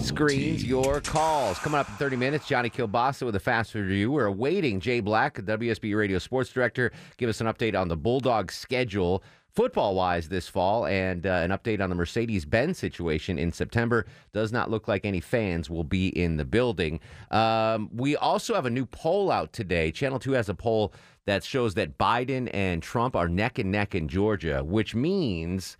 screens 0.00 0.64
your 0.64 1.00
calls. 1.00 1.58
Coming 1.58 1.80
up 1.80 1.88
in 1.88 1.96
30 1.96 2.14
minutes, 2.14 2.46
Johnny 2.46 2.70
Kilbasa 2.70 3.26
with 3.26 3.34
a 3.34 3.40
fast 3.40 3.74
review. 3.74 4.12
We're 4.12 4.26
awaiting 4.26 4.78
Jay 4.78 5.00
Black, 5.00 5.34
WSB 5.38 5.96
Radio 5.96 6.18
Sports 6.18 6.52
Director, 6.52 6.92
give 7.16 7.28
us 7.28 7.40
an 7.40 7.48
update 7.48 7.78
on 7.78 7.88
the 7.88 7.96
Bulldog 7.96 8.52
schedule. 8.52 9.24
Football 9.54 9.94
wise 9.94 10.28
this 10.28 10.46
fall, 10.46 10.86
and 10.86 11.26
uh, 11.26 11.30
an 11.30 11.50
update 11.50 11.80
on 11.80 11.90
the 11.90 11.96
Mercedes 11.96 12.44
Benz 12.44 12.78
situation 12.78 13.38
in 13.38 13.50
September. 13.50 14.06
Does 14.32 14.52
not 14.52 14.70
look 14.70 14.86
like 14.86 15.04
any 15.04 15.20
fans 15.20 15.68
will 15.68 15.84
be 15.84 16.08
in 16.08 16.36
the 16.36 16.44
building. 16.44 17.00
Um, 17.30 17.90
we 17.92 18.14
also 18.16 18.54
have 18.54 18.66
a 18.66 18.70
new 18.70 18.86
poll 18.86 19.30
out 19.30 19.52
today. 19.52 19.90
Channel 19.90 20.18
2 20.18 20.32
has 20.32 20.48
a 20.48 20.54
poll 20.54 20.92
that 21.26 21.42
shows 21.44 21.74
that 21.74 21.98
Biden 21.98 22.48
and 22.54 22.82
Trump 22.82 23.16
are 23.16 23.28
neck 23.28 23.58
and 23.58 23.72
neck 23.72 23.94
in 23.94 24.08
Georgia, 24.08 24.62
which 24.62 24.94
means 24.94 25.76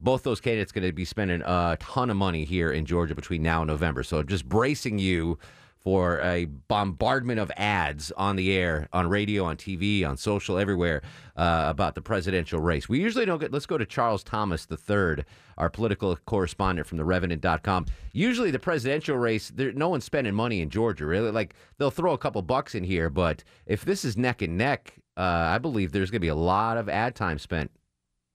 both 0.00 0.22
those 0.22 0.40
candidates 0.40 0.72
going 0.72 0.86
to 0.86 0.92
be 0.92 1.04
spending 1.04 1.42
a 1.44 1.76
ton 1.80 2.10
of 2.10 2.16
money 2.16 2.44
here 2.44 2.70
in 2.70 2.84
Georgia 2.84 3.14
between 3.14 3.42
now 3.42 3.62
and 3.62 3.68
November. 3.68 4.02
So 4.02 4.22
just 4.22 4.48
bracing 4.48 4.98
you 4.98 5.38
for 5.86 6.20
a 6.22 6.46
bombardment 6.66 7.38
of 7.38 7.48
ads 7.56 8.10
on 8.16 8.34
the 8.34 8.52
air, 8.52 8.88
on 8.92 9.08
radio, 9.08 9.44
on 9.44 9.56
TV, 9.56 10.04
on 10.04 10.16
social, 10.16 10.58
everywhere 10.58 11.00
uh, 11.36 11.66
about 11.68 11.94
the 11.94 12.02
presidential 12.02 12.58
race. 12.58 12.88
We 12.88 12.98
usually 12.98 13.24
don't 13.24 13.38
get. 13.38 13.52
Let's 13.52 13.66
go 13.66 13.78
to 13.78 13.86
Charles 13.86 14.24
Thomas 14.24 14.66
III, 14.68 15.22
our 15.56 15.70
political 15.70 16.16
correspondent 16.26 16.88
from 16.88 16.98
the 16.98 17.04
Revenant.com. 17.04 17.86
Usually, 18.12 18.50
the 18.50 18.58
presidential 18.58 19.16
race, 19.16 19.52
there, 19.54 19.70
no 19.74 19.88
one's 19.88 20.04
spending 20.04 20.34
money 20.34 20.60
in 20.60 20.70
Georgia. 20.70 21.06
Really, 21.06 21.30
like 21.30 21.54
they'll 21.78 21.92
throw 21.92 22.14
a 22.14 22.18
couple 22.18 22.42
bucks 22.42 22.74
in 22.74 22.82
here, 22.82 23.08
but 23.08 23.44
if 23.66 23.84
this 23.84 24.04
is 24.04 24.16
neck 24.16 24.42
and 24.42 24.58
neck, 24.58 24.94
uh, 25.16 25.20
I 25.20 25.58
believe 25.58 25.92
there's 25.92 26.10
going 26.10 26.18
to 26.18 26.24
be 26.24 26.26
a 26.26 26.34
lot 26.34 26.78
of 26.78 26.88
ad 26.88 27.14
time 27.14 27.38
spent 27.38 27.70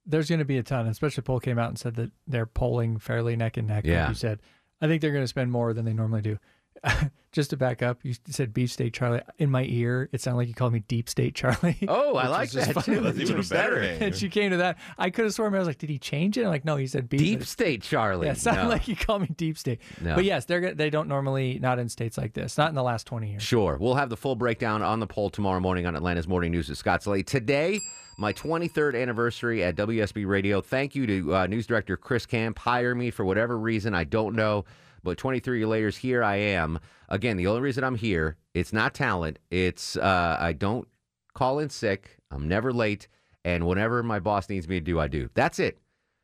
There's 0.05 0.29
going 0.29 0.39
to 0.39 0.45
be 0.45 0.57
a 0.57 0.63
ton, 0.63 0.87
especially 0.87 1.23
poll 1.23 1.41
came 1.41 1.59
out 1.59 1.67
and 1.67 1.77
said 1.77 1.95
that 1.95 2.11
they're 2.27 2.45
polling 2.45 2.97
fairly 2.97 3.35
neck 3.35 3.57
and 3.57 3.67
neck. 3.67 3.85
Yeah. 3.85 4.03
Like 4.03 4.09
you 4.11 4.15
said, 4.15 4.39
I 4.79 4.87
think 4.87 5.01
they're 5.01 5.11
going 5.11 5.25
to 5.25 5.27
spend 5.27 5.51
more 5.51 5.73
than 5.73 5.83
they 5.83 5.93
normally 5.93 6.21
do. 6.21 6.39
Just 7.31 7.51
to 7.51 7.57
back 7.57 7.81
up, 7.81 7.99
you 8.03 8.13
said 8.27 8.53
beefsteak 8.53 8.91
Charlie. 8.91 9.21
In 9.37 9.49
my 9.49 9.63
ear, 9.63 10.09
it 10.11 10.19
sounded 10.19 10.35
like 10.39 10.47
you 10.49 10.53
called 10.53 10.73
me 10.73 10.83
deep 10.89 11.07
state 11.07 11.33
Charlie. 11.33 11.77
Oh, 11.87 12.17
I 12.17 12.27
like 12.27 12.41
was 12.41 12.51
just 12.51 12.73
that, 12.73 12.83
funny. 12.83 12.97
too. 12.97 13.03
That's 13.05 13.17
even 13.19 13.37
Deep 13.39 13.49
better. 13.49 13.81
state. 13.83 14.01
And 14.01 14.13
she 14.15 14.27
came 14.27 14.51
to 14.51 14.57
that. 14.57 14.77
I 14.97 15.11
could 15.11 15.23
have 15.23 15.33
sworn 15.33 15.55
I 15.55 15.59
was 15.59 15.67
like, 15.67 15.77
did 15.77 15.89
he 15.89 15.97
change 15.97 16.37
it? 16.37 16.41
I'm 16.43 16.49
like, 16.49 16.65
no, 16.65 16.75
he 16.75 16.87
said 16.87 17.07
beef. 17.07 17.21
Deep 17.21 17.43
state 17.45 17.83
Charlie. 17.83 18.27
Yeah, 18.27 18.33
it 18.33 18.37
sounded 18.37 18.63
No. 18.63 18.69
like 18.69 18.89
you 18.89 18.97
called 18.97 19.21
me 19.21 19.29
deep 19.37 19.57
state. 19.57 19.79
No. 20.01 20.15
But 20.15 20.25
yes, 20.25 20.43
they're 20.43 20.73
they 20.73 20.89
don't 20.89 21.07
normally 21.07 21.57
not 21.59 21.79
in 21.79 21.87
states 21.87 22.17
like 22.17 22.33
this. 22.33 22.57
Not 22.57 22.67
in 22.67 22.75
the 22.75 22.83
last 22.83 23.07
20 23.07 23.29
years. 23.31 23.41
Sure. 23.43 23.77
We'll 23.79 23.95
have 23.95 24.09
the 24.09 24.17
full 24.17 24.35
breakdown 24.35 24.81
on 24.81 24.99
the 24.99 25.07
poll 25.07 25.29
tomorrow 25.29 25.61
morning 25.61 25.85
on 25.85 25.95
Atlanta's 25.95 26.27
Morning 26.27 26.51
News 26.51 26.67
with 26.67 26.77
Scott 26.79 27.01
Slade. 27.01 27.27
Today, 27.27 27.79
my 28.17 28.33
23rd 28.33 29.01
anniversary 29.01 29.63
at 29.63 29.77
WSB 29.77 30.27
Radio. 30.27 30.59
Thank 30.59 30.95
you 30.95 31.07
to 31.07 31.35
uh, 31.35 31.47
News 31.47 31.65
Director 31.65 31.95
Chris 31.95 32.25
Camp. 32.25 32.59
Hire 32.59 32.93
me 32.93 33.09
for 33.09 33.23
whatever 33.23 33.57
reason. 33.57 33.93
I 33.95 34.03
don't 34.03 34.35
know. 34.35 34.65
But 35.03 35.17
23 35.17 35.65
layers 35.65 35.97
here 35.97 36.23
I 36.23 36.35
am. 36.35 36.79
Again, 37.09 37.37
the 37.37 37.47
only 37.47 37.61
reason 37.61 37.83
I'm 37.83 37.95
here, 37.95 38.37
it's 38.53 38.73
not 38.73 38.93
talent. 38.93 39.39
It's 39.49 39.97
uh, 39.97 40.37
I 40.39 40.53
don't 40.53 40.87
call 41.33 41.59
in 41.59 41.69
sick. 41.69 42.17
I'm 42.29 42.47
never 42.47 42.71
late. 42.71 43.07
And 43.43 43.67
whenever 43.67 44.03
my 44.03 44.19
boss 44.19 44.49
needs 44.49 44.67
me 44.67 44.79
to 44.79 44.85
do, 44.85 44.99
I 44.99 45.07
do. 45.07 45.29
That's 45.33 45.59
it. 45.59 45.79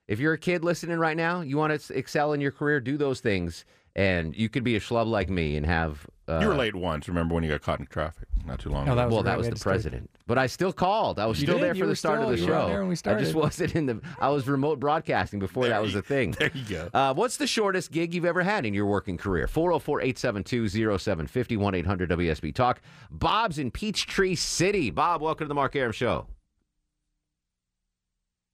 If 0.08 0.20
you're 0.20 0.34
a 0.34 0.38
kid 0.38 0.64
listening 0.64 1.00
right 1.00 1.18
now, 1.18 1.42
you 1.42 1.58
want 1.58 1.80
to 1.80 1.94
excel 1.98 2.34
in 2.34 2.42
your 2.42 2.52
career, 2.52 2.80
do 2.80 2.98
those 2.98 3.20
things. 3.20 3.66
And 3.98 4.38
you 4.38 4.48
could 4.48 4.64
be 4.64 4.76
a 4.76 4.80
schlub 4.80 5.08
like 5.08 5.28
me 5.28 5.58
and 5.58 5.66
have. 5.66 6.06
Uh, 6.30 6.38
you 6.40 6.48
were 6.48 6.56
late 6.56 6.76
once. 6.76 7.08
Remember 7.08 7.34
when 7.34 7.44
you 7.44 7.50
got 7.50 7.62
caught 7.64 7.80
in 7.80 7.88
traffic 7.88 8.28
not 8.46 8.60
too 8.60 8.70
long 8.70 8.82
Oh, 8.88 8.92
ago? 8.92 8.96
that 8.96 9.10
well, 9.10 9.24
that 9.24 9.38
was 9.40 9.48
the 9.48 9.54
to 9.56 9.60
start- 9.60 9.74
president. 9.74 10.12
But 10.28 10.38
I 10.38 10.46
still 10.46 10.72
called. 10.72 11.18
I 11.20 11.26
was 11.26 11.42
You 11.42 11.48
still 11.48 11.58
did. 11.58 11.64
there 11.64 11.74
You 11.76 11.82
for 11.84 11.88
the 11.88 11.96
start 11.96 12.20
still- 12.20 12.30
of 12.30 12.36
the 12.38 12.42
you 12.44 12.48
were 12.48 12.60
show. 12.60 12.68
there 12.68 12.80
when 12.82 12.90
we 12.90 12.96
I 13.12 13.16
just 13.20 13.34
wasn't 13.34 13.76
in 13.76 13.88
the. 13.88 14.00
I 14.20 14.30
was 14.30 14.48
remote 14.48 14.80
broadcasting 14.80 15.40
before 15.40 15.68
that 15.68 15.82
was 15.82 15.96
a 15.96 16.04
thing. 16.04 16.32
There 16.38 16.52
you 16.54 16.64
go. 16.70 16.90
Uh, 16.94 17.16
what's 17.16 17.38
the 17.38 17.48
shortest 17.48 17.92
gig 17.92 18.14
you've 18.14 18.26
ever 18.26 18.44
had 18.44 18.68
in 18.68 18.76
your 18.76 18.86
working 18.86 19.18
career? 19.18 19.48
404 19.48 20.02
872 20.02 20.70
0750 21.00 21.58
1 21.58 21.74
800 21.76 22.10
WSB 22.12 22.54
Talk. 22.54 22.82
Bob's 23.10 23.58
in 23.58 23.72
Peachtree 23.72 24.36
City. 24.36 24.92
Bob, 24.92 25.22
welcome 25.24 25.46
to 25.46 25.50
the 25.50 25.56
Mark 25.56 25.76
Arum 25.76 25.92
Show. 25.92 26.28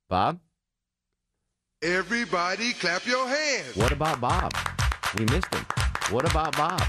Bob? 0.10 0.39
Everybody 1.82 2.71
clap 2.73 3.06
your 3.06 3.27
hands. 3.27 3.75
What 3.75 3.91
about 3.91 4.21
Bob? 4.21 4.53
We 5.17 5.26
missed 5.26 5.54
him. 5.54 5.65
What 6.10 6.30
about 6.30 6.58
Bob? 6.58 6.82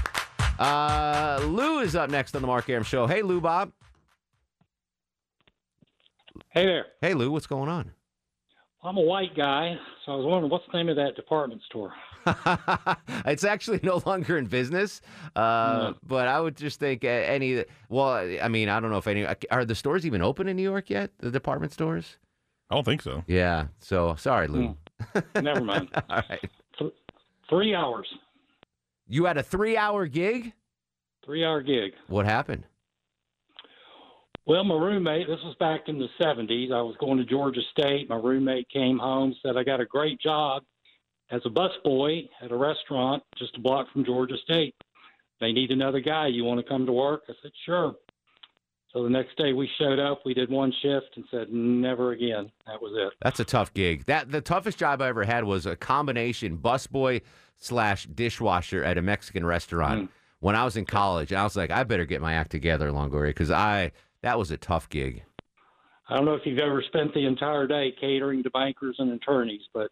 Uh, 0.57 1.39
Lou 1.45 1.79
is 1.79 1.95
up 1.95 2.09
next 2.09 2.35
on 2.35 2.41
the 2.41 2.47
Mark 2.47 2.69
Arum 2.69 2.83
Show. 2.83 3.07
Hey, 3.07 3.21
Lou, 3.21 3.39
Bob. 3.39 3.71
Hey 6.49 6.65
there. 6.65 6.85
Hey, 7.01 7.13
Lou, 7.13 7.31
what's 7.31 7.47
going 7.47 7.69
on? 7.69 7.91
I'm 8.83 8.97
a 8.97 9.01
white 9.01 9.35
guy, 9.35 9.75
so 10.05 10.13
I 10.13 10.15
was 10.15 10.25
wondering 10.25 10.51
what's 10.51 10.63
the 10.71 10.77
name 10.77 10.89
of 10.89 10.95
that 10.95 11.15
department 11.15 11.61
store? 11.63 11.91
it's 13.25 13.43
actually 13.43 13.79
no 13.83 14.01
longer 14.05 14.37
in 14.37 14.45
business, 14.45 15.01
uh, 15.35 15.93
but 16.05 16.27
I 16.27 16.39
would 16.39 16.55
just 16.55 16.79
think 16.79 17.03
uh, 17.03 17.07
any. 17.07 17.65
Well, 17.89 18.13
I 18.41 18.47
mean, 18.47 18.69
I 18.69 18.79
don't 18.79 18.91
know 18.91 18.97
if 18.97 19.07
any 19.07 19.25
are 19.51 19.65
the 19.65 19.75
stores 19.75 20.05
even 20.05 20.21
open 20.21 20.47
in 20.47 20.55
New 20.55 20.63
York 20.63 20.89
yet. 20.89 21.11
The 21.19 21.31
department 21.31 21.73
stores. 21.73 22.17
I 22.69 22.75
don't 22.75 22.83
think 22.83 23.01
so. 23.01 23.23
Yeah. 23.27 23.67
So 23.79 24.15
sorry, 24.15 24.47
Lou. 24.47 24.77
Never 25.41 25.61
mind. 25.61 25.89
All 26.09 26.23
right. 26.29 26.49
Three 27.49 27.75
hours. 27.75 28.07
You 29.07 29.25
had 29.25 29.37
a 29.37 29.43
three-hour 29.43 30.07
gig. 30.07 30.53
Three-hour 31.23 31.61
gig. 31.61 31.93
What 32.07 32.25
happened? 32.25 32.63
Well, 34.47 34.63
my 34.63 34.75
roommate, 34.75 35.27
this 35.27 35.39
was 35.43 35.55
back 35.59 35.81
in 35.87 35.97
the 35.97 36.07
70s. 36.21 36.71
I 36.71 36.81
was 36.81 36.95
going 36.99 37.17
to 37.17 37.25
Georgia 37.25 37.61
State. 37.71 38.09
My 38.09 38.17
roommate 38.17 38.69
came 38.69 38.99
home, 38.99 39.35
said, 39.41 39.57
I 39.57 39.63
got 39.63 39.79
a 39.79 39.85
great 39.85 40.19
job 40.21 40.63
as 41.31 41.41
a 41.45 41.49
busboy 41.49 42.29
at 42.41 42.51
a 42.51 42.55
restaurant 42.55 43.23
just 43.37 43.57
a 43.57 43.59
block 43.59 43.91
from 43.91 44.05
Georgia 44.05 44.35
State. 44.43 44.75
They 45.41 45.51
need 45.51 45.71
another 45.71 45.99
guy. 45.99 46.27
You 46.27 46.43
want 46.43 46.59
to 46.59 46.69
come 46.69 46.85
to 46.85 46.91
work? 46.91 47.23
I 47.27 47.33
said, 47.41 47.51
sure. 47.65 47.95
So 48.95 49.03
the 49.03 49.09
next 49.09 49.35
day 49.35 49.51
we 49.51 49.69
showed 49.77 49.99
up, 49.99 50.21
we 50.25 50.33
did 50.33 50.49
one 50.49 50.71
shift 50.81 51.17
and 51.17 51.25
said, 51.29 51.51
never 51.51 52.13
again. 52.13 52.49
That 52.65 52.81
was 52.81 52.93
it. 52.95 53.11
That's 53.21 53.41
a 53.41 53.43
tough 53.43 53.73
gig. 53.73 54.05
That 54.05 54.31
the 54.31 54.39
toughest 54.39 54.77
job 54.77 55.01
I 55.01 55.09
ever 55.09 55.25
had 55.25 55.43
was 55.43 55.65
a 55.65 55.75
combination 55.75 56.57
busboy 56.57 57.21
slash 57.57 58.05
dishwasher 58.05 58.85
at 58.85 58.97
a 58.97 59.01
Mexican 59.01 59.45
restaurant. 59.45 60.03
Mm. 60.03 60.09
when 60.39 60.55
I 60.55 60.63
was 60.63 60.77
in 60.77 60.85
college. 60.85 61.33
And 61.33 61.41
I 61.41 61.43
was 61.43 61.57
like, 61.57 61.71
I 61.71 61.83
better 61.83 62.05
get 62.05 62.21
my 62.21 62.35
act 62.35 62.51
together, 62.51 62.89
Longoria, 62.89 63.31
because 63.31 63.51
I 63.51 63.91
that 64.21 64.39
was 64.39 64.49
a 64.51 64.57
tough 64.57 64.87
gig. 64.87 65.23
I 66.07 66.15
don't 66.15 66.23
know 66.23 66.35
if 66.35 66.45
you've 66.45 66.59
ever 66.59 66.81
spent 66.87 67.13
the 67.13 67.25
entire 67.25 67.67
day 67.67 67.93
catering 67.99 68.43
to 68.43 68.49
bankers 68.51 68.95
and 68.99 69.11
attorneys, 69.11 69.61
but 69.73 69.91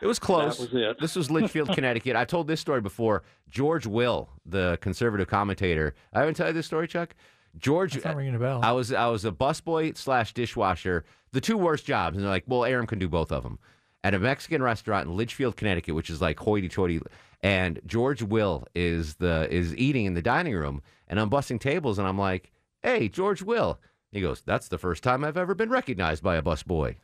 It 0.00 0.06
was 0.06 0.18
close. 0.18 0.56
That 0.56 0.72
was 0.72 0.82
it. 0.82 1.00
This 1.00 1.16
was 1.16 1.30
Litchfield, 1.30 1.68
Connecticut. 1.74 2.16
I've 2.16 2.28
told 2.28 2.46
this 2.46 2.60
story 2.60 2.80
before. 2.80 3.24
George 3.50 3.86
Will, 3.86 4.30
the 4.46 4.78
conservative 4.80 5.26
commentator. 5.26 5.94
I 6.14 6.20
haven't 6.20 6.36
told 6.36 6.48
you 6.48 6.54
this 6.54 6.66
story, 6.66 6.86
Chuck. 6.88 7.14
George, 7.56 7.94
That's 7.94 8.04
not 8.04 8.16
ringing 8.16 8.34
a 8.34 8.38
bell. 8.38 8.60
I 8.62 8.72
was 8.72 8.92
I 8.92 9.08
was 9.08 9.24
a 9.24 9.32
busboy 9.32 9.96
slash 9.96 10.34
dishwasher, 10.34 11.04
the 11.32 11.40
two 11.40 11.56
worst 11.56 11.84
jobs, 11.86 12.16
and 12.16 12.24
they're 12.24 12.30
like, 12.30 12.44
well, 12.46 12.64
Arum 12.64 12.86
can 12.86 12.98
do 12.98 13.08
both 13.08 13.32
of 13.32 13.42
them, 13.42 13.58
at 14.04 14.14
a 14.14 14.18
Mexican 14.18 14.62
restaurant 14.62 15.08
in 15.08 15.16
Litchfield, 15.16 15.56
Connecticut, 15.56 15.94
which 15.94 16.10
is 16.10 16.20
like 16.20 16.38
hoity-toity. 16.38 17.00
And 17.42 17.80
George 17.86 18.22
Will 18.22 18.66
is 18.74 19.14
the 19.16 19.48
is 19.50 19.74
eating 19.76 20.04
in 20.06 20.14
the 20.14 20.22
dining 20.22 20.54
room, 20.54 20.82
and 21.08 21.18
I'm 21.20 21.28
busting 21.28 21.58
tables, 21.58 21.98
and 21.98 22.06
I'm 22.06 22.18
like, 22.18 22.52
hey, 22.82 23.08
George 23.08 23.42
Will. 23.42 23.78
He 24.12 24.20
goes, 24.20 24.40
that's 24.44 24.68
the 24.68 24.78
first 24.78 25.02
time 25.02 25.22
I've 25.22 25.36
ever 25.36 25.54
been 25.54 25.68
recognized 25.70 26.22
by 26.22 26.36
a 26.36 26.42
busboy. 26.42 26.96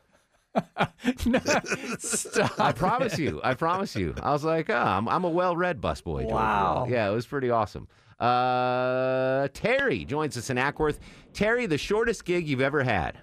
Stop. 1.98 2.58
I 2.60 2.72
promise 2.72 3.18
you. 3.18 3.40
I 3.44 3.54
promise 3.54 3.94
you. 3.96 4.14
I 4.22 4.32
was 4.32 4.44
like, 4.44 4.70
oh, 4.70 4.74
I'm, 4.76 5.08
I'm 5.08 5.24
a 5.24 5.28
well-read 5.30 5.80
busboy. 5.80 6.22
George 6.22 6.32
Wow. 6.32 6.84
Will. 6.86 6.92
Yeah, 6.92 7.10
it 7.10 7.14
was 7.14 7.26
pretty 7.26 7.50
awesome. 7.50 7.88
Uh, 8.20 9.48
Terry 9.52 10.04
joins 10.04 10.36
us 10.36 10.50
in 10.50 10.56
Acworth. 10.56 10.98
Terry, 11.32 11.66
the 11.66 11.78
shortest 11.78 12.24
gig 12.24 12.46
you've 12.48 12.60
ever 12.60 12.82
had. 12.82 13.18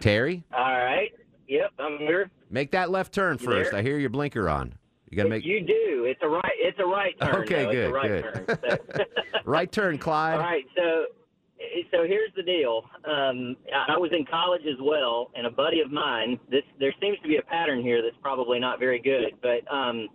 Terry, 0.00 0.42
All 0.52 0.60
right. 0.62 1.10
Yep, 1.48 1.70
I'm 1.78 1.98
here. 1.98 2.30
make 2.50 2.70
that 2.72 2.90
left 2.90 3.12
turn 3.12 3.36
You 3.38 3.46
first. 3.46 3.70
there? 3.70 3.80
I 3.80 3.82
hear 3.82 3.98
your 3.98 4.10
blinker 4.10 4.48
on. 4.48 4.74
You 5.10 5.16
got 5.16 5.24
to 5.24 5.28
make 5.28 5.44
You 5.44 5.60
do. 5.60 6.04
It's 6.08 6.20
a 6.22 6.28
right. 6.28 6.52
It's 6.58 6.78
a 6.80 6.86
right 6.86 7.14
turn. 7.20 7.34
Okay, 7.42 7.64
though. 7.64 7.70
Good, 7.72 7.92
right 7.92 8.08
good. 8.08 8.22
turn. 8.46 8.78
So. 8.96 9.04
right 9.44 9.70
turn, 9.70 9.98
Clyde. 9.98 10.34
All 10.34 10.40
right. 10.40 10.64
So, 10.74 11.04
so 11.92 12.04
here's 12.06 12.32
the 12.34 12.42
deal. 12.42 12.82
Um, 13.04 13.56
I 13.72 13.94
I 13.94 13.98
was 13.98 14.10
in 14.16 14.24
college 14.24 14.62
as 14.62 14.78
well, 14.80 15.30
and 15.36 15.46
a 15.46 15.50
buddy 15.50 15.80
of 15.80 15.92
mine. 15.92 16.40
This 16.50 16.62
there 16.80 16.94
seems 17.00 17.18
to 17.20 17.28
be 17.28 17.36
a 17.36 17.42
pattern 17.42 17.82
here 17.82 18.02
that's 18.02 18.16
probably 18.22 18.58
not 18.58 18.78
very 18.80 18.98
good, 18.98 19.34
but 19.42 19.70
um, 19.72 20.08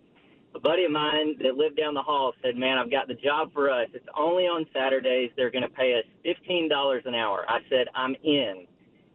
a 0.56 0.60
buddy 0.60 0.86
of 0.86 0.92
mine 0.92 1.38
that 1.44 1.56
lived 1.56 1.78
down 1.78 1.94
the 1.94 2.02
hall 2.02 2.34
said, 2.42 2.56
"Man, 2.56 2.78
I've 2.78 2.92
got 2.92 3.08
the 3.08 3.14
job 3.16 3.54
for 3.54 3.70
us. 3.70 3.90
It's 3.94 4.08
only 4.18 4.44
on 4.46 4.66
Saturdays. 4.74 5.32
They're 5.36 5.52
going 5.52 5.64
to 5.64 5.70
pay 5.70 5.94
us 5.94 6.06
fifteen 6.24 6.70
dollars 6.70 7.04
an 7.06 7.16
hour." 7.16 7.46
I 7.48 7.60
said, 7.70 7.88
"I'm 7.96 8.16
in." 8.24 8.66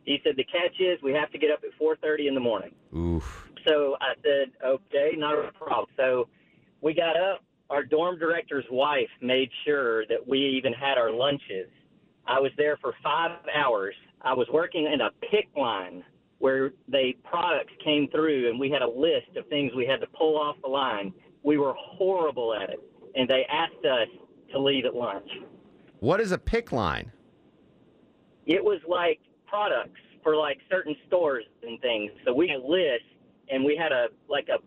He 0.04 0.20
said, 0.24 0.36
"The 0.36 0.44
catch 0.44 0.80
is 0.80 1.00
we 1.02 1.12
have 1.12 1.30
to 1.32 1.38
get 1.38 1.50
up 1.50 1.60
at 1.64 1.70
4:30 1.78 2.28
in 2.28 2.34
the 2.34 2.40
morning." 2.40 2.74
Oof. 2.94 3.48
So 3.66 3.96
I 4.00 4.14
said, 4.22 4.52
okay, 4.64 5.12
not 5.16 5.34
a 5.34 5.52
problem. 5.52 5.86
So 5.96 6.28
we 6.80 6.94
got 6.94 7.16
up. 7.16 7.44
Our 7.70 7.84
dorm 7.84 8.18
director's 8.18 8.66
wife 8.70 9.08
made 9.20 9.48
sure 9.64 10.04
that 10.06 10.26
we 10.26 10.38
even 10.38 10.72
had 10.72 10.98
our 10.98 11.10
lunches. 11.10 11.70
I 12.26 12.38
was 12.38 12.52
there 12.56 12.76
for 12.76 12.94
five 13.02 13.38
hours. 13.54 13.94
I 14.20 14.34
was 14.34 14.46
working 14.52 14.86
in 14.92 15.00
a 15.00 15.10
pick 15.30 15.48
line 15.56 16.04
where 16.42 16.72
they 16.88 17.14
products 17.22 17.72
came 17.84 18.08
through 18.08 18.50
and 18.50 18.58
we 18.58 18.68
had 18.68 18.82
a 18.82 18.88
list 18.88 19.36
of 19.36 19.46
things 19.46 19.70
we 19.76 19.86
had 19.86 20.00
to 20.00 20.08
pull 20.08 20.36
off 20.36 20.56
the 20.60 20.68
line. 20.68 21.14
We 21.44 21.56
were 21.56 21.72
horrible 21.78 22.52
at 22.52 22.68
it. 22.68 22.80
And 23.14 23.28
they 23.28 23.44
asked 23.48 23.84
us 23.84 24.08
to 24.50 24.58
leave 24.58 24.84
at 24.84 24.92
lunch. 24.92 25.28
What 26.00 26.20
is 26.20 26.32
a 26.32 26.38
pick 26.38 26.72
line? 26.72 27.12
It 28.44 28.62
was 28.62 28.80
like 28.88 29.20
products 29.46 30.00
for 30.24 30.34
like 30.34 30.58
certain 30.68 30.96
stores 31.06 31.44
and 31.62 31.80
things. 31.80 32.10
So 32.24 32.34
we 32.34 32.48
had 32.48 32.58
a 32.58 32.66
list 32.66 33.04
and 33.48 33.62
we 33.62 33.76
had 33.76 33.92
a 33.92 34.08
like 34.28 34.48
a 34.48 34.58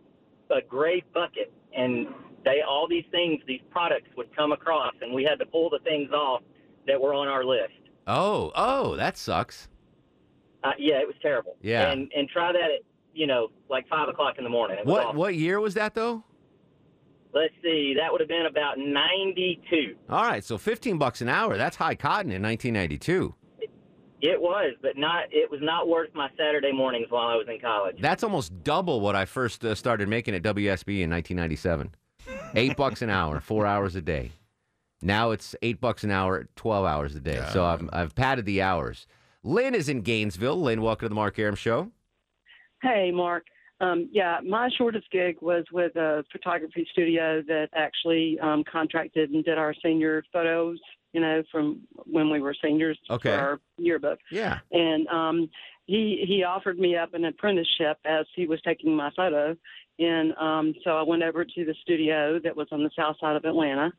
a 0.54 0.62
gray 0.62 1.04
bucket 1.14 1.52
and 1.76 2.08
they 2.46 2.62
all 2.66 2.88
these 2.88 3.04
things, 3.12 3.42
these 3.48 3.60
products 3.70 4.08
would 4.16 4.34
come 4.34 4.54
across 4.54 4.94
and 5.02 5.14
we 5.14 5.26
had 5.26 5.40
to 5.40 5.46
pull 5.46 5.70
the 5.70 5.80
things 5.80 6.10
off 6.14 6.42
that 6.88 7.02
were 7.02 7.14
on 7.14 7.28
our 7.28 7.44
list. 7.44 7.74
Oh, 8.08 8.54
oh, 8.56 8.96
that 8.96 9.18
sucks. 9.18 9.68
Uh, 10.66 10.72
yeah, 10.80 10.96
it 10.96 11.08
was 11.08 11.16
terrible. 11.22 11.58
Yeah. 11.62 11.92
And 11.92 12.12
and 12.16 12.28
try 12.30 12.52
that 12.52 12.62
at 12.62 12.82
you 13.14 13.28
know 13.28 13.50
like 13.70 13.88
five 13.88 14.10
o'clock 14.10 14.36
in 14.38 14.44
the 14.44 14.50
morning. 14.50 14.78
What 14.84 15.06
awful. 15.08 15.20
what 15.20 15.36
year 15.36 15.60
was 15.60 15.76
that 15.76 15.94
though? 15.94 16.24
Let's 17.34 17.54
see, 17.62 17.94
that 17.98 18.12
would 18.12 18.22
have 18.22 18.30
been 18.30 18.46
about 18.46 18.78
ninety 18.78 19.62
two. 19.70 19.96
All 20.10 20.24
right, 20.24 20.44
so 20.44 20.58
15 20.58 20.98
bucks 20.98 21.22
an 21.22 21.28
hour. 21.28 21.58
That's 21.58 21.76
high 21.76 21.96
cotton 21.96 22.32
in 22.32 22.42
1992. 22.42 23.36
It 24.22 24.42
was, 24.42 24.74
but 24.82 24.98
not. 24.98 25.26
It 25.32 25.52
was 25.52 25.60
not 25.62 25.88
worth 25.88 26.10
my 26.16 26.30
Saturday 26.38 26.72
mornings 26.72 27.08
while 27.10 27.28
I 27.28 27.36
was 27.36 27.46
in 27.50 27.60
college. 27.60 27.98
That's 28.00 28.24
almost 28.24 28.64
double 28.64 29.02
what 29.02 29.16
I 29.16 29.26
first 29.26 29.64
uh, 29.64 29.76
started 29.76 30.08
making 30.08 30.34
at 30.34 30.42
WSB 30.42 31.02
in 31.02 31.12
1997. 31.12 31.94
Eight 32.56 32.76
bucks 32.78 33.02
an 33.02 33.10
hour, 33.10 33.40
four 33.40 33.66
hours 33.66 33.96
a 33.96 34.02
day. 34.02 34.32
Now 35.02 35.32
it's 35.32 35.56
eight 35.62 35.80
bucks 35.80 36.04
an 36.04 36.12
hour, 36.12 36.48
12 36.56 36.86
hours 36.86 37.16
a 37.16 37.20
day. 37.20 37.46
So 37.52 37.66
I've, 37.66 37.88
I've 37.94 38.16
padded 38.16 38.46
the 38.46 38.62
hours. 38.62 39.06
Lynn 39.46 39.76
is 39.76 39.90
in 39.90 40.02
Gainesville. 40.02 40.60
Lynn, 40.60 40.82
welcome 40.82 41.06
to 41.06 41.10
the 41.10 41.16
Mark 41.16 41.38
Arum 41.38 41.54
Show. 41.56 41.92
Hey, 42.82 43.12
Mark. 43.14 43.46
Um, 43.80 44.10
yeah, 44.12 44.40
my 44.44 44.70
shortest 44.76 45.12
gig 45.12 45.38
was 45.40 45.66
with 45.72 45.96
a 45.98 46.24
photography 46.32 46.88
studio 46.92 47.44
that 47.48 47.68
actually 47.76 48.40
um, 48.40 48.64
contracted 48.70 49.30
and 49.30 49.46
did 49.46 49.60
our 49.60 49.76
senior 49.84 50.24
photos, 50.34 50.80
you 51.14 51.22
know, 51.22 51.44
from 51.52 51.82
when 52.06 52.32
we 52.32 52.40
were 52.42 52.56
seniors 52.60 52.98
Okay. 53.10 53.30
for 53.30 53.36
our 53.36 53.60
yearbook. 53.78 54.18
Yeah. 54.32 54.60
And 54.72 55.08
um, 55.10 55.50
he 55.86 56.24
he 56.28 56.44
offered 56.44 56.80
me 56.80 56.96
up 56.96 57.14
an 57.14 57.26
apprenticeship 57.26 57.98
as 58.04 58.26
he 58.36 58.48
was 58.48 58.60
taking 58.64 58.96
my 58.96 59.12
photo, 59.16 59.56
and 60.00 60.34
um, 60.38 60.74
so 60.84 60.98
I 60.98 61.04
went 61.04 61.22
over 61.22 61.46
to 61.46 61.66
the 61.66 61.76
studio 61.84 62.40
that 62.44 62.56
was 62.56 62.68
on 62.72 62.82
the 62.84 62.90
south 62.98 63.18
side 63.20 63.36
of 63.36 63.46
Atlanta, 63.46 63.92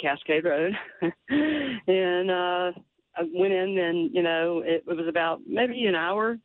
Cascade 0.00 0.44
Road, 0.44 0.76
and 1.28 2.30
uh, 2.30 2.72
I 3.16 3.22
went 3.32 3.52
in 3.52 3.78
and 3.78 4.14
you 4.14 4.22
know 4.22 4.62
it, 4.64 4.84
it 4.86 4.96
was 4.96 5.06
about 5.08 5.40
maybe 5.46 5.84
an 5.84 5.94
hour, 5.94 6.38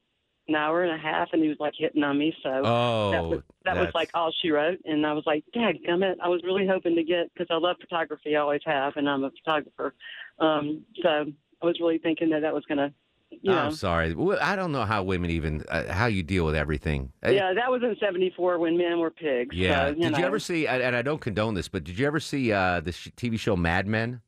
an 0.47 0.55
hour 0.55 0.83
and 0.83 0.93
a 0.93 0.97
half, 0.97 1.29
and 1.33 1.41
he 1.41 1.49
was 1.49 1.57
like 1.59 1.73
hitting 1.77 2.03
on 2.03 2.17
me. 2.17 2.35
So 2.43 2.61
Oh, 2.63 3.11
that 3.11 3.23
was 3.23 3.41
that 3.65 3.77
was 3.77 3.89
like 3.93 4.09
all 4.13 4.31
she 4.41 4.51
wrote, 4.51 4.79
and 4.85 5.05
I 5.05 5.13
was 5.13 5.23
like, 5.25 5.43
"Dad, 5.53 5.77
gummit!" 5.87 6.15
I 6.21 6.27
was 6.27 6.41
really 6.43 6.67
hoping 6.67 6.95
to 6.95 7.03
get 7.03 7.31
because 7.33 7.47
I 7.49 7.57
love 7.57 7.77
photography, 7.79 8.35
I 8.35 8.41
always 8.41 8.61
have, 8.65 8.97
and 8.97 9.09
I'm 9.09 9.23
a 9.23 9.31
photographer. 9.43 9.93
Um, 10.39 10.85
so 11.01 11.25
I 11.61 11.65
was 11.65 11.79
really 11.79 11.97
thinking 11.97 12.29
that 12.29 12.41
that 12.41 12.53
was 12.53 12.65
gonna, 12.67 12.93
you 13.29 13.51
know, 13.51 13.57
I'm 13.57 13.71
sorry. 13.71 14.15
I 14.41 14.55
don't 14.55 14.71
know 14.71 14.85
how 14.85 15.03
women 15.03 15.29
even, 15.29 15.63
uh, 15.69 15.91
how 15.91 16.07
you 16.07 16.23
deal 16.23 16.45
with 16.45 16.55
everything. 16.55 17.11
Yeah, 17.23 17.53
that 17.53 17.69
was 17.69 17.83
in 17.83 17.95
'74 17.99 18.59
when 18.59 18.77
men 18.77 18.99
were 18.99 19.11
pigs. 19.11 19.55
Yeah. 19.55 19.89
So, 19.89 19.93
did 19.95 20.11
know. 20.11 20.17
you 20.17 20.25
ever 20.25 20.39
see, 20.39 20.67
and 20.67 20.81
and 20.81 20.95
I 20.95 21.01
don't 21.01 21.21
condone 21.21 21.53
this, 21.53 21.67
but 21.67 21.83
did 21.83 21.99
you 21.99 22.07
ever 22.07 22.19
see 22.19 22.51
uh, 22.51 22.79
the 22.79 22.91
TV 22.91 23.39
show 23.39 23.55
Mad 23.55 23.87
Men? 23.87 24.21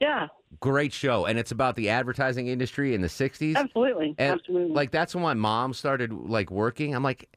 Yeah, 0.00 0.28
Great 0.58 0.92
show. 0.92 1.26
And 1.26 1.38
it's 1.38 1.52
about 1.52 1.76
the 1.76 1.90
advertising 1.90 2.48
industry 2.48 2.94
in 2.94 3.02
the 3.02 3.06
60s. 3.08 3.54
absolutely, 3.54 4.14
And 4.18 4.40
absolutely. 4.40 4.74
like 4.74 4.90
that's 4.90 5.14
when 5.14 5.22
my 5.22 5.34
mom 5.34 5.72
started 5.74 6.12
like 6.12 6.50
working. 6.50 6.94
I'm 6.94 7.02
like, 7.04 7.28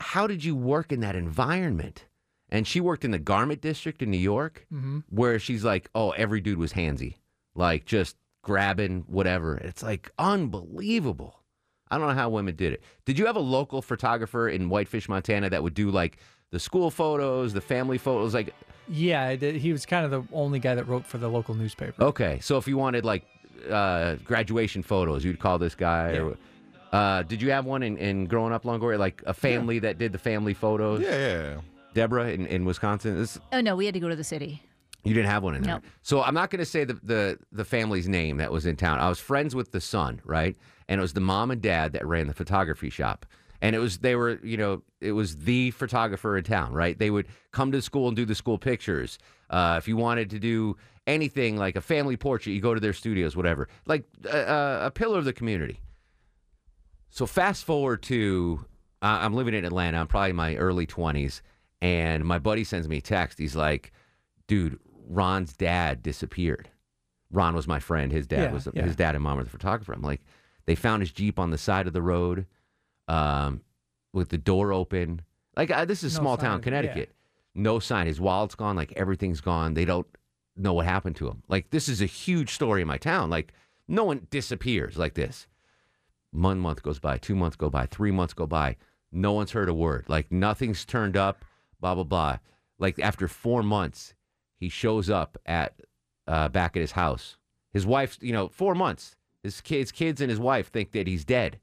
how 0.00 0.26
did 0.26 0.42
you 0.44 0.56
work 0.56 0.90
in 0.92 1.00
that 1.00 1.14
environment? 1.16 2.06
And 2.50 2.66
she 2.66 2.80
worked 2.80 3.04
in 3.04 3.10
the 3.10 3.18
garment 3.18 3.60
district 3.60 4.00
in 4.02 4.10
New 4.10 4.16
York, 4.18 4.66
Mhm. 4.72 5.02
where 5.10 5.38
she's 5.38 5.64
like, 5.64 5.90
oh, 5.94 6.10
every 6.12 6.40
dude 6.40 6.58
was 6.58 6.72
handsy, 6.72 7.16
like 7.54 7.84
just 7.84 8.16
grabbing 8.42 9.04
whatever. 9.08 9.56
It's 9.58 9.82
like 9.82 10.10
unbelievable. 10.18 11.40
I 11.90 11.98
don't 11.98 12.08
know 12.08 12.14
how 12.14 12.28
women 12.30 12.54
did 12.56 12.72
it. 12.72 12.82
Did 13.04 13.18
you 13.18 13.26
have 13.26 13.36
a 13.36 13.40
local 13.40 13.82
photographer 13.82 14.48
in 14.48 14.68
Whitefish, 14.68 15.08
Montana, 15.08 15.50
that 15.50 15.62
would 15.62 15.74
do 15.74 15.90
like 15.90 16.18
the 16.50 16.58
school 16.60 16.90
photos, 16.90 17.52
the 17.52 17.60
family 17.60 17.98
photos, 17.98 18.34
like? 18.34 18.54
Yeah, 18.88 19.34
he 19.34 19.72
was 19.72 19.86
kind 19.86 20.04
of 20.04 20.10
the 20.10 20.22
only 20.34 20.58
guy 20.58 20.74
that 20.74 20.86
wrote 20.86 21.06
for 21.06 21.18
the 21.18 21.28
local 21.28 21.54
newspaper. 21.54 22.02
Okay, 22.02 22.38
so 22.40 22.58
if 22.58 22.68
you 22.68 22.76
wanted 22.76 23.04
like 23.04 23.24
uh, 23.70 24.16
graduation 24.24 24.82
photos, 24.82 25.24
you'd 25.24 25.38
call 25.38 25.58
this 25.58 25.74
guy. 25.74 26.18
Or, 26.18 26.36
uh, 26.92 27.22
did 27.22 27.40
you 27.42 27.50
have 27.50 27.64
one 27.64 27.82
in, 27.82 27.96
in 27.96 28.26
growing 28.26 28.52
up, 28.52 28.64
Longoria? 28.64 28.98
Like 28.98 29.22
a 29.26 29.34
family 29.34 29.78
that 29.80 29.98
did 29.98 30.12
the 30.12 30.18
family 30.18 30.54
photos? 30.54 31.00
Yeah, 31.00 31.10
yeah. 31.16 31.60
Deborah 31.94 32.28
in, 32.30 32.46
in 32.46 32.64
Wisconsin. 32.64 33.16
This, 33.18 33.38
Oh 33.52 33.60
no, 33.60 33.74
we 33.76 33.86
had 33.86 33.94
to 33.94 34.00
go 34.00 34.08
to 34.08 34.16
the 34.16 34.24
city. 34.24 34.62
you 35.04 35.14
didn't 35.14 35.30
have 35.30 35.42
one 35.42 35.54
in 35.54 35.62
there. 35.62 35.74
Nope. 35.74 35.84
So 36.02 36.22
I'm 36.22 36.34
not 36.34 36.50
going 36.50 36.58
to 36.60 36.64
say 36.66 36.84
the, 36.84 36.94
the 37.02 37.38
the 37.52 37.64
family's 37.64 38.08
name 38.08 38.36
that 38.38 38.50
was 38.52 38.66
in 38.66 38.76
town. 38.76 38.98
I 38.98 39.08
was 39.08 39.18
friends 39.18 39.54
with 39.54 39.72
the 39.72 39.80
son, 39.80 40.20
right? 40.24 40.56
And 40.88 40.98
it 40.98 41.02
was 41.02 41.12
the 41.14 41.20
mom 41.20 41.50
and 41.50 41.62
dad 41.62 41.92
that 41.92 42.06
ran 42.06 42.26
the 42.26 42.34
photography 42.34 42.90
shop. 42.90 43.24
And 43.64 43.74
it 43.74 43.78
was 43.78 43.98
they 43.98 44.14
were, 44.14 44.38
you 44.42 44.58
know, 44.58 44.82
it 45.00 45.12
was 45.12 45.36
the 45.38 45.70
photographer 45.70 46.36
in 46.36 46.44
town, 46.44 46.74
right? 46.74 46.98
They 46.98 47.08
would 47.08 47.26
come 47.50 47.72
to 47.72 47.80
school 47.80 48.08
and 48.08 48.16
do 48.16 48.26
the 48.26 48.34
school 48.34 48.58
pictures. 48.58 49.18
Uh, 49.48 49.76
if 49.78 49.88
you 49.88 49.96
wanted 49.96 50.28
to 50.30 50.38
do 50.38 50.76
anything 51.06 51.56
like 51.56 51.74
a 51.74 51.80
family 51.80 52.16
portrait, 52.18 52.52
you 52.52 52.60
go 52.60 52.74
to 52.74 52.80
their 52.80 52.92
studios, 52.92 53.34
whatever. 53.36 53.68
Like 53.86 54.04
a, 54.30 54.80
a 54.82 54.90
pillar 54.90 55.18
of 55.18 55.24
the 55.24 55.32
community. 55.32 55.80
So 57.08 57.24
fast 57.26 57.64
forward 57.64 58.02
to 58.04 58.64
uh, 59.00 59.18
I'm 59.22 59.32
living 59.34 59.54
in 59.54 59.64
Atlanta. 59.64 59.98
I'm 59.98 60.08
probably 60.08 60.30
in 60.30 60.36
my 60.36 60.56
early 60.56 60.86
20s, 60.86 61.40
and 61.80 62.24
my 62.24 62.38
buddy 62.38 62.64
sends 62.64 62.86
me 62.88 62.98
a 62.98 63.00
text. 63.02 63.38
He's 63.38 63.56
like, 63.56 63.92
"Dude, 64.46 64.78
Ron's 65.08 65.54
dad 65.54 66.02
disappeared." 66.02 66.68
Ron 67.30 67.54
was 67.54 67.66
my 67.66 67.80
friend. 67.80 68.12
His 68.12 68.26
dad 68.26 68.42
Yeah, 68.42 68.52
was 68.52 68.68
yeah. 68.74 68.82
his 68.82 68.94
dad 68.96 69.14
and 69.14 69.24
mom 69.24 69.38
were 69.38 69.44
the 69.44 69.50
photographer. 69.50 69.92
I'm 69.94 70.02
like, 70.02 70.20
they 70.66 70.74
found 70.74 71.00
his 71.02 71.12
jeep 71.12 71.38
on 71.38 71.50
the 71.50 71.58
side 71.58 71.86
of 71.86 71.92
the 71.94 72.02
road, 72.02 72.46
um, 73.08 73.60
with 74.12 74.28
the 74.28 74.38
door 74.38 74.72
open. 74.72 75.22
Like 75.56 75.70
uh, 75.70 75.84
this 75.84 76.02
is 76.02 76.14
No 76.14 76.20
small 76.20 76.36
town 76.36 76.56
sign, 76.56 76.62
Connecticut. 76.62 77.12
No 77.54 77.78
sign. 77.78 78.06
His 78.06 78.20
wallet's 78.20 78.54
gone. 78.54 78.76
Like 78.76 78.92
everything's 78.92 79.40
gone. 79.40 79.74
They 79.74 79.84
don't 79.84 80.06
know 80.56 80.72
what 80.72 80.86
happened 80.86 81.16
to 81.16 81.28
him. 81.28 81.42
Like 81.48 81.70
this 81.70 81.88
is 81.88 82.00
a 82.00 82.06
huge 82.06 82.52
story 82.52 82.82
in 82.82 82.88
my 82.88 82.98
town. 82.98 83.30
Like 83.30 83.52
no 83.88 84.04
one 84.04 84.26
disappears 84.30 84.96
like 84.96 85.14
this. 85.14 85.46
One 86.32 86.58
month 86.58 86.82
goes 86.82 86.98
by, 86.98 87.18
two 87.18 87.36
months 87.36 87.56
go 87.56 87.70
by, 87.70 87.86
three 87.86 88.10
months 88.10 88.34
go 88.34 88.46
by. 88.46 88.76
No 89.12 89.32
one's 89.32 89.52
heard 89.52 89.68
a 89.68 89.74
word. 89.74 90.06
Like 90.08 90.32
nothing's 90.32 90.84
turned 90.84 91.16
up. 91.16 91.44
Blah 91.80 91.94
blah 91.94 92.04
blah. 92.04 92.38
Like 92.78 92.98
after 92.98 93.28
four 93.28 93.62
months, 93.62 94.14
he 94.56 94.68
shows 94.68 95.08
up 95.08 95.38
at 95.46 95.74
uh, 96.26 96.48
back 96.48 96.76
at 96.76 96.80
his 96.80 96.92
house. 96.92 97.36
His 97.72 97.86
wife, 97.86 98.18
you 98.20 98.32
know, 98.32 98.48
four 98.48 98.74
months. 98.74 99.16
His 99.42 99.60
kids, 99.60 99.92
kids, 99.92 100.20
and 100.20 100.30
his 100.30 100.40
wife 100.40 100.68
think 100.70 100.92
that 100.92 101.06
he's 101.06 101.24
dead. 101.24 101.60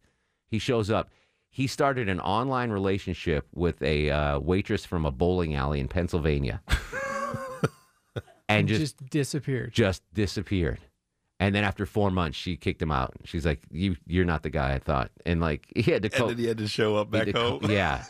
He 0.48 0.60
shows 0.60 0.92
up. 0.92 1.10
He 1.54 1.68
started 1.68 2.08
an 2.08 2.22
online 2.22 2.72
relationship 2.72 3.45
with 3.54 3.82
a 3.82 4.10
uh, 4.10 4.39
waitress 4.39 4.86
from 4.86 5.06
a 5.06 5.12
bowling 5.12 5.54
alley 5.54 5.82
in 5.82 5.89
Pennsylvania, 5.89 6.62
and 8.49 8.68
just 8.68 8.80
just 8.97 9.10
disappeared. 9.10 9.74
just 9.74 10.02
disappeared. 10.14 10.80
And 11.41 11.54
then 11.56 11.64
after 11.64 11.86
four 11.86 12.12
months, 12.12 12.38
she 12.38 12.56
kicked 12.56 12.82
him 12.82 12.91
out. 12.91 13.14
She's 13.26 13.45
like, 13.45 13.62
"You, 13.72 13.97
you're 14.08 14.26
not 14.26 14.43
the 14.43 14.49
guy 14.49 14.74
I 14.74 14.80
thought." 14.80 15.12
And 15.26 15.41
like 15.41 15.66
he 15.76 15.91
had 15.91 16.04
to. 16.04 16.22
And 16.22 16.30
then 16.30 16.38
he 16.38 16.45
had 16.45 16.58
to 16.60 16.68
show 16.68 16.95
up 16.95 17.12
back 17.12 17.26
to 17.26 17.34
co- 17.34 17.60
home. 17.60 17.70
yeah. 17.70 18.04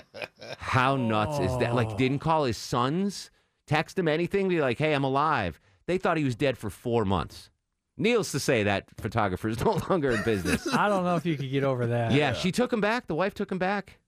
How 0.58 0.96
nuts 0.96 1.38
is 1.38 1.56
that? 1.58 1.74
Like, 1.74 1.96
didn't 1.96 2.18
call 2.18 2.44
his 2.44 2.56
sons, 2.56 3.30
text 3.66 3.98
him 3.98 4.08
anything, 4.08 4.48
be 4.48 4.60
like, 4.60 4.78
"Hey, 4.78 4.92
I'm 4.94 5.04
alive." 5.04 5.60
They 5.86 5.96
thought 5.96 6.16
he 6.16 6.24
was 6.24 6.36
dead 6.36 6.58
for 6.58 6.70
four 6.70 7.04
months. 7.04 7.50
Needless 7.98 8.32
to 8.32 8.40
say, 8.40 8.62
that 8.64 8.86
photographer 8.98 9.48
is 9.48 9.60
no 9.64 9.80
longer 9.88 10.10
in 10.12 10.22
business. 10.22 10.66
I 10.72 10.88
don't 10.88 11.04
know 11.04 11.16
if 11.16 11.26
you 11.26 11.36
could 11.36 11.50
get 11.50 11.64
over 11.64 11.86
that. 11.88 12.12
yeah, 12.12 12.32
she 12.32 12.50
took 12.52 12.72
him 12.72 12.80
back. 12.80 13.06
The 13.06 13.14
wife 13.14 13.34
took 13.34 13.50
him 13.52 13.58
back. 13.58 13.98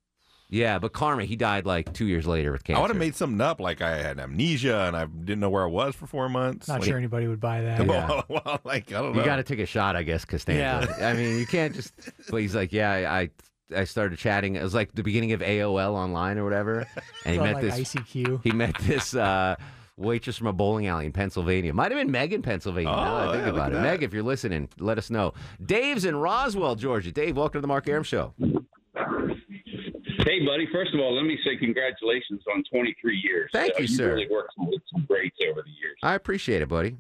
Yeah, 0.51 0.79
but 0.79 0.93
Karma, 0.93 1.25
he 1.25 1.37
died 1.37 1.67
like 1.67 1.93
two 1.95 2.07
years 2.07 2.27
later 2.27 2.53
with 2.53 2.65
cancer. 2.65 2.79
I 2.79 2.83
would 2.83 2.91
have 2.91 2.99
made 2.99 3.17
something 3.17 3.41
up, 3.41 3.61
like 3.61 3.81
I 3.81 3.97
had 3.97 4.21
amnesia 4.21 4.83
and 4.87 4.95
I 4.97 5.07
didn't 5.07 5.41
know 5.41 5.51
where 5.51 5.65
I 5.65 5.71
was 5.71 5.97
for 5.97 6.07
four 6.07 6.29
months. 6.29 6.69
Not 6.69 6.81
Like- 6.81 6.89
sure 6.89 6.99
anybody 6.99 7.27
would 7.27 7.41
buy 7.41 7.63
that. 7.63 7.85
Yeah. 7.87 8.23
well, 8.29 8.61
like 8.63 8.93
I 8.93 9.01
don't 9.03 9.15
know. 9.15 9.21
You 9.21 9.25
got 9.25 9.37
to 9.37 9.43
take 9.43 9.59
a 9.59 9.67
shot, 9.67 9.97
I 9.97 10.03
guess, 10.03 10.25
Costanza. 10.25 10.95
Yeah. 10.99 11.07
I 11.09 11.15
mean, 11.15 11.39
you 11.39 11.47
can't 11.47 11.75
just. 11.75 11.93
But 12.31 12.37
he's 12.43 12.55
like, 12.55 12.73
yeah, 12.73 13.11
I 13.13 13.31
I 13.75 13.85
started 13.85 14.19
chatting. 14.19 14.55
It 14.57 14.63
was 14.63 14.75
like 14.75 14.95
the 14.95 15.03
beginning 15.03 15.33
of 15.33 15.41
AOL 15.41 15.93
online 15.95 16.39
or 16.39 16.45
whatever, 16.45 16.87
and 17.25 17.35
he 17.35 17.41
met 17.41 17.55
like 17.55 17.63
this 17.65 17.95
ICQ. 17.95 18.43
He 18.45 18.53
met 18.53 18.77
this 18.83 19.15
uh, 19.15 19.57
waitress 19.97 20.37
from 20.37 20.49
a 20.49 20.53
bowling 20.53 20.87
alley 20.87 21.07
in 21.07 21.13
Pennsylvania. 21.13 21.73
Might 21.73 21.93
have 21.93 22.01
been 22.01 22.11
Meg 22.11 22.33
in 22.33 22.43
Pennsylvania. 22.43 22.91
now 22.91 22.97
that 22.97 23.05
I 23.23 23.27
Oh, 23.29 23.33
think 23.33 23.45
yeah, 23.45 23.51
about 23.53 23.73
it. 23.73 23.75
that. 23.75 23.83
Meg, 23.83 24.03
if 24.03 24.13
you're 24.13 24.23
listening, 24.25 24.69
let 24.79 24.99
us 24.99 25.11
know. 25.11 25.35
Dave's 25.65 26.05
in 26.05 26.17
Roswell, 26.17 26.75
Georgia. 26.75 27.13
Dave, 27.13 27.37
welcome 27.37 27.59
to 27.59 27.61
the 27.61 27.69
Mark 27.69 27.89
Arum 27.89 28.03
Show. 28.03 28.35
Hey, 28.39 30.41
buddy. 30.45 30.67
First 30.73 30.95
of 30.95 31.01
all, 31.01 31.15
let 31.15 31.25
me 31.27 31.39
say 31.45 31.57
congratulations 31.57 32.43
on 32.55 32.65
23 32.71 33.21
years. 33.23 33.51
Thank 33.53 33.75
Uh, 33.77 33.83
you, 33.83 33.87
sir. 33.87 34.15
really 34.15 34.27
worked 34.31 34.55
with 34.57 34.81
some 34.93 35.05
greats 35.07 35.37
over 35.49 35.63
the 35.63 35.71
years. 35.71 35.97
I 36.03 36.15
appreciate 36.15 36.63
it, 36.63 36.69
buddy. 36.69 36.97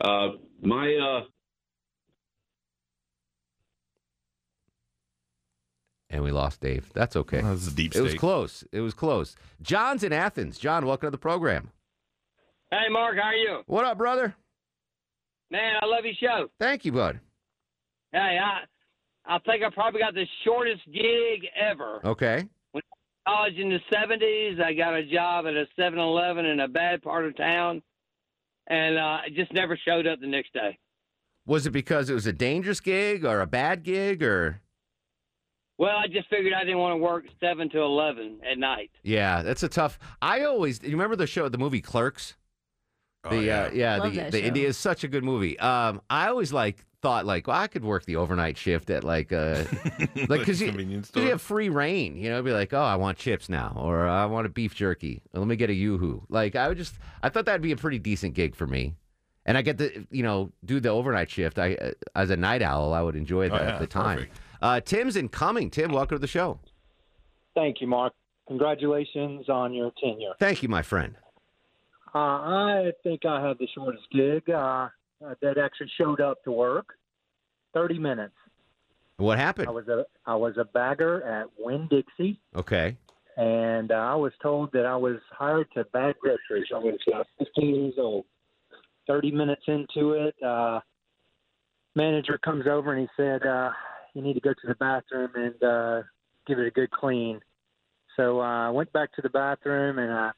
Uh, 0.00 0.32
my 0.62 0.94
uh, 0.94 1.24
And 6.08 6.22
we 6.22 6.30
lost 6.30 6.60
Dave. 6.60 6.90
That's 6.94 7.16
okay. 7.16 7.40
That 7.40 7.50
was 7.50 7.66
a 7.66 7.72
deep 7.72 7.94
It 7.94 8.00
was 8.00 8.14
close. 8.14 8.64
It 8.72 8.80
was 8.80 8.94
close. 8.94 9.34
John's 9.60 10.04
in 10.04 10.12
Athens. 10.12 10.58
John, 10.58 10.86
welcome 10.86 11.08
to 11.08 11.10
the 11.10 11.18
program. 11.18 11.70
Hey, 12.70 12.88
Mark, 12.90 13.16
how 13.16 13.28
are 13.28 13.34
you? 13.34 13.62
What 13.66 13.84
up, 13.84 13.98
brother? 13.98 14.34
Man, 15.50 15.74
I 15.80 15.86
love 15.86 16.04
your 16.04 16.14
show. 16.14 16.48
Thank 16.60 16.84
you, 16.84 16.92
bud. 16.92 17.20
Hey, 18.12 18.38
I 18.42 18.64
I 19.28 19.38
think 19.40 19.64
I 19.64 19.70
probably 19.70 20.00
got 20.00 20.14
the 20.14 20.26
shortest 20.44 20.82
gig 20.92 21.48
ever. 21.60 22.00
Okay. 22.04 22.44
When 22.72 22.82
I 23.26 23.30
was 23.30 23.52
college 23.54 23.58
in 23.58 23.68
the 23.70 23.80
70s, 23.92 24.62
I 24.62 24.72
got 24.72 24.94
a 24.94 25.04
job 25.04 25.46
at 25.46 25.54
a 25.54 25.66
7-Eleven 25.78 26.44
in 26.46 26.60
a 26.60 26.68
bad 26.68 27.02
part 27.02 27.26
of 27.26 27.36
town, 27.36 27.82
and 28.68 28.96
uh, 28.96 29.00
I 29.00 29.28
just 29.34 29.52
never 29.52 29.76
showed 29.76 30.06
up 30.06 30.20
the 30.20 30.28
next 30.28 30.52
day. 30.52 30.78
Was 31.44 31.66
it 31.66 31.70
because 31.70 32.10
it 32.10 32.14
was 32.14 32.26
a 32.26 32.32
dangerous 32.32 32.80
gig 32.80 33.24
or 33.24 33.40
a 33.40 33.46
bad 33.46 33.82
gig 33.82 34.22
or? 34.22 34.60
Well, 35.78 35.96
I 35.96 36.06
just 36.06 36.28
figured 36.28 36.54
I 36.54 36.60
didn't 36.64 36.78
want 36.78 36.92
to 36.92 36.96
work 37.02 37.24
7 37.38 37.68
to 37.70 37.80
11 37.80 38.40
at 38.50 38.58
night. 38.58 38.90
Yeah, 39.02 39.42
that's 39.42 39.62
a 39.62 39.68
tough. 39.68 39.98
I 40.22 40.44
always 40.44 40.82
you 40.82 40.90
remember 40.92 41.16
the 41.16 41.26
show, 41.26 41.48
the 41.48 41.58
movie 41.58 41.82
Clerks. 41.82 42.34
The 43.28 43.42
yeah. 43.42 43.62
uh, 43.64 43.70
yeah, 43.74 43.96
Love 43.98 44.12
the 44.12 44.20
that 44.20 44.32
the. 44.32 44.44
India 44.44 44.68
is 44.68 44.76
such 44.78 45.04
a 45.04 45.08
good 45.08 45.24
movie. 45.24 45.58
Um, 45.58 46.00
I 46.08 46.28
always 46.28 46.52
like 46.52 46.84
thought 47.02 47.26
like, 47.26 47.46
well, 47.46 47.58
I 47.60 47.66
could 47.66 47.84
work 47.84 48.04
the 48.04 48.16
overnight 48.16 48.56
shift 48.56 48.88
at 48.88 49.04
like 49.04 49.32
uh 49.32 49.64
like 50.28 50.40
because 50.40 50.60
you, 50.62 50.72
you 51.14 51.22
have 51.28 51.42
free 51.42 51.68
reign, 51.68 52.16
you 52.16 52.30
know, 52.30 52.40
be 52.42 52.52
like, 52.52 52.72
oh, 52.72 52.80
I 52.80 52.96
want 52.96 53.18
chips 53.18 53.48
now, 53.48 53.74
or 53.76 54.06
I 54.06 54.24
want 54.26 54.46
a 54.46 54.48
beef 54.48 54.74
jerky. 54.74 55.22
Let 55.34 55.46
me 55.46 55.56
get 55.56 55.70
a 55.70 55.74
yoo-hoo. 55.74 56.24
Like 56.28 56.56
I 56.56 56.68
would 56.68 56.78
just, 56.78 56.94
I 57.22 57.28
thought 57.28 57.44
that'd 57.46 57.60
be 57.62 57.72
a 57.72 57.76
pretty 57.76 57.98
decent 57.98 58.34
gig 58.34 58.54
for 58.54 58.66
me, 58.66 58.94
and 59.44 59.58
I 59.58 59.62
get 59.62 59.76
to 59.78 60.06
you 60.10 60.22
know 60.22 60.52
do 60.64 60.80
the 60.80 60.88
overnight 60.90 61.28
shift. 61.30 61.58
I 61.58 61.74
uh, 61.74 61.90
as 62.14 62.30
a 62.30 62.36
night 62.36 62.62
owl, 62.62 62.94
I 62.94 63.02
would 63.02 63.16
enjoy 63.16 63.48
that 63.50 63.60
Oh, 63.60 63.64
yeah, 63.64 63.78
the 63.78 63.86
time. 63.86 64.18
perfect. 64.18 64.40
Uh, 64.62 64.80
Tim's 64.80 65.16
in 65.16 65.28
Cumming. 65.28 65.70
Tim, 65.70 65.92
welcome 65.92 66.16
to 66.16 66.20
the 66.20 66.26
show. 66.26 66.58
Thank 67.54 67.80
you, 67.80 67.86
Mark. 67.86 68.12
Congratulations 68.48 69.48
on 69.48 69.72
your 69.72 69.90
tenure. 70.02 70.32
Thank 70.38 70.62
you, 70.62 70.68
my 70.68 70.82
friend. 70.82 71.16
Uh, 72.14 72.18
I 72.18 72.92
think 73.02 73.24
I 73.26 73.46
had 73.46 73.58
the 73.58 73.66
shortest 73.74 74.04
gig 74.12 74.48
uh, 74.48 74.88
uh, 75.24 75.34
that 75.42 75.58
actually 75.58 75.90
showed 75.98 76.20
up 76.20 76.42
to 76.44 76.52
work. 76.52 76.86
Thirty 77.74 77.98
minutes. 77.98 78.34
What 79.18 79.38
happened? 79.38 79.68
I 79.68 79.72
was 79.72 79.88
a 79.88 80.04
I 80.26 80.34
was 80.34 80.56
a 80.58 80.64
bagger 80.64 81.22
at 81.24 81.46
Winn 81.58 81.88
Dixie, 81.90 82.38
Okay. 82.54 82.96
and 83.36 83.90
uh, 83.90 83.94
I 83.94 84.14
was 84.14 84.32
told 84.42 84.72
that 84.72 84.86
I 84.86 84.96
was 84.96 85.16
hired 85.30 85.66
to 85.74 85.84
bag 85.92 86.14
groceries. 86.20 86.68
I 86.74 86.78
was 86.78 86.98
uh, 87.14 87.24
15 87.38 87.74
years 87.74 87.94
old. 87.98 88.24
Thirty 89.06 89.30
minutes 89.30 89.62
into 89.68 90.12
it, 90.12 90.34
uh, 90.42 90.80
manager 91.94 92.38
comes 92.44 92.66
over 92.66 92.92
and 92.92 93.02
he 93.02 93.08
said, 93.22 93.46
uh, 93.46 93.70
"You 94.16 94.22
need 94.22 94.34
to 94.34 94.40
go 94.40 94.54
to 94.54 94.66
the 94.66 94.74
bathroom 94.74 95.30
and 95.34 95.62
uh, 95.62 96.02
give 96.46 96.58
it 96.58 96.66
a 96.66 96.70
good 96.70 96.90
clean." 96.90 97.40
So 98.16 98.40
uh, 98.40 98.68
I 98.68 98.70
went 98.70 98.90
back 98.92 99.12
to 99.16 99.22
the 99.22 99.28
bathroom 99.28 99.98
and 99.98 100.10
I. 100.10 100.30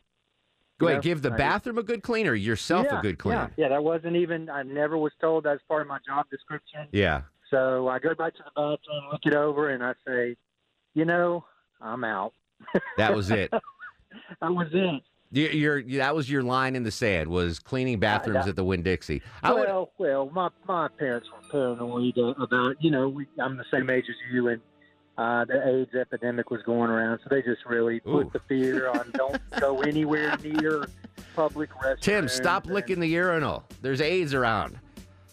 Go 0.79 0.87
ahead, 0.87 0.99
know, 0.99 1.03
give 1.03 1.23
the 1.23 1.33
I- 1.33 1.37
bathroom 1.37 1.79
a 1.79 1.83
good 1.83 2.03
clean 2.03 2.27
or 2.27 2.35
yourself 2.35 2.87
yeah, 2.91 2.99
a 2.99 3.03
good 3.03 3.19
clean? 3.19 3.37
Yeah, 3.37 3.49
yeah, 3.57 3.69
that 3.69 3.83
wasn't 3.83 4.17
even. 4.17 4.51
I 4.51 4.65
never 4.65 4.99
was 4.99 5.13
told 5.21 5.45
that 5.45 5.53
was 5.53 5.61
part 5.69 5.83
of 5.83 5.89
my 5.89 5.99
job 6.05 6.27
description. 6.31 6.89
Yeah. 6.91 7.23
So 7.51 7.89
I 7.89 7.99
go 7.99 8.15
back 8.15 8.35
to 8.35 8.43
the 8.45 8.51
bathroom, 8.55 9.11
look 9.11 9.23
it 9.25 9.35
over, 9.35 9.71
and 9.71 9.83
I 9.83 9.95
say, 10.07 10.37
you 10.95 11.05
know, 11.05 11.45
I'm 11.81 12.05
out. 12.05 12.33
That 12.97 13.15
was 13.15 13.31
it. 13.31 13.51
that 14.41 14.53
was 14.53 14.69
it. 14.73 15.03
You- 15.31 15.49
Your, 15.49 15.83
that 15.99 16.15
was 16.15 16.31
your 16.31 16.43
line 16.43 16.75
in 16.75 16.83
the 16.83 16.91
sand 16.91 17.29
was 17.29 17.59
cleaning 17.59 17.99
bathrooms 17.99 18.45
yeah. 18.45 18.51
at 18.51 18.57
the 18.57 18.65
Winn 18.65 18.83
Dixie. 18.83 19.23
I 19.43 19.53
would, 19.53 19.69
well, 19.69 19.93
well, 19.99 20.31
my 20.31 20.49
my 20.67 20.89
parents 20.99 21.29
were 21.31 21.49
paranoid 21.51 22.17
about, 22.41 22.83
you 22.83 22.91
know, 22.91 23.09
we, 23.09 23.27
I'm 23.39 23.57
the 23.57 23.65
same 23.71 23.91
age 23.91 24.05
as 24.09 24.17
you, 24.33 24.49
and 24.49 24.61
uh, 25.19 25.45
the 25.45 25.67
AIDS 25.67 25.95
epidemic 25.95 26.51
was 26.51 26.63
going 26.63 26.91
around, 26.91 27.19
so 27.23 27.29
they 27.29 27.43
just 27.43 27.67
really 27.67 28.01
put 28.01 28.33
the 28.33 28.41
fear 28.49 28.89
on 28.89 29.11
don't 29.15 29.41
go 29.61 29.83
anywhere 29.83 30.37
near 30.43 30.87
public 31.35 31.71
restrooms. 31.73 32.01
Tim, 32.01 32.29
stop 32.29 32.67
licking 32.67 33.01
the 33.01 33.09
urinal. 33.09 33.65
There's 33.83 34.01
AIDS 34.01 34.33
around. 34.33 34.79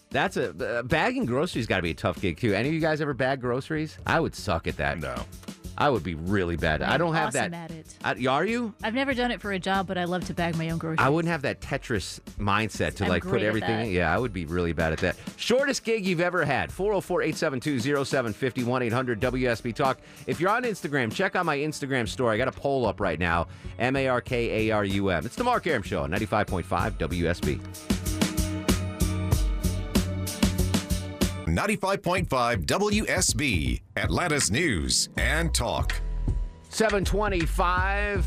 That's 0.09 0.37
a 0.37 0.77
uh, 0.77 0.83
bagging 0.83 1.25
groceries. 1.25 1.67
Got 1.67 1.77
to 1.77 1.81
be 1.83 1.91
a 1.91 1.95
tough 1.95 2.21
gig 2.21 2.39
too. 2.39 2.53
Any 2.53 2.69
of 2.69 2.73
you 2.73 2.79
guys 2.79 3.01
ever 3.01 3.13
bag 3.13 3.41
groceries? 3.41 3.97
I 4.07 4.19
would 4.19 4.33
suck 4.33 4.67
at 4.67 4.77
that. 4.77 4.97
No, 4.99 5.15
I 5.77 5.89
would 5.89 6.03
be 6.03 6.15
really 6.15 6.55
bad. 6.55 6.81
I 6.81 6.97
don't 6.97 7.13
have 7.13 7.29
awesome 7.29 7.51
that. 7.51 7.71
at 7.71 7.71
it. 7.71 7.97
I, 8.03 8.25
are 8.27 8.45
you? 8.45 8.73
I've 8.83 8.93
never 8.93 9.13
done 9.13 9.31
it 9.31 9.41
for 9.41 9.51
a 9.51 9.59
job, 9.59 9.87
but 9.87 9.97
I 9.97 10.05
love 10.05 10.25
to 10.25 10.33
bag 10.33 10.55
my 10.57 10.69
own 10.69 10.77
groceries. 10.77 11.05
I 11.05 11.09
wouldn't 11.09 11.31
have 11.31 11.41
that 11.41 11.59
Tetris 11.61 12.19
mindset 12.39 12.95
to 12.95 13.03
I'm 13.03 13.09
like 13.09 13.23
put 13.23 13.41
everything. 13.41 13.87
in. 13.87 13.91
Yeah, 13.91 14.13
I 14.13 14.17
would 14.17 14.33
be 14.33 14.45
really 14.45 14.73
bad 14.73 14.93
at 14.93 14.99
that. 14.99 15.17
Shortest 15.37 15.83
gig 15.83 16.05
you've 16.05 16.21
ever 16.21 16.45
had 16.45 16.71
404 16.71 17.21
872 17.23 18.05
0750 18.05 18.63
1 18.63 18.81
800 18.83 19.19
WSB 19.19 19.75
Talk. 19.75 19.99
If 20.27 20.39
you're 20.39 20.49
on 20.49 20.63
Instagram, 20.63 21.11
check 21.11 21.35
out 21.35 21.45
my 21.45 21.57
Instagram 21.57 22.07
story. 22.07 22.35
I 22.35 22.37
got 22.37 22.47
a 22.47 22.59
poll 22.59 22.85
up 22.85 22.99
right 22.99 23.19
now 23.19 23.47
M 23.79 23.95
A 23.95 24.07
R 24.07 24.21
K 24.21 24.69
A 24.69 24.71
R 24.73 24.85
U 24.85 25.09
M. 25.09 25.25
It's 25.25 25.35
the 25.35 25.43
Mark 25.43 25.67
Arum 25.67 25.83
Show 25.83 26.03
on 26.03 26.11
95.5 26.11 26.91
WSB. 26.97 28.04
95.5 31.55 32.65
WSB, 32.65 33.81
Atlanta's 33.95 34.51
News 34.51 35.07
and 35.15 35.53
Talk. 35.53 35.93
725, 36.67 38.25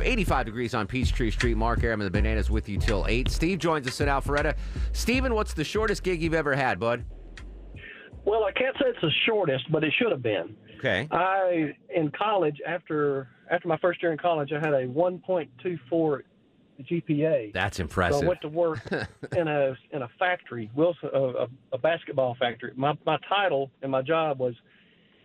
85 0.00 0.46
degrees 0.46 0.74
on 0.74 0.86
Peachtree 0.86 1.30
Street. 1.30 1.54
Mark 1.54 1.84
Arum 1.84 2.00
and 2.00 2.06
the 2.06 2.10
Bananas 2.10 2.50
with 2.50 2.66
you 2.66 2.78
till 2.78 3.04
8. 3.06 3.28
Steve 3.30 3.58
joins 3.58 3.86
us 3.86 4.00
in 4.00 4.08
Alpharetta. 4.08 4.56
Steven, 4.92 5.34
what's 5.34 5.52
the 5.52 5.64
shortest 5.64 6.02
gig 6.02 6.22
you've 6.22 6.32
ever 6.32 6.54
had, 6.54 6.80
bud? 6.80 7.04
Well, 8.24 8.44
I 8.44 8.52
can't 8.52 8.74
say 8.76 8.86
it's 8.86 9.02
the 9.02 9.12
shortest, 9.26 9.70
but 9.70 9.84
it 9.84 9.92
should 9.98 10.10
have 10.10 10.22
been. 10.22 10.56
Okay. 10.78 11.06
I 11.10 11.74
in 11.94 12.10
college 12.10 12.56
after 12.66 13.28
after 13.50 13.68
my 13.68 13.76
first 13.78 14.02
year 14.02 14.12
in 14.12 14.18
college, 14.18 14.50
I 14.52 14.58
had 14.58 14.72
a 14.72 14.86
1.24 14.86 16.22
GPA. 16.82 17.52
That's 17.52 17.78
So 17.78 17.82
impressive. 17.82 18.22
I 18.24 18.26
went 18.26 18.40
to 18.42 18.48
work 18.48 18.80
in 19.36 19.48
a 19.48 19.74
in 19.92 20.02
a 20.02 20.08
factory, 20.18 20.70
Wilson, 20.74 21.10
a, 21.12 21.18
a, 21.18 21.46
a 21.72 21.78
basketball 21.78 22.36
factory. 22.38 22.72
My 22.76 22.96
my 23.06 23.18
title 23.28 23.70
and 23.82 23.90
my 23.90 24.02
job 24.02 24.38
was 24.38 24.54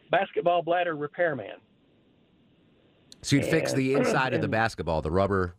basketball 0.10 0.62
bladder 0.62 0.96
repairman. 0.96 1.58
So 3.22 3.36
you'd 3.36 3.46
fix 3.46 3.74
the 3.74 3.94
inside 3.94 4.34
of 4.34 4.42
the 4.42 4.48
basketball, 4.48 5.02
the 5.02 5.12
rubber. 5.12 5.56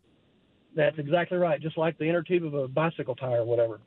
That's 0.75 0.97
exactly 0.97 1.37
right, 1.37 1.61
just 1.61 1.77
like 1.77 1.97
the 1.97 2.05
inner 2.05 2.23
tube 2.23 2.43
of 2.45 2.53
a 2.53 2.67
bicycle 2.67 3.15
tire 3.15 3.41
or 3.41 3.45
whatever. 3.45 3.79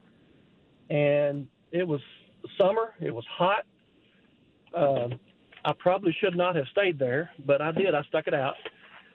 And 0.89 1.47
it 1.73 1.87
was 1.87 2.01
summer. 2.57 2.95
It 3.01 3.15
was 3.15 3.25
hot. 3.31 3.65
Um, 4.75 5.19
I 5.65 5.73
probably 5.79 6.17
should 6.21 6.37
not 6.37 6.55
have 6.55 6.67
stayed 6.71 6.99
there, 6.99 7.31
but 7.45 7.61
I 7.61 7.73
did. 7.73 7.95
I 7.95 8.03
stuck 8.05 8.29
it 8.29 8.35
out. 8.35 8.55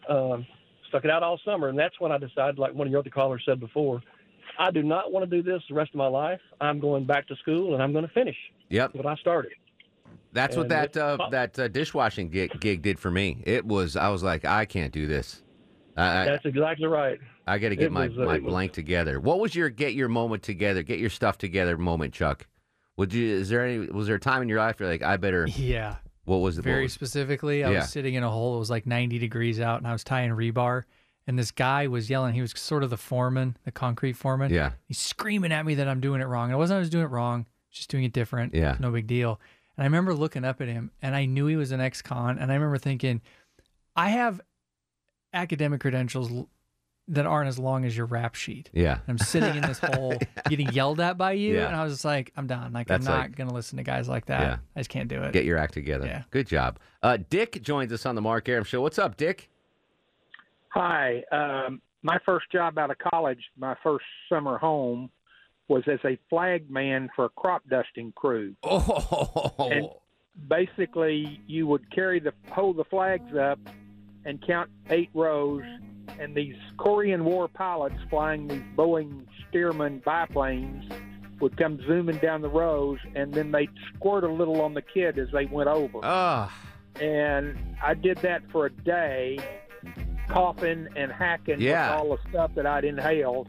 Um, 0.10 0.46
stuck 0.92 1.04
it 1.06 1.10
out 1.12 1.24
all 1.24 1.39
summer, 1.44 1.70
and 1.70 1.78
that's 1.80 2.00
when 2.00 2.12
I 2.12 2.18
decided, 2.18 2.60
like 2.60 2.74
one 2.74 2.88
of 2.88 2.92
your 2.92 3.00
other 3.00 3.10
callers 3.10 3.42
said 3.46 3.60
before, 3.60 4.02
I 4.60 4.70
do 4.72 4.84
not 4.84 5.12
want 5.12 5.28
to 5.30 5.36
do 5.36 5.42
this 5.42 5.62
the 5.70 5.74
rest 5.76 5.89
of 5.92 5.96
my 5.98 6.08
life. 6.08 6.39
I'm 6.60 6.80
going 6.80 7.06
back 7.06 7.28
to 7.30 7.36
school, 7.38 7.74
and 7.74 7.82
I'm 7.82 7.92
going 7.94 8.06
to 8.06 8.14
finish 8.14 8.36
Yep. 8.70 8.94
what 8.96 9.06
I 9.06 9.16
started. 9.16 9.54
That's 10.34 10.56
what 10.56 10.70
that 10.70 10.96
uh, 10.96 11.18
that 11.32 11.58
uh, 11.60 11.68
dishwashing 11.68 12.30
gig, 12.30 12.58
gig 12.62 12.82
did 12.82 13.00
for 13.00 13.12
me. 13.12 13.44
It 13.46 13.66
was 13.66 13.96
I 13.98 14.10
was 14.10 14.24
like, 14.24 14.46
I 14.46 14.64
can't 14.66 14.94
do 14.94 15.06
this. 15.08 15.42
I, 15.98 16.22
I, 16.22 16.26
That's 16.26 16.46
exactly 16.46 16.88
right. 16.88 17.20
I 17.48 17.58
got 17.58 17.70
to 17.70 17.76
get 17.76 17.88
it 17.88 17.92
my, 17.92 18.08
was, 18.08 18.18
uh, 18.18 18.22
my 18.22 18.36
it 18.36 18.44
was- 18.44 18.52
blank 18.52 18.72
together. 18.72 19.20
What 19.20 19.39
was 19.39 19.56
your 19.56 19.70
get 19.70 19.94
your 19.94 20.08
moment 20.08 20.42
together, 20.44 20.84
get 20.84 21.00
your 21.00 21.10
stuff 21.10 21.38
together 21.38 21.78
moment, 21.78 22.14
Chuck? 22.14 22.48
Would 22.98 23.14
you? 23.14 23.28
Is 23.28 23.50
there 23.50 23.66
any? 23.66 23.80
Was 23.88 24.08
there 24.08 24.16
a 24.16 24.20
time 24.20 24.42
in 24.42 24.48
your 24.48 24.60
life 24.60 24.80
you're 24.80 24.88
like, 24.89 25.02
I 25.04 25.18
better? 25.18 25.48
Yeah. 25.48 25.96
What 26.32 26.39
was 26.41 26.57
it? 26.57 26.61
Very 26.63 26.88
specifically, 26.88 27.63
I 27.63 27.71
Yeah. 27.71 27.79
was 27.79 27.89
sitting 27.89 28.13
in 28.13 28.23
a 28.23 28.29
hole. 28.29 28.55
It 28.55 28.59
was 28.59 28.69
like 28.69 28.86
90 28.86 29.19
degrees 29.19 29.59
out, 29.59 29.79
and 29.79 29.88
I 29.88 29.91
was 29.91 30.03
tying 30.03 30.32
rebar. 30.32 30.84
And 31.27 31.38
this 31.38 31.51
guy 31.51 31.88
was 31.88 32.09
yelling. 32.09 32.34
He 32.34 32.41
was 32.41 32.51
sort 32.57 32.84
of 32.84 32.89
the 32.89 32.97
foreman, 32.97 33.57
the 33.63 33.71
concrete 33.71 34.13
foreman. 34.13 34.51
Yeah. 34.51 34.71
He's 34.88 34.97
screaming 34.97 35.51
at 35.51 35.65
me 35.65 35.75
that 35.75 35.88
I'm 35.88 35.99
doing 35.99 36.19
it 36.21 36.25
wrong. 36.25 36.45
And 36.45 36.53
it 36.53 36.57
wasn't 36.57 36.77
I 36.77 36.79
was 36.79 36.89
doing 36.89 37.03
it 37.03 37.09
wrong, 37.09 37.45
just 37.69 37.89
doing 37.89 38.03
it 38.05 38.11
different. 38.13 38.55
Yeah. 38.55 38.75
No 38.79 38.91
big 38.91 39.05
deal. 39.07 39.39
And 39.77 39.84
I 39.84 39.86
remember 39.86 40.13
looking 40.15 40.43
up 40.43 40.61
at 40.61 40.67
him, 40.67 40.91
and 41.01 41.15
I 41.15 41.25
knew 41.25 41.45
he 41.45 41.55
was 41.55 41.71
an 41.71 41.79
ex-con. 41.79 42.39
And 42.39 42.51
I 42.51 42.55
remember 42.55 42.77
thinking, 42.77 43.21
I 43.95 44.09
have 44.09 44.41
academic 45.34 45.82
credentials 45.82 46.32
that 47.12 47.26
aren't 47.26 47.47
as 47.47 47.59
long 47.59 47.86
as 47.86 47.95
your 47.95 48.05
rap 48.05 48.36
sheet. 48.36 48.70
Yeah. 48.74 48.99
I'm 49.07 49.18
sitting 49.18 49.55
in 49.55 49.62
this 49.62 49.80
hole, 49.84 50.18
getting 50.49 50.70
yelled 50.70 50.99
at 50.99 51.18
by 51.18 51.34
you, 51.34 51.55
Yeah. 51.55 51.68
and 51.68 51.76
I 51.76 51.84
was 51.84 51.93
just 51.93 52.05
like, 52.05 52.32
I'm 52.36 52.47
done. 52.47 52.74
Like 52.74 52.88
That's 52.88 53.05
I'm 53.07 53.14
not 53.14 53.20
like- 53.22 53.36
gonna 53.36 53.53
listen 53.53 53.78
to 53.78 53.84
guys 53.84 54.07
like 54.09 54.26
that. 54.26 54.41
Yeah. 54.41 54.57
I 54.76 54.80
just 54.80 54.89
can't 54.89 55.07
do 55.09 55.22
it. 55.24 55.34
Get 55.34 55.45
your 55.45 55.57
act 55.57 55.74
together. 55.74 56.05
Yeah. 56.07 56.24
Good 56.32 56.47
job. 56.47 56.80
Uh, 57.03 57.18
Dick 57.30 57.62
joins 57.62 57.91
us 57.93 58.05
on 58.05 58.16
the 58.16 58.22
Mark 58.22 58.47
Arum 58.49 58.64
Show. 58.64 58.82
What's 58.82 58.97
up, 58.99 59.18
Dick? 59.18 59.49
Hi. 60.70 61.24
Um, 61.32 61.82
my 62.03 62.18
first 62.26 62.51
job 62.51 62.78
out 62.78 62.89
of 62.91 62.97
college, 62.97 63.43
my 63.57 63.76
first 63.84 64.05
summer 64.30 64.57
home, 64.57 65.09
was 65.68 65.84
as 65.88 65.99
a 66.05 66.18
flag 66.30 66.70
man 66.70 67.09
for 67.16 67.26
a 67.26 67.30
crop 67.30 67.64
dusting 67.70 68.12
crew. 68.16 68.55
Oh. 68.64 69.53
And 69.59 69.88
basically, 70.47 71.41
you 71.47 71.68
would 71.68 71.89
carry 71.93 72.20
the 72.20 72.34
hold 72.51 72.78
the 72.78 72.84
flags 72.86 73.36
up 73.36 73.59
and 74.26 74.45
count 74.45 74.70
eight 74.89 75.09
rows, 75.14 75.64
and 76.20 76.36
these 76.36 76.56
Korean 76.78 77.24
War 77.26 77.47
pilots 77.47 77.95
flying 78.10 78.47
these 78.47 78.62
Boeing 78.78 79.26
Stearman 79.52 80.04
biplanes 80.04 80.91
would 81.39 81.58
come 81.58 81.80
zooming 81.88 82.18
down 82.18 82.41
the 82.41 82.49
rows, 82.49 82.99
and 83.16 83.34
then 83.34 83.52
they'd 83.52 83.70
squirt 83.95 84.24
a 84.24 84.32
little 84.32 84.62
on 84.62 84.74
the 84.76 84.82
kid 84.82 85.18
as 85.18 85.28
they 85.34 85.45
went 85.45 85.68
over. 85.70 85.99
Ah. 86.04 86.54
And 86.99 87.58
I 87.84 87.93
did 87.95 88.18
that 88.20 88.43
for 88.52 88.68
a 88.68 88.70
day, 88.70 89.39
coughing 90.30 90.88
and 90.95 91.12
hacking 91.12 91.60
Yeah. 91.60 91.91
with 91.95 91.99
all 92.02 92.18
the 92.18 92.30
stuff 92.30 92.52
that 92.56 92.66
I'd 92.66 92.86
inhaled. 92.86 93.47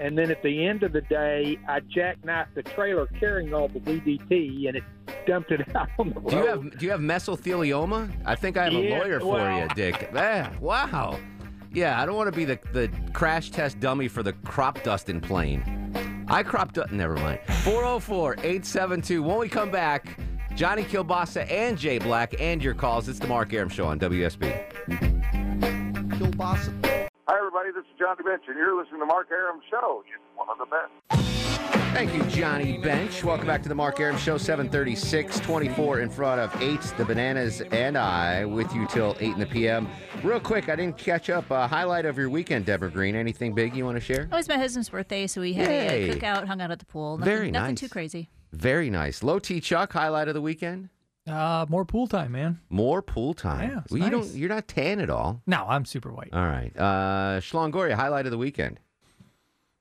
And 0.00 0.18
then 0.18 0.30
at 0.30 0.42
the 0.42 0.66
end 0.66 0.82
of 0.82 0.92
the 0.92 1.02
day, 1.02 1.56
I 1.68 1.80
jackknifed 1.80 2.54
the 2.54 2.62
trailer 2.64 3.06
carrying 3.20 3.54
all 3.54 3.68
the 3.68 3.78
DDT, 3.78 4.66
and 4.66 4.76
it 4.76 4.82
dumped 5.26 5.52
it 5.52 5.60
out 5.76 5.88
on 5.98 6.10
the 6.10 6.20
road. 6.20 6.30
Do 6.30 6.36
you 6.36 6.46
have 6.46 6.78
do 6.78 6.86
you 6.86 6.90
have 6.90 7.00
mesothelioma? 7.00 8.10
I 8.24 8.34
think 8.34 8.56
I 8.56 8.64
have 8.64 8.72
a 8.72 8.90
lawyer 8.90 9.20
for 9.20 9.26
well- 9.34 9.60
you, 9.62 9.68
Dick. 9.76 10.10
Ah, 10.16 10.50
wow. 10.60 11.18
Yeah, 11.74 12.00
I 12.00 12.06
don't 12.06 12.14
want 12.14 12.32
to 12.32 12.36
be 12.36 12.44
the, 12.44 12.58
the 12.72 12.88
crash 13.12 13.50
test 13.50 13.80
dummy 13.80 14.06
for 14.06 14.22
the 14.22 14.32
crop 14.32 14.80
dusting 14.84 15.20
plane. 15.20 16.24
I 16.28 16.44
cropped 16.44 16.78
up. 16.78 16.92
Never 16.92 17.16
mind. 17.16 17.40
404 17.64 18.34
872. 18.34 19.22
When 19.22 19.38
we 19.38 19.48
come 19.48 19.72
back, 19.72 20.18
Johnny 20.54 20.84
Kilbasa 20.84 21.50
and 21.50 21.76
Jay 21.76 21.98
Black 21.98 22.40
and 22.40 22.62
your 22.62 22.74
calls. 22.74 23.08
It's 23.08 23.18
the 23.18 23.26
Mark 23.26 23.52
Arum 23.52 23.68
Show 23.68 23.86
on 23.86 23.98
WSB. 23.98 24.72
Kilbasa. 26.10 27.10
Hi, 27.26 27.38
everybody. 27.38 27.70
This 27.74 27.84
is 27.84 27.98
Johnny 27.98 28.22
Bench, 28.22 28.44
and 28.46 28.56
you're 28.56 28.80
listening 28.80 29.00
to 29.00 29.06
Mark 29.06 29.28
Arum 29.32 29.60
Show. 29.68 30.04
It's 30.06 30.22
one 30.36 30.48
of 30.48 30.58
the 30.58 30.66
best. 30.66 31.73
Thank 31.94 32.12
you, 32.12 32.24
Johnny 32.24 32.76
Bench. 32.76 33.22
Welcome 33.22 33.46
back 33.46 33.62
to 33.62 33.68
the 33.68 33.74
Mark 33.74 34.00
Arum 34.00 34.16
Show, 34.18 34.36
736, 34.36 35.38
24 35.38 36.00
in 36.00 36.10
front 36.10 36.40
of 36.40 36.60
8. 36.60 36.80
The 36.98 37.04
Bananas 37.04 37.60
and 37.70 37.96
I 37.96 38.44
with 38.44 38.74
you 38.74 38.84
till 38.88 39.16
8 39.20 39.34
in 39.34 39.38
the 39.38 39.46
p.m. 39.46 39.88
Real 40.24 40.40
quick, 40.40 40.68
I 40.68 40.74
didn't 40.74 40.98
catch 40.98 41.30
up. 41.30 41.48
Uh, 41.52 41.68
highlight 41.68 42.04
of 42.04 42.18
your 42.18 42.28
weekend, 42.28 42.66
Deborah 42.66 42.90
Green. 42.90 43.14
Anything 43.14 43.54
big 43.54 43.76
you 43.76 43.84
want 43.84 43.96
to 43.96 44.00
share? 44.00 44.22
It 44.22 44.30
was 44.32 44.48
my 44.48 44.58
husband's 44.58 44.88
birthday, 44.88 45.28
so 45.28 45.40
we 45.40 45.52
had 45.52 45.68
Yay. 45.68 46.10
a 46.10 46.16
cookout, 46.16 46.48
hung 46.48 46.60
out 46.60 46.72
at 46.72 46.80
the 46.80 46.84
pool. 46.84 47.16
Nothing, 47.16 47.32
Very 47.32 47.50
nothing 47.52 47.76
too 47.76 47.88
crazy. 47.88 48.28
Very 48.52 48.90
nice. 48.90 49.22
Low 49.22 49.38
T 49.38 49.60
Chuck, 49.60 49.92
highlight 49.92 50.26
of 50.26 50.34
the 50.34 50.42
weekend? 50.42 50.88
Uh, 51.28 51.64
more 51.68 51.84
pool 51.84 52.08
time, 52.08 52.32
man. 52.32 52.58
More 52.70 53.02
pool 53.02 53.34
time. 53.34 53.70
Yeah, 53.70 53.80
it's 53.84 53.92
well, 53.92 54.02
you 54.02 54.10
don't. 54.10 54.34
You're 54.34 54.48
not 54.48 54.66
tan 54.66 54.98
at 55.00 55.10
all. 55.10 55.42
No, 55.46 55.64
I'm 55.68 55.84
super 55.84 56.12
white. 56.12 56.30
All 56.32 56.44
right. 56.44 56.72
Uh, 56.76 57.40
Schlongoria, 57.40 57.92
highlight 57.94 58.26
of 58.26 58.32
the 58.32 58.38
weekend. 58.38 58.80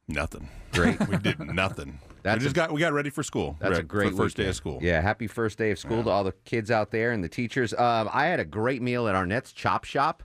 Nothing. 0.08 0.50
Great. 0.74 1.00
we 1.08 1.18
did 1.18 1.40
nothing. 1.40 2.00
That's 2.24 2.40
we 2.40 2.44
just 2.46 2.56
a- 2.56 2.60
got 2.60 2.72
we 2.72 2.80
got 2.80 2.94
ready 2.94 3.10
for 3.10 3.24
school. 3.24 3.58
That's 3.60 3.78
a 3.80 3.84
great 3.84 4.12
for 4.12 4.18
first 4.18 4.38
day 4.38 4.48
of 4.48 4.56
school. 4.56 4.80
Yeah, 4.82 5.02
happy 5.02 5.28
first 5.28 5.58
day 5.58 5.72
of 5.72 5.80
school 5.80 6.04
to 6.04 6.10
all 6.10 6.24
the 6.24 6.34
kids 6.46 6.72
out 6.72 6.92
there 6.92 7.12
and 7.12 7.24
the 7.24 7.30
teachers. 7.30 7.74
Um, 7.74 8.10
I 8.14 8.26
had 8.26 8.40
a 8.40 8.46
great 8.46 8.82
meal 8.82 9.08
at 9.08 9.16
Arnett's 9.16 9.52
Chop 9.52 9.84
Shop. 9.86 10.24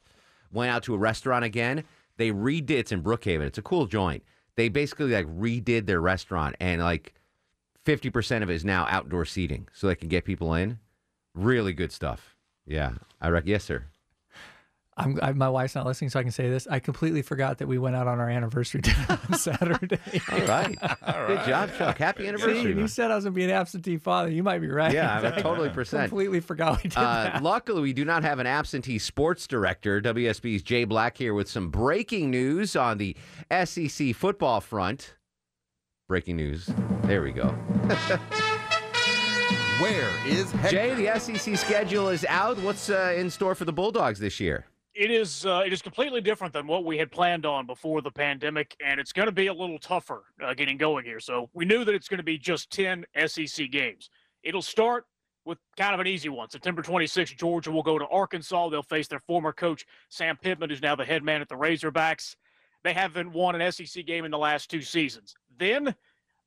Went 0.52 0.70
out 0.70 0.82
to 0.84 0.94
a 0.94 0.98
restaurant 0.98 1.44
again. 1.44 1.84
They 2.16 2.30
redid. 2.30 2.70
It's 2.70 2.92
in 2.92 3.02
Brookhaven. 3.02 3.42
It's 3.42 3.58
a 3.58 3.62
cool 3.62 3.86
joint. 3.86 4.22
They 4.56 4.68
basically 4.68 5.12
like 5.12 5.26
redid 5.26 5.86
their 5.86 6.00
restaurant 6.00 6.56
and 6.60 6.82
like 6.82 7.14
fifty 7.84 8.10
percent 8.10 8.42
of 8.42 8.50
it 8.50 8.54
is 8.54 8.64
now 8.64 8.86
outdoor 8.88 9.24
seating, 9.24 9.68
so 9.72 9.86
they 9.86 9.94
can 9.94 10.08
get 10.08 10.24
people 10.24 10.54
in. 10.54 10.78
Really 11.34 11.72
good 11.72 11.92
stuff. 11.92 12.36
Yeah, 12.66 12.92
I 13.20 13.28
reckon. 13.28 13.50
Yes, 13.50 13.64
sir. 13.64 13.84
I'm, 14.99 15.18
I, 15.22 15.32
my 15.32 15.49
wife's 15.49 15.74
not 15.74 15.86
listening, 15.86 16.11
so 16.11 16.18
I 16.18 16.22
can 16.24 16.32
say 16.32 16.51
this. 16.51 16.66
I 16.68 16.80
completely 16.80 17.22
forgot 17.22 17.59
that 17.59 17.68
we 17.68 17.78
went 17.78 17.94
out 17.96 18.09
on 18.09 18.18
our 18.18 18.28
anniversary 18.28 18.80
dinner 18.82 19.07
on 19.30 19.38
Saturday. 19.38 19.99
All 20.30 20.38
right. 20.40 20.76
All 20.82 21.22
right. 21.22 21.26
Good 21.28 21.46
job, 21.46 21.70
Chuck. 21.78 21.99
Happy 21.99 22.26
anniversary. 22.26 22.59
See, 22.62 22.68
man. 22.68 22.78
you 22.78 22.88
said 22.88 23.11
I 23.11 23.14
was 23.14 23.24
going 23.24 23.32
to 23.34 23.36
be 23.36 23.44
an 23.44 23.51
absentee 23.51 23.96
father. 23.99 24.28
You 24.30 24.42
might 24.42 24.59
be 24.59 24.68
right. 24.68 24.92
Yeah, 24.92 25.18
I'm 25.18 25.24
a 25.24 25.28
I 25.36 25.40
totally 25.40 25.70
percent. 25.70 26.09
Completely 26.09 26.40
forgot 26.40 26.82
we 26.82 26.90
did 26.90 26.99
Uh, 26.99 27.03
that. 27.24 27.42
luckily, 27.42 27.80
we 27.80 27.92
do 27.92 28.05
not 28.05 28.24
have 28.24 28.38
an 28.40 28.46
absentee 28.46 28.99
sports 28.99 29.46
director. 29.46 30.01
WSB's 30.01 30.62
Jay 30.62 30.84
Black 30.84 31.16
here 31.16 31.32
with 31.32 31.49
some 31.49 31.70
breaking 31.70 32.30
news 32.30 32.74
on 32.76 32.99
the 32.99 33.16
SEC 33.64 34.14
football 34.16 34.61
front. 34.61 35.14
Breaking 36.09 36.36
news. 36.36 36.68
There 37.05 37.22
we 37.22 37.32
go. 37.32 37.49
Where 39.80 40.11
is 40.26 40.53
Jay? 40.70 40.92
The 40.94 41.18
SEC 41.20 41.57
schedule 41.57 42.09
is 42.09 42.24
out. 42.28 42.59
What's 42.62 42.90
uh, 42.90 43.14
in 43.16 43.30
store 43.30 43.55
for 43.55 43.64
the 43.64 43.72
Bulldogs 43.72 44.18
this 44.18 44.40
year? 44.40 44.66
It 44.99 45.12
is 45.12 45.46
uh, 45.46 45.62
it 45.64 45.72
is 45.72 45.80
completely 45.80 46.20
different 46.20 46.53
than 46.53 46.66
what 46.66 46.84
we 46.84 46.99
had 46.99 47.12
planned 47.12 47.46
on 47.46 47.66
before 47.66 48.03
the 48.03 48.11
pandemic, 48.11 48.76
and 48.84 48.99
it's 48.99 49.12
going 49.12 49.26
to 49.26 49.32
be 49.32 49.46
a 49.46 49.55
little 49.55 49.78
tougher 49.78 50.24
uh, 50.42 50.53
getting 50.55 50.76
going 50.76 51.05
here. 51.05 51.20
So 51.20 51.49
we 51.55 51.64
knew 51.64 51.84
that 51.84 51.94
it's 51.94 52.09
going 52.09 52.18
to 52.18 52.24
be 52.24 52.36
just 52.36 52.70
ten 52.72 53.05
SEC 53.26 53.70
games. 53.70 54.11
It'll 54.42 54.61
start 54.61 55.05
with 55.44 55.59
kind 55.76 55.94
of 55.94 56.01
an 56.01 56.09
easy 56.09 56.28
one. 56.28 56.51
September 56.51 56.82
26th, 56.82 57.36
Georgia 57.38 57.70
will 57.70 57.82
go 57.82 57.99
to 57.99 58.07
Arkansas. 58.09 58.68
They'll 58.68 58.82
face 58.82 59.07
their 59.07 59.20
former 59.20 59.53
coach 59.53 59.86
Sam 60.09 60.36
Pittman, 60.36 60.68
who's 60.68 60.82
now 60.82 60.96
the 60.96 61.05
head 61.05 61.22
man 61.22 61.40
at 61.40 61.49
the 61.49 61.55
Razorbacks. 61.55 62.34
They 62.82 62.92
haven't 62.92 63.32
won 63.32 63.61
an 63.61 63.72
SEC 63.72 64.05
game 64.05 64.24
in 64.24 64.30
the 64.32 64.38
last 64.38 64.68
two 64.68 64.82
seasons. 64.82 65.34
Then 65.59 65.94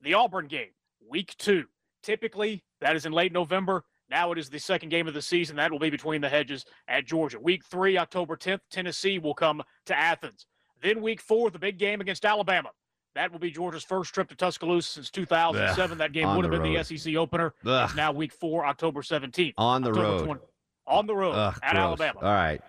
the 0.02 0.14
Auburn 0.14 0.48
game, 0.48 0.72
week 1.10 1.36
two. 1.38 1.66
Typically, 2.04 2.64
that 2.82 2.96
is 2.96 3.06
in 3.06 3.14
late 3.14 3.32
November. 3.32 3.86
Now 4.12 4.34
it 4.34 4.38
is 4.38 4.50
the 4.50 4.60
second 4.60 4.90
game 4.90 5.08
of 5.08 5.14
the 5.14 5.22
season. 5.22 5.56
That 5.56 5.72
will 5.72 5.80
be 5.80 5.90
between 5.90 6.20
the 6.20 6.28
hedges 6.28 6.66
at 6.90 7.06
Georgia. 7.06 7.40
Week 7.40 7.64
three, 7.66 7.98
October 7.98 8.36
10th, 8.36 8.60
Tennessee 8.70 9.18
will 9.20 9.34
come 9.34 9.64
to 9.86 9.98
Athens. 9.98 10.46
Then 10.84 11.02
week 11.02 11.22
four, 11.22 11.50
the 11.50 11.60
big 11.60 11.78
game 11.80 12.02
against 12.02 12.26
Alabama. 12.26 12.72
That 13.16 13.32
will 13.32 13.40
be 13.40 13.52
Georgia's 13.52 13.84
first 13.84 14.14
trip 14.14 14.28
to 14.30 14.36
Tuscaloosa 14.36 14.90
since 14.90 15.10
2007. 15.12 15.92
Ugh, 15.92 15.98
that 15.98 16.12
game 16.12 16.36
would 16.36 16.44
have 16.44 16.52
been 16.52 16.62
road. 16.62 16.86
the 16.86 16.98
SEC 16.98 17.16
opener. 17.16 17.54
Ugh. 17.66 17.86
It's 17.86 17.96
now 17.96 18.12
week 18.12 18.34
four, 18.34 18.66
October 18.66 19.02
17th. 19.02 19.54
On 19.58 19.82
the 19.82 19.90
October 19.90 20.08
road. 20.08 20.26
20 20.26 20.42
on 20.88 21.08
the 21.08 21.16
road 21.16 21.34
Ugh, 21.34 21.60
at 21.64 21.72
gross. 21.72 21.82
Alabama. 21.82 22.20
All 22.22 22.34
right. 22.34 22.62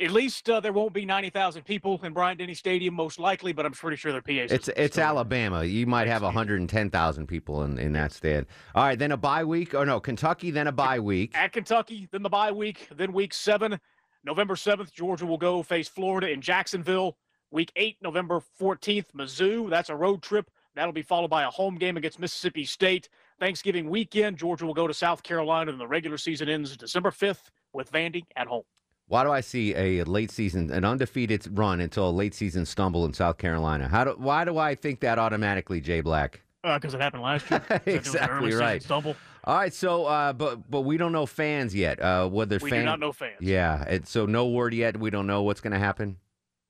At 0.00 0.10
least 0.10 0.50
uh, 0.50 0.58
there 0.58 0.72
won't 0.72 0.92
be 0.92 1.04
90,000 1.04 1.62
people 1.62 2.00
in 2.02 2.12
Bryant 2.12 2.40
Denny 2.40 2.54
Stadium, 2.54 2.94
most 2.94 3.20
likely, 3.20 3.52
but 3.52 3.64
I'm 3.64 3.72
pretty 3.72 3.96
sure 3.96 4.10
their 4.10 4.22
PA 4.22 4.48
system 4.48 4.56
It's 4.56 4.68
it's 4.76 4.98
Alabama. 4.98 5.62
You 5.62 5.86
might 5.86 6.08
have 6.08 6.22
110,000 6.22 7.26
people 7.28 7.62
in, 7.62 7.78
in 7.78 7.92
that 7.92 8.10
stand. 8.12 8.46
All 8.74 8.82
right, 8.82 8.98
then 8.98 9.12
a 9.12 9.16
bye 9.16 9.44
week. 9.44 9.72
Or 9.72 9.86
no, 9.86 10.00
Kentucky, 10.00 10.50
then 10.50 10.66
a 10.66 10.72
bye 10.72 10.98
week. 10.98 11.36
at 11.36 11.52
Kentucky, 11.52 12.08
then 12.10 12.22
the 12.22 12.28
bye 12.28 12.50
week, 12.50 12.88
then 12.94 13.12
week 13.12 13.32
seven, 13.32 13.78
November 14.24 14.54
7th, 14.54 14.92
Georgia 14.92 15.26
will 15.26 15.38
go 15.38 15.62
face 15.62 15.88
Florida 15.88 16.28
in 16.30 16.40
Jacksonville. 16.40 17.16
Week 17.52 17.70
eight, 17.76 17.96
November 18.02 18.42
14th, 18.60 19.12
Mizzou. 19.16 19.70
That's 19.70 19.90
a 19.90 19.94
road 19.94 20.22
trip. 20.22 20.50
That'll 20.74 20.92
be 20.92 21.02
followed 21.02 21.30
by 21.30 21.44
a 21.44 21.50
home 21.50 21.76
game 21.76 21.96
against 21.96 22.18
Mississippi 22.18 22.64
State. 22.64 23.08
Thanksgiving 23.38 23.88
weekend, 23.88 24.38
Georgia 24.38 24.66
will 24.66 24.74
go 24.74 24.88
to 24.88 24.94
South 24.94 25.22
Carolina, 25.22 25.70
and 25.70 25.80
the 25.80 25.86
regular 25.86 26.18
season 26.18 26.48
ends 26.48 26.76
December 26.76 27.12
5th 27.12 27.50
with 27.72 27.92
Vandy 27.92 28.24
at 28.34 28.48
home. 28.48 28.64
Why 29.06 29.22
do 29.22 29.30
I 29.30 29.40
see 29.42 29.74
a 29.74 30.02
late 30.04 30.30
season, 30.30 30.70
an 30.70 30.84
undefeated 30.84 31.46
run 31.58 31.80
until 31.80 32.08
a 32.08 32.10
late 32.10 32.34
season 32.34 32.64
stumble 32.64 33.04
in 33.04 33.12
South 33.12 33.36
Carolina? 33.36 33.86
How 33.88 34.04
do, 34.04 34.10
why 34.16 34.44
do 34.44 34.56
I 34.56 34.74
think 34.74 35.00
that 35.00 35.18
automatically, 35.18 35.80
Jay 35.80 36.00
Black? 36.00 36.40
Because 36.62 36.94
it 36.94 37.00
happened 37.00 37.22
last 37.22 37.50
year. 37.50 37.62
That 37.68 37.84
there 37.84 37.98
was 37.98 38.06
an 38.06 38.14
exactly 38.14 38.54
right. 38.54 38.82
Stumble. 38.82 39.16
All 39.44 39.56
right, 39.56 39.74
so 39.74 40.06
uh, 40.06 40.32
but 40.32 40.70
but 40.70 40.80
we 40.80 40.96
don't 40.96 41.12
know 41.12 41.26
fans 41.26 41.74
yet. 41.74 42.00
Uh, 42.00 42.26
whether 42.28 42.58
We 42.62 42.70
fan- 42.70 42.80
do 42.80 42.84
not 42.86 43.00
know 43.00 43.12
fans. 43.12 43.36
Yeah, 43.40 43.84
and 43.86 44.08
so 44.08 44.24
no 44.24 44.48
word 44.48 44.72
yet. 44.72 44.96
We 44.98 45.10
don't 45.10 45.26
know 45.26 45.42
what's 45.42 45.60
going 45.60 45.74
to 45.74 45.78
happen. 45.78 46.16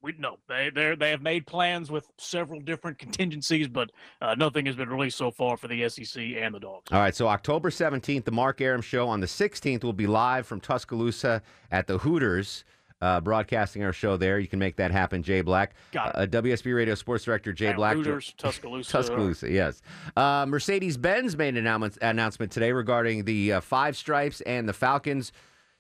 We 0.05 0.15
no, 0.19 0.37
they 0.49 0.71
they 0.71 0.95
they 0.95 1.11
have 1.11 1.23
made 1.23 1.47
plans 1.47 1.91
with 1.91 2.07
several 2.19 2.61
different 2.61 2.99
contingencies, 2.99 3.67
but 3.69 3.91
uh, 4.21 4.35
nothing 4.37 4.67
has 4.67 4.77
been 4.77 4.91
released 4.91 5.17
so 5.17 5.31
far 5.31 5.57
for 5.57 5.67
the 5.67 5.89
SEC 5.89 6.23
and 6.37 6.55
the 6.55 6.61
Dogs. 6.61 6.93
All 6.93 7.01
right, 7.01 7.17
so 7.17 7.27
October 7.27 7.71
17th, 7.71 8.25
the 8.25 8.31
Mark 8.31 8.61
Arum 8.61 8.83
Show. 8.83 9.09
On 9.09 9.21
the 9.21 9.27
16th, 9.27 9.83
we'll 9.83 9.93
be 9.95 10.07
live 10.07 10.47
from 10.47 10.61
Tuscaloosa 10.61 11.41
at 11.71 11.87
the 11.87 11.97
Hooters, 11.99 12.65
uh, 13.01 13.21
broadcasting 13.23 13.83
our 13.83 13.93
show 13.95 14.17
there. 14.19 14.39
You 14.39 14.47
can 14.47 14.59
make 14.59 14.77
that 14.77 14.91
happen, 14.91 15.23
Jay 15.23 15.41
Black. 15.41 15.75
Got 15.93 16.15
Uh, 16.19 16.27
WSB 16.27 16.75
Radio 16.77 16.95
Sports 16.95 17.25
Director 17.25 17.55
Jay 17.55 17.73
Black. 17.73 17.97
Hooters, 17.97 18.35
Tuscaloosa. 18.37 18.93
Tuscaloosa, 18.93 19.51
yes. 19.51 19.81
Uh, 20.17 20.45
Mercedes 20.47 20.99
Benz 20.99 21.35
made 21.37 21.55
an 21.57 21.67
announcement, 21.67 21.97
announcement 22.03 22.53
today 22.53 22.73
regarding 22.73 23.25
the 23.25 23.55
uh, 23.55 23.61
Five 23.61 23.97
Stripes 23.97 24.43
and 24.43 24.69
the 24.69 24.75
Falcons. 24.75 25.33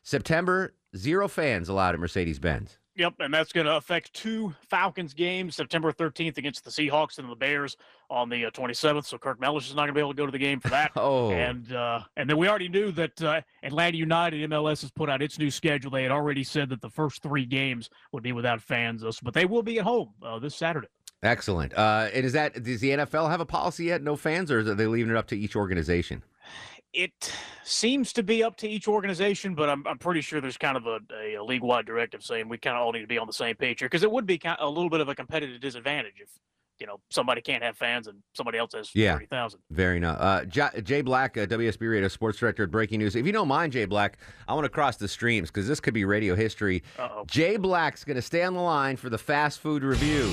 September, 0.02 0.74
zero 0.96 1.28
fans 1.28 1.68
allowed 1.68 1.94
at 1.94 2.00
Mercedes 2.00 2.38
Benz. 2.38 2.78
Yep, 2.96 3.14
and 3.18 3.34
that's 3.34 3.52
going 3.52 3.66
to 3.66 3.76
affect 3.76 4.12
two 4.14 4.54
Falcons 4.70 5.14
games, 5.14 5.56
September 5.56 5.92
13th 5.92 6.38
against 6.38 6.64
the 6.64 6.70
Seahawks 6.70 7.18
and 7.18 7.28
the 7.28 7.34
Bears 7.34 7.76
on 8.08 8.28
the 8.28 8.44
uh, 8.44 8.50
27th. 8.52 9.04
So 9.04 9.18
Kirk 9.18 9.40
Mellish 9.40 9.68
is 9.68 9.74
not 9.74 9.82
going 9.82 9.88
to 9.88 9.94
be 9.94 10.00
able 10.00 10.12
to 10.12 10.16
go 10.16 10.26
to 10.26 10.32
the 10.32 10.38
game 10.38 10.60
for 10.60 10.68
that. 10.68 10.92
Oh. 11.04 11.30
and 11.32 11.72
uh, 11.72 12.00
and 12.16 12.30
then 12.30 12.38
we 12.38 12.48
already 12.48 12.68
knew 12.68 12.92
that 12.92 13.20
uh, 13.20 13.40
Atlanta 13.62 13.96
United 13.96 14.48
MLS 14.48 14.80
has 14.82 14.90
put 14.90 15.10
out 15.10 15.20
its 15.20 15.38
new 15.38 15.50
schedule. 15.50 15.90
They 15.90 16.04
had 16.04 16.12
already 16.12 16.44
said 16.44 16.68
that 16.70 16.80
the 16.80 16.88
first 16.88 17.22
three 17.22 17.44
games 17.44 17.90
would 18.12 18.22
be 18.22 18.32
without 18.32 18.62
fans, 18.62 19.04
uh, 19.04 19.10
but 19.22 19.34
they 19.34 19.44
will 19.44 19.62
be 19.62 19.78
at 19.78 19.84
home 19.84 20.10
uh, 20.22 20.38
this 20.38 20.54
Saturday. 20.54 20.86
Excellent. 21.24 21.72
Uh, 21.76 22.08
and 22.12 22.24
is 22.26 22.34
that 22.34 22.62
does 22.62 22.80
the 22.80 22.90
NFL 22.90 23.30
have 23.30 23.40
a 23.40 23.46
policy 23.46 23.86
yet? 23.86 24.02
No 24.02 24.14
fans, 24.14 24.50
or 24.50 24.58
are 24.60 24.74
they 24.74 24.86
leaving 24.86 25.10
it 25.10 25.16
up 25.16 25.26
to 25.28 25.38
each 25.38 25.56
organization? 25.56 26.22
It 26.92 27.32
seems 27.64 28.12
to 28.12 28.22
be 28.22 28.44
up 28.44 28.56
to 28.58 28.68
each 28.68 28.86
organization, 28.86 29.56
but 29.56 29.68
I'm, 29.68 29.84
I'm 29.86 29.98
pretty 29.98 30.20
sure 30.20 30.40
there's 30.40 30.58
kind 30.58 30.76
of 30.76 30.86
a, 30.86 31.00
a, 31.36 31.42
league 31.42 31.62
wide 31.62 31.86
directive 31.86 32.22
saying 32.22 32.48
we 32.48 32.56
kind 32.58 32.76
of 32.76 32.82
all 32.82 32.92
need 32.92 33.00
to 33.00 33.08
be 33.08 33.18
on 33.18 33.26
the 33.26 33.32
same 33.32 33.56
page 33.56 33.80
here 33.80 33.88
because 33.88 34.04
it 34.04 34.12
would 34.12 34.26
be 34.26 34.38
kind 34.38 34.58
a 34.60 34.68
little 34.68 34.90
bit 34.90 35.00
of 35.00 35.08
a 35.08 35.14
competitive 35.14 35.60
disadvantage 35.60 36.14
if 36.20 36.28
you 36.78 36.86
know 36.86 37.00
somebody 37.10 37.40
can't 37.40 37.62
have 37.64 37.76
fans 37.76 38.06
and 38.06 38.18
somebody 38.34 38.58
else 38.58 38.74
has 38.74 38.90
Yeah. 38.94 39.14
thirty 39.14 39.26
thousand. 39.26 39.60
Very 39.70 39.98
nice. 39.98 40.18
Uh, 40.18 40.44
J- 40.44 40.82
Jay 40.82 41.00
Black, 41.00 41.36
uh, 41.36 41.46
WSB 41.46 41.90
Radio 41.90 42.08
Sports 42.08 42.38
Director 42.38 42.64
at 42.64 42.70
Breaking 42.70 43.00
News. 43.00 43.16
If 43.16 43.26
you 43.26 43.32
don't 43.32 43.48
mind, 43.48 43.72
Jay 43.72 43.86
Black, 43.86 44.18
I 44.46 44.54
want 44.54 44.64
to 44.66 44.68
cross 44.68 44.96
the 44.96 45.08
streams 45.08 45.50
because 45.50 45.66
this 45.66 45.80
could 45.80 45.94
be 45.94 46.04
radio 46.04 46.36
history. 46.36 46.82
Uh-oh. 46.98 47.24
Jay 47.26 47.56
Black's 47.56 48.04
going 48.04 48.16
to 48.16 48.22
stay 48.22 48.42
on 48.42 48.54
the 48.54 48.60
line 48.60 48.96
for 48.96 49.08
the 49.08 49.18
fast 49.18 49.60
food 49.60 49.82
review. 49.82 50.30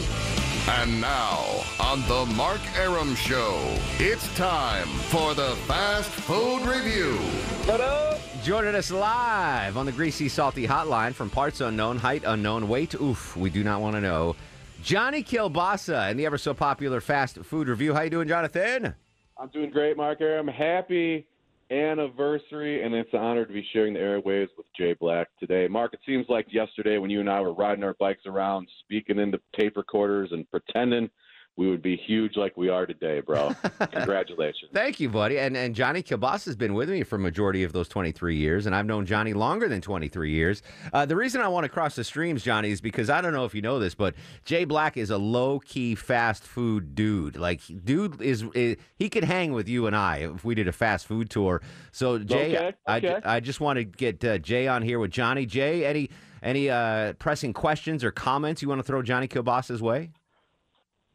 And 0.79 1.01
now, 1.01 1.63
on 1.81 2.01
the 2.07 2.25
Mark 2.33 2.61
Arum 2.77 3.13
Show, 3.13 3.59
it's 3.99 4.33
time 4.37 4.87
for 4.87 5.33
the 5.33 5.55
Fast 5.67 6.09
Food 6.09 6.61
Review. 6.61 7.17
Hello. 7.65 8.17
Joining 8.41 8.73
us 8.73 8.89
live 8.89 9.75
on 9.75 9.85
the 9.85 9.91
Greasy 9.91 10.29
Salty 10.29 10.65
Hotline 10.65 11.13
from 11.13 11.29
parts 11.29 11.59
unknown, 11.59 11.97
height 11.97 12.23
unknown, 12.25 12.69
weight, 12.69 12.95
oof, 12.95 13.35
we 13.35 13.49
do 13.49 13.65
not 13.65 13.81
want 13.81 13.95
to 13.95 14.01
know. 14.01 14.37
Johnny 14.81 15.23
Kilbasa 15.23 16.09
and 16.09 16.17
the 16.17 16.25
ever 16.25 16.37
so 16.37 16.53
popular 16.53 17.01
fast 17.01 17.37
food 17.39 17.67
review. 17.67 17.93
How 17.93 18.03
you 18.03 18.09
doing, 18.09 18.29
Jonathan? 18.29 18.95
I'm 19.37 19.49
doing 19.49 19.71
great, 19.71 19.97
Mark 19.97 20.21
Arum. 20.21 20.47
Happy 20.47 21.27
anniversary, 21.71 22.83
and 22.83 22.93
it's 22.93 23.13
an 23.13 23.19
honor 23.19 23.45
to 23.45 23.53
be 23.53 23.65
sharing 23.71 23.93
the 23.93 23.99
airwaves 23.99 24.49
with 24.57 24.65
Jay 24.77 24.93
Black 24.93 25.27
today. 25.39 25.67
Mark, 25.67 25.93
it 25.93 26.01
seems 26.05 26.25
like 26.27 26.47
yesterday 26.51 26.97
when 26.97 27.09
you 27.09 27.21
and 27.21 27.29
I 27.29 27.39
were 27.39 27.53
riding 27.53 27.83
our 27.83 27.95
bikes 27.99 28.25
around, 28.25 28.67
speaking 28.83 29.19
into 29.19 29.39
tape 29.57 29.77
recorders 29.77 30.29
and 30.31 30.49
pretending 30.51 31.09
we 31.57 31.69
would 31.69 31.81
be 31.81 31.97
huge 31.97 32.37
like 32.37 32.55
we 32.55 32.69
are 32.69 32.85
today, 32.85 33.19
bro. 33.19 33.53
Congratulations. 33.91 34.71
Thank 34.73 34.99
you, 34.99 35.09
buddy. 35.09 35.37
And 35.37 35.55
and 35.57 35.75
Johnny 35.75 36.01
Kilbasa 36.01 36.45
has 36.45 36.55
been 36.55 36.73
with 36.73 36.89
me 36.89 37.03
for 37.03 37.17
majority 37.17 37.63
of 37.63 37.73
those 37.73 37.87
23 37.89 38.35
years, 38.35 38.65
and 38.65 38.75
I've 38.75 38.85
known 38.85 39.05
Johnny 39.05 39.33
longer 39.33 39.67
than 39.67 39.81
23 39.81 40.31
years. 40.31 40.63
Uh, 40.93 41.05
the 41.05 41.15
reason 41.15 41.41
I 41.41 41.47
want 41.49 41.65
to 41.65 41.69
cross 41.69 41.95
the 41.95 42.03
streams, 42.03 42.43
Johnny, 42.43 42.71
is 42.71 42.81
because 42.81 43.09
I 43.09 43.21
don't 43.21 43.33
know 43.33 43.45
if 43.45 43.53
you 43.53 43.61
know 43.61 43.79
this, 43.79 43.95
but 43.95 44.15
Jay 44.45 44.63
Black 44.65 44.97
is 44.97 45.09
a 45.09 45.17
low 45.17 45.59
key 45.59 45.93
fast 45.95 46.43
food 46.43 46.95
dude. 46.95 47.35
Like, 47.35 47.61
dude 47.83 48.21
is, 48.21 48.43
is 48.53 48.77
he 48.95 49.09
could 49.09 49.25
hang 49.25 49.51
with 49.51 49.67
you 49.67 49.87
and 49.87 49.95
I 49.95 50.17
if 50.17 50.43
we 50.45 50.55
did 50.55 50.67
a 50.67 50.71
fast 50.71 51.05
food 51.05 51.29
tour. 51.29 51.61
So 51.91 52.17
Jay, 52.19 52.55
Okay, 52.55 52.73
I, 52.87 52.97
okay. 52.97 53.19
I 53.23 53.39
just 53.39 53.59
want 53.59 53.77
to 53.77 53.83
get 53.83 54.23
uh, 54.23 54.37
Jay 54.37 54.67
on 54.67 54.81
here 54.81 54.99
with 54.99 55.11
Johnny. 55.11 55.45
Jay, 55.45 55.85
any 55.85 56.09
any 56.41 56.69
uh, 56.69 57.13
pressing 57.13 57.53
questions 57.53 58.03
or 58.03 58.11
comments 58.11 58.61
you 58.61 58.67
want 58.69 58.79
to 58.79 58.83
throw 58.83 59.01
Johnny 59.03 59.27
Kilbasa's 59.27 59.81
way? 59.81 60.11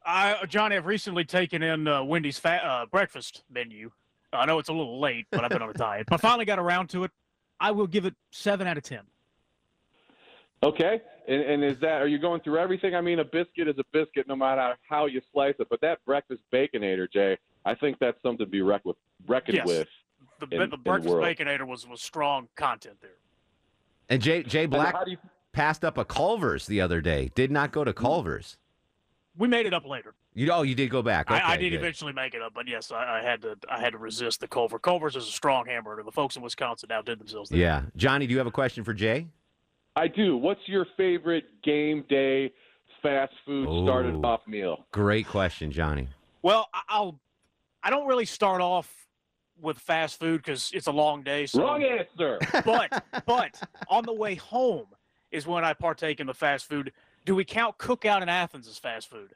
I, 0.07 0.45
Johnny, 0.47 0.77
I've 0.77 0.87
recently 0.87 1.25
taken 1.25 1.63
in 1.63 1.89
uh, 1.89 2.03
Wendy's 2.05 2.39
fa- 2.39 2.65
uh, 2.65 2.87
breakfast 2.87 3.43
menu. 3.51 3.91
I 4.33 4.47
know 4.47 4.59
it's 4.59 4.69
a 4.69 4.73
little 4.73 5.01
late, 5.01 5.27
but 5.31 5.43
I've 5.45 5.51
been 5.51 5.63
on 5.63 5.71
a 5.71 5.73
diet. 5.75 6.07
But 6.09 6.17
I 6.17 6.19
finally 6.19 6.45
got 6.45 6.59
around 6.59 6.89
to 6.91 7.05
it. 7.05 7.11
I 7.59 7.71
will 7.73 7.87
give 7.87 8.05
it 8.05 8.15
seven 8.31 8.67
out 8.67 8.77
of 8.77 8.83
ten. 8.85 9.01
Okay, 10.63 11.01
and, 11.29 11.43
and 11.43 11.65
is 11.65 11.79
that 11.81 12.01
are 12.03 12.07
you 12.07 12.19
going 12.19 12.41
through 12.41 12.59
everything? 12.59 12.95
I 12.95 13.01
mean, 13.01 13.19
a 13.19 13.25
biscuit 13.25 13.69
is 13.69 13.77
a 13.79 13.85
biscuit, 13.93 14.27
no 14.27 14.37
matter 14.37 14.75
how 14.89 15.07
you 15.07 15.21
slice 15.33 15.55
it. 15.59 15.67
But 15.69 15.81
that 15.83 16.05
breakfast 16.07 16.41
baconator, 16.53 17.11
Jay, 17.13 17.37
I 17.65 17.75
think 17.75 17.99
that's 17.99 18.21
something 18.23 18.45
to 18.47 18.51
be 18.51 18.63
reck 18.63 18.85
with, 18.85 18.97
reckoned 19.27 19.59
Yes. 19.59 19.67
with. 19.67 19.89
The, 20.41 20.47
in- 20.57 20.63
in 20.63 20.71
the 20.71 20.77
the 20.77 20.83
breakfast 20.83 21.15
world. 21.15 21.25
baconator 21.27 21.67
was 21.67 21.87
was 21.87 22.01
strong 22.03 22.49
content 22.57 22.97
there. 23.03 23.11
And 24.09 24.23
Jay 24.23 24.43
Jay 24.43 24.67
Black 24.67 24.95
you- 25.07 25.19
passed 25.53 25.85
up 25.85 25.99
a 25.99 26.05
Culver's 26.05 26.67
the 26.67 26.81
other 26.81 27.01
day. 27.01 27.31
Did 27.35 27.51
not 27.51 27.71
go 27.73 27.85
to 27.85 27.93
Culver's. 27.93 28.57
We 29.39 29.49
made 29.49 29.67
it 29.67 29.75
up 29.75 29.87
later. 29.87 30.15
You 30.35 30.51
oh, 30.51 30.63
you 30.63 30.75
did 30.75 30.91
go 30.91 31.03
back. 31.03 31.31
Okay, 31.31 31.41
I, 31.41 31.53
I 31.53 31.57
did 31.57 31.71
good. 31.71 31.77
eventually 31.77 32.13
make 32.13 32.35
it 32.35 32.43
up, 32.43 32.55
but 32.55 32.67
yes, 32.67 32.91
I, 32.91 33.19
I 33.19 33.23
had 33.23 33.43
to. 33.43 33.57
I 33.71 33.81
had 33.81 33.93
to 33.93 33.99
resist 33.99 34.41
the 34.41 34.49
Culver. 34.49 34.79
Culver's 34.79 35.17
is 35.17 35.29
a 35.29 35.31
strong 35.31 35.67
hamburger. 35.67 36.03
The 36.03 36.13
folks 36.13 36.37
in 36.37 36.43
Wisconsin 36.43 36.91
outdid 36.91 37.19
themselves. 37.19 37.51
There. 37.51 37.59
Yeah, 37.59 37.83
Johnny, 37.97 38.27
do 38.27 38.33
you 38.33 38.39
have 38.39 38.47
a 38.47 38.53
question 38.53 38.83
for 38.85 38.95
Jay? 38.95 39.27
I 39.95 40.09
do. 40.09 40.37
What's 40.37 40.61
your 40.67 40.87
favorite 40.97 41.45
game 41.63 42.05
day 42.09 42.53
fast 43.03 43.33
food 43.45 43.85
started 43.85 44.15
off 44.25 44.41
meal? 44.47 44.85
Great 44.93 45.27
question, 45.27 45.71
Johnny. 45.71 46.09
Well, 46.43 46.69
I- 46.73 46.83
I'll. 46.89 47.21
I 47.83 47.91
don't 47.91 48.07
really 48.07 48.25
start 48.27 48.61
off 48.61 48.93
with 49.61 49.79
fast 49.79 50.19
food 50.19 50.43
because 50.43 50.71
it's 50.75 50.87
a 50.87 50.93
long 50.93 51.23
day. 51.23 51.47
So. 51.47 51.63
Wrong 51.63 51.83
answer. 51.83 52.39
But 52.65 53.05
but 53.27 53.61
on 53.89 54.05
the 54.05 54.13
way 54.13 54.35
home 54.35 54.87
is 55.31 55.47
when 55.47 55.65
I 55.65 55.73
partake 55.75 56.21
in 56.21 56.27
the 56.27 56.35
fast 56.35 56.69
food. 56.69 56.93
Do 57.27 57.35
we 57.35 57.45
count 57.45 57.77
cookout 57.77 58.23
in 58.23 58.29
Athens 58.29 58.67
as 58.69 58.79
fast 58.79 59.11
food? 59.11 59.33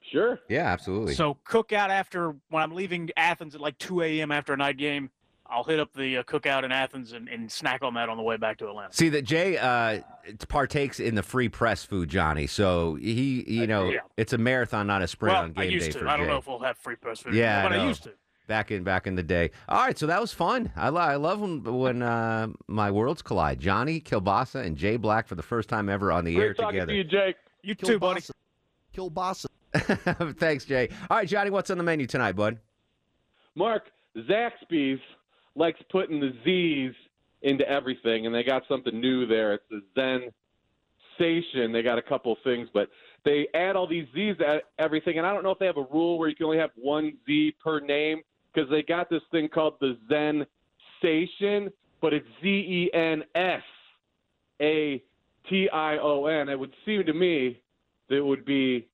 Sure. 0.00 0.38
Yeah, 0.48 0.66
absolutely. 0.66 1.14
So 1.14 1.38
cookout 1.46 1.88
after 1.88 2.36
when 2.50 2.62
I'm 2.62 2.72
leaving 2.72 3.10
Athens 3.16 3.54
at 3.54 3.60
like 3.62 3.78
2 3.78 4.02
a.m. 4.02 4.30
after 4.30 4.52
a 4.52 4.56
night 4.56 4.76
game, 4.76 5.08
I'll 5.46 5.64
hit 5.64 5.80
up 5.80 5.92
the 5.94 6.18
uh, 6.18 6.22
cookout 6.24 6.64
in 6.64 6.72
Athens 6.72 7.12
and, 7.12 7.28
and 7.28 7.50
snack 7.50 7.82
on 7.82 7.94
that 7.94 8.08
on 8.10 8.18
the 8.18 8.22
way 8.22 8.36
back 8.36 8.58
to 8.58 8.68
Atlanta. 8.68 8.92
See 8.92 9.08
that 9.08 9.22
Jay 9.22 9.56
uh, 9.56 10.00
partakes 10.48 11.00
in 11.00 11.14
the 11.14 11.22
free 11.22 11.48
press 11.48 11.84
food, 11.84 12.10
Johnny. 12.10 12.46
So 12.46 12.96
he, 12.96 13.44
you 13.48 13.66
know, 13.66 13.88
yeah. 13.90 14.00
it's 14.18 14.34
a 14.34 14.38
marathon, 14.38 14.86
not 14.86 15.00
a 15.00 15.08
sprint 15.08 15.34
well, 15.34 15.44
on 15.44 15.52
I 15.56 15.62
game 15.64 15.72
used 15.72 15.86
day 15.86 15.92
to. 15.92 15.98
for 16.00 16.08
I 16.08 16.16
don't 16.18 16.26
Jay. 16.26 16.32
know 16.32 16.38
if 16.38 16.46
we'll 16.46 16.58
have 16.60 16.76
free 16.76 16.96
press 16.96 17.20
food, 17.20 17.34
Yeah, 17.34 17.62
but 17.62 17.72
I 17.72 17.76
I, 17.76 17.78
know. 17.78 17.88
used 17.88 18.02
to. 18.04 18.12
Back 18.46 18.70
in 18.70 18.84
back 18.84 19.06
in 19.06 19.14
the 19.14 19.22
day. 19.22 19.52
All 19.70 19.78
right, 19.78 19.96
so 19.96 20.06
that 20.06 20.20
was 20.20 20.30
fun. 20.32 20.70
I, 20.76 20.90
lo- 20.90 21.00
I 21.00 21.16
love 21.16 21.40
when 21.40 21.62
when 21.62 22.02
uh, 22.02 22.48
my 22.68 22.90
worlds 22.90 23.22
collide. 23.22 23.58
Johnny 23.58 24.00
Kilbasa 24.02 24.62
and 24.64 24.76
Jay 24.76 24.98
Black 24.98 25.26
for 25.26 25.34
the 25.34 25.42
first 25.42 25.70
time 25.70 25.88
ever 25.88 26.12
on 26.12 26.24
the 26.26 26.36
air 26.36 26.48
Great 26.52 26.56
talking 26.58 26.80
together. 26.80 26.92
to 26.92 26.96
you, 26.98 27.04
Jake. 27.04 27.36
You 27.62 27.74
too, 27.74 27.98
buddy. 27.98 28.20
Kilbasa. 28.94 29.46
Thanks, 30.38 30.66
Jay. 30.66 30.90
All 31.08 31.16
right, 31.16 31.26
Johnny, 31.26 31.48
what's 31.48 31.70
on 31.70 31.78
the 31.78 31.84
menu 31.84 32.06
tonight, 32.06 32.32
bud? 32.36 32.58
Mark, 33.54 33.84
Zaxby's 34.14 35.00
likes 35.56 35.80
putting 35.90 36.20
the 36.20 36.32
Z's 36.44 36.92
into 37.40 37.66
everything, 37.68 38.26
and 38.26 38.34
they 38.34 38.42
got 38.42 38.62
something 38.68 39.00
new 39.00 39.26
there. 39.26 39.54
It's 39.54 39.64
the 39.70 39.82
Zen 39.94 40.30
Station. 41.14 41.72
They 41.72 41.82
got 41.82 41.96
a 41.98 42.02
couple 42.02 42.36
things, 42.44 42.68
but 42.74 42.88
they 43.24 43.48
add 43.54 43.74
all 43.74 43.86
these 43.86 44.06
Z's 44.14 44.36
to 44.38 44.60
everything, 44.78 45.18
and 45.18 45.26
I 45.26 45.32
don't 45.32 45.42
know 45.44 45.50
if 45.50 45.58
they 45.58 45.66
have 45.66 45.76
a 45.76 45.86
rule 45.90 46.18
where 46.18 46.28
you 46.28 46.36
can 46.36 46.46
only 46.46 46.58
have 46.58 46.70
one 46.76 47.14
Z 47.26 47.54
per 47.62 47.80
name 47.80 48.20
because 48.54 48.70
they 48.70 48.82
got 48.82 49.10
this 49.10 49.22
thing 49.30 49.48
called 49.48 49.74
the 49.80 49.96
Zen 50.08 50.46
Station, 50.98 51.70
but 52.00 52.12
it's 52.12 52.26
Z 52.42 52.48
E 52.48 52.90
N 52.94 53.22
S 53.34 53.62
A 54.60 55.02
T 55.48 55.68
I 55.72 55.98
O 55.98 56.26
N. 56.26 56.48
It 56.48 56.58
would 56.58 56.74
seem 56.86 57.04
to 57.04 57.12
me 57.12 57.60
that 58.08 58.16
it 58.16 58.24
would 58.24 58.44
be 58.44 58.88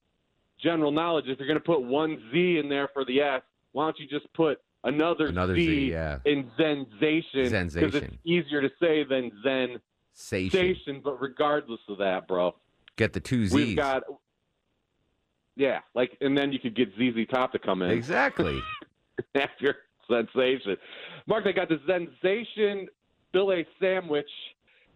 general 0.62 0.90
knowledge. 0.90 1.26
If 1.28 1.38
you're 1.38 1.48
going 1.48 1.58
to 1.58 1.64
put 1.64 1.82
one 1.82 2.22
Z 2.32 2.58
in 2.58 2.68
there 2.68 2.88
for 2.92 3.04
the 3.04 3.20
S, 3.20 3.42
why 3.72 3.84
don't 3.84 3.98
you 3.98 4.06
just 4.06 4.32
put 4.34 4.58
another, 4.84 5.26
Another 5.26 5.54
Z, 5.54 5.66
Z, 5.66 5.90
yeah. 5.90 6.18
in 6.24 6.50
Zenzation? 6.58 7.72
Because 7.72 7.94
it's 7.94 8.16
easier 8.24 8.60
to 8.60 8.70
say 8.80 9.04
than 9.04 9.30
Zen. 9.42 9.80
Station. 10.12 11.00
But 11.02 11.20
regardless 11.20 11.80
of 11.88 11.98
that, 11.98 12.28
bro, 12.28 12.54
Get 12.96 13.14
the 13.14 13.20
two 13.20 13.46
Z's. 13.46 13.54
we've 13.54 13.76
got. 13.76 14.02
Yeah, 15.56 15.80
like, 15.94 16.16
and 16.20 16.36
then 16.36 16.52
you 16.52 16.58
could 16.58 16.74
get 16.74 16.88
ZZ 16.94 17.26
Top 17.30 17.52
to 17.52 17.58
come 17.58 17.80
in. 17.82 17.90
Exactly. 17.90 18.60
after 19.34 19.76
sensation. 20.08 20.76
Mark, 21.26 21.44
they 21.44 21.52
got 21.52 21.68
the 21.68 21.80
sensation 21.86 22.88
Filet 23.32 23.66
sandwich, 23.80 24.28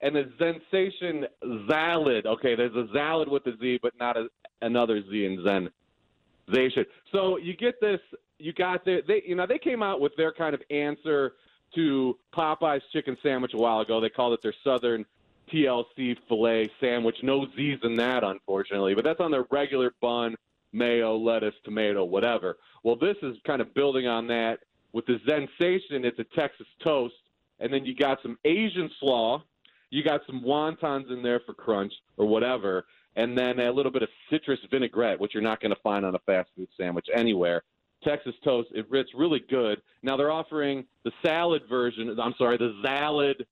and 0.00 0.14
the 0.14 0.30
Sensation 0.38 1.26
salad. 1.68 2.26
Okay, 2.26 2.54
there's 2.54 2.74
a 2.74 2.86
salad 2.92 3.28
with 3.28 3.46
a 3.46 3.56
Z, 3.58 3.80
but 3.82 3.92
not 3.98 4.16
a, 4.16 4.26
another 4.62 5.00
Z 5.02 5.24
in 5.24 5.38
Zensation. 5.38 6.84
So 7.12 7.38
you 7.38 7.56
get 7.56 7.80
this. 7.80 8.00
You 8.38 8.52
got 8.52 8.84
the 8.84 9.02
they 9.06 9.22
you 9.26 9.34
know 9.34 9.46
they 9.46 9.58
came 9.58 9.82
out 9.82 10.00
with 10.00 10.12
their 10.16 10.32
kind 10.32 10.54
of 10.54 10.62
answer 10.70 11.32
to 11.74 12.18
Popeye's 12.34 12.82
chicken 12.92 13.16
sandwich 13.22 13.52
a 13.54 13.56
while 13.56 13.80
ago. 13.80 14.00
They 14.00 14.08
called 14.08 14.34
it 14.34 14.42
their 14.42 14.54
Southern 14.64 15.04
TLC 15.52 16.16
filet 16.28 16.70
sandwich. 16.80 17.16
No 17.22 17.46
Z's 17.56 17.78
in 17.82 17.94
that, 17.96 18.24
unfortunately, 18.24 18.94
but 18.94 19.04
that's 19.04 19.20
on 19.20 19.30
their 19.30 19.44
regular 19.50 19.92
bun, 20.00 20.34
mayo, 20.74 21.16
lettuce, 21.16 21.54
tomato, 21.64 22.04
whatever. 22.04 22.58
Well, 22.82 22.96
this 22.96 23.16
is 23.22 23.36
kind 23.46 23.62
of 23.62 23.72
building 23.74 24.06
on 24.06 24.26
that. 24.26 24.58
With 24.92 25.06
the 25.06 25.18
Sensation, 25.26 26.04
it's 26.04 26.18
a 26.18 26.26
Texas 26.38 26.66
toast, 26.82 27.14
and 27.60 27.72
then 27.72 27.84
you 27.84 27.96
got 27.96 28.18
some 28.22 28.38
Asian 28.44 28.90
slaw, 29.00 29.42
you 29.90 30.04
got 30.04 30.20
some 30.26 30.42
wontons 30.42 31.10
in 31.10 31.22
there 31.22 31.40
for 31.46 31.54
crunch 31.54 31.92
or 32.16 32.26
whatever, 32.26 32.84
and 33.16 33.36
then 33.36 33.60
a 33.60 33.70
little 33.70 33.92
bit 33.92 34.02
of 34.02 34.08
citrus 34.30 34.58
vinaigrette, 34.70 35.18
which 35.18 35.34
you're 35.34 35.42
not 35.42 35.60
going 35.60 35.74
to 35.74 35.80
find 35.82 36.04
on 36.04 36.14
a 36.14 36.18
fast 36.20 36.50
food 36.56 36.68
sandwich 36.76 37.06
anywhere. 37.14 37.62
Texas 38.02 38.34
toast, 38.44 38.68
it, 38.72 38.86
it's 38.92 39.14
really 39.14 39.40
good. 39.48 39.80
Now 40.02 40.16
they're 40.16 40.30
offering 40.30 40.84
the 41.04 41.12
salad 41.24 41.62
version. 41.68 42.16
I'm 42.20 42.34
sorry, 42.36 42.56
the 42.56 42.78
salad 42.84 43.46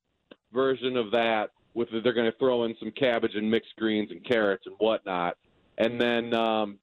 version 0.53 0.97
of 0.97 1.11
that. 1.11 1.51
With 1.75 1.89
they're 1.91 2.13
going 2.13 2.31
to 2.31 2.37
throw 2.37 2.65
in 2.65 2.75
some 2.79 2.91
cabbage 2.91 3.33
and 3.33 3.49
mixed 3.49 3.75
greens 3.77 4.11
and 4.11 4.23
carrots 4.23 4.67
and 4.67 4.75
whatnot. 4.77 5.37
And 5.79 5.99
then 5.99 6.31
um, 6.35 6.77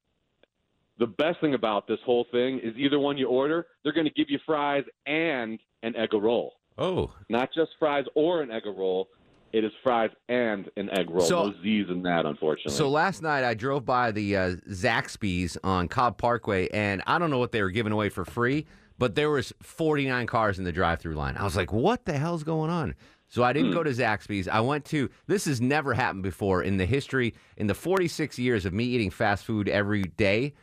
the 1.01 1.07
best 1.07 1.41
thing 1.41 1.55
about 1.55 1.87
this 1.87 1.97
whole 2.05 2.27
thing 2.31 2.59
is 2.59 2.75
either 2.77 2.99
one 2.99 3.17
you 3.17 3.27
order, 3.27 3.65
they're 3.83 3.91
going 3.91 4.05
to 4.05 4.13
give 4.13 4.29
you 4.29 4.37
fries 4.45 4.83
and 5.07 5.59
an 5.81 5.95
egg 5.95 6.13
roll. 6.13 6.53
Oh, 6.77 7.11
Not 7.27 7.49
just 7.53 7.71
fries 7.79 8.05
or 8.13 8.43
an 8.43 8.51
egg 8.51 8.63
roll. 8.67 9.09
It 9.51 9.65
is 9.65 9.71
fries 9.83 10.11
and 10.29 10.69
an 10.77 10.91
egg 10.91 11.09
roll. 11.09 11.25
So- 11.25 11.47
no 11.47 11.53
Z's 11.63 11.87
in 11.89 12.03
that, 12.03 12.27
unfortunately. 12.27 12.73
So 12.73 12.87
last 12.87 13.23
night 13.23 13.43
I 13.43 13.55
drove 13.55 13.83
by 13.83 14.11
the 14.11 14.37
uh, 14.37 14.55
Zaxby's 14.69 15.57
on 15.63 15.87
Cobb 15.87 16.19
Parkway, 16.19 16.69
and 16.69 17.01
I 17.07 17.17
don't 17.17 17.31
know 17.31 17.39
what 17.39 17.51
they 17.51 17.63
were 17.63 17.71
giving 17.71 17.91
away 17.91 18.09
for 18.09 18.23
free, 18.23 18.67
but 18.99 19.15
there 19.15 19.31
was 19.31 19.51
49 19.63 20.27
cars 20.27 20.59
in 20.59 20.65
the 20.65 20.71
drive-through 20.71 21.15
line. 21.15 21.35
I 21.35 21.43
was 21.43 21.55
like, 21.55 21.73
"What 21.73 22.05
the 22.05 22.13
hell's 22.13 22.43
going 22.43 22.69
on?" 22.69 22.93
So 23.27 23.43
I 23.43 23.53
didn't 23.53 23.71
go 23.71 23.81
to 23.81 23.89
Zaxby's. 23.91 24.47
I 24.47 24.59
went 24.59 24.85
to. 24.85 25.09
This 25.25 25.45
has 25.45 25.59
never 25.59 25.93
happened 25.93 26.21
before 26.23 26.61
in 26.63 26.77
the 26.77 26.85
history 26.85 27.33
in 27.57 27.67
the 27.67 27.73
46 27.73 28.37
years 28.37 28.65
of 28.65 28.73
me 28.73 28.83
eating 28.83 29.09
fast 29.09 29.45
food 29.45 29.67
every 29.67 30.03
day. 30.03 30.53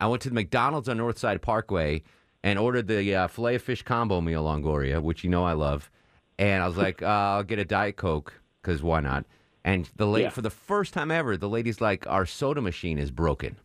I 0.00 0.06
went 0.06 0.22
to 0.22 0.28
the 0.28 0.34
McDonald's 0.34 0.88
on 0.88 0.98
Northside 0.98 1.40
Parkway 1.40 2.02
and 2.42 2.58
ordered 2.58 2.86
the 2.86 3.14
uh, 3.14 3.28
filet 3.28 3.54
of 3.56 3.62
fish 3.62 3.82
combo 3.82 4.20
meal 4.20 4.44
Longoria, 4.44 5.02
which 5.02 5.24
you 5.24 5.30
know 5.30 5.44
I 5.44 5.52
love. 5.54 5.90
And 6.38 6.62
I 6.62 6.66
was 6.66 6.76
like, 6.76 7.02
uh, 7.02 7.06
I'll 7.06 7.42
get 7.44 7.58
a 7.58 7.64
Diet 7.64 7.96
Coke 7.96 8.34
because 8.62 8.82
why 8.82 9.00
not? 9.00 9.24
And 9.64 9.88
the 9.96 10.06
lady, 10.06 10.24
Yeah. 10.24 10.30
for 10.30 10.42
the 10.42 10.50
first 10.50 10.92
time 10.94 11.10
ever, 11.10 11.36
the 11.36 11.48
lady's 11.48 11.80
like, 11.80 12.06
our 12.06 12.26
soda 12.26 12.60
machine 12.60 12.98
is 12.98 13.10
broken. 13.10 13.56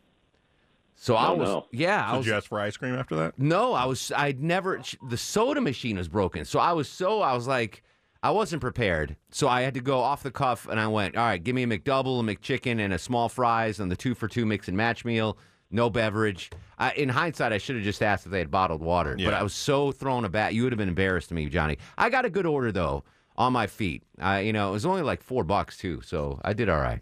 So 0.95 1.15
I 1.15 1.29
Oh, 1.29 1.35
was, 1.35 1.49
no. 1.49 1.65
yeah, 1.71 2.05
I 2.07 2.15
was. 2.17 2.25
did 2.25 2.31
you 2.31 2.37
ask 2.37 2.47
for 2.47 2.59
ice 2.59 2.77
cream 2.77 2.93
after 2.95 3.15
that? 3.15 3.37
No, 3.39 3.73
I 3.73 3.85
was. 3.85 4.11
I'd 4.15 4.39
never. 4.41 4.81
The 5.09 5.17
soda 5.17 5.59
machine 5.59 5.97
was 5.97 6.07
broken, 6.07 6.45
so 6.45 6.59
I 6.59 6.73
was 6.73 6.87
so. 6.87 7.21
I 7.21 7.33
was 7.33 7.47
like, 7.47 7.81
I 8.21 8.29
wasn't 8.29 8.61
prepared, 8.61 9.15
so 9.31 9.47
I 9.47 9.61
had 9.61 9.73
to 9.73 9.79
go 9.81 9.99
off 9.99 10.21
the 10.21 10.29
cuff, 10.29 10.67
and 10.69 10.79
I 10.79 10.87
went, 10.87 11.17
all 11.17 11.25
right, 11.25 11.43
give 11.43 11.55
me 11.55 11.63
a 11.63 11.67
McDouble, 11.67 12.19
a 12.19 12.23
McChicken, 12.35 12.79
and 12.79 12.93
a 12.93 12.99
small 12.99 13.29
fries 13.29 13.79
on 13.79 13.89
the 13.89 13.95
two 13.95 14.13
for 14.13 14.27
two 14.27 14.45
mix 14.45 14.67
and 14.67 14.77
match 14.77 15.03
meal. 15.03 15.39
No 15.71 15.89
beverage. 15.89 16.51
I, 16.77 16.91
in 16.93 17.09
hindsight, 17.09 17.53
I 17.53 17.57
should 17.57 17.75
have 17.77 17.85
just 17.85 18.01
asked 18.03 18.25
if 18.25 18.31
they 18.31 18.39
had 18.39 18.51
bottled 18.51 18.81
water, 18.81 19.15
but 19.17 19.33
I 19.33 19.41
was 19.43 19.53
so 19.53 19.91
thrown 19.91 20.25
aback. 20.25 20.53
You 20.53 20.63
would 20.63 20.71
have 20.73 20.77
been 20.77 20.89
embarrassed 20.89 21.29
to 21.29 21.35
me, 21.35 21.47
Johnny. 21.47 21.77
I 21.97 22.09
got 22.09 22.25
a 22.25 22.29
good 22.29 22.45
order 22.45 22.71
though 22.71 23.03
on 23.37 23.53
my 23.53 23.67
feet. 23.67 24.03
I, 24.19 24.41
you 24.41 24.51
know, 24.53 24.69
it 24.69 24.71
was 24.73 24.85
only 24.85 25.01
like 25.01 25.21
four 25.23 25.43
bucks 25.43 25.77
too, 25.77 26.01
so 26.01 26.39
I 26.43 26.53
did 26.53 26.67
all 26.69 26.79
right. 26.81 27.01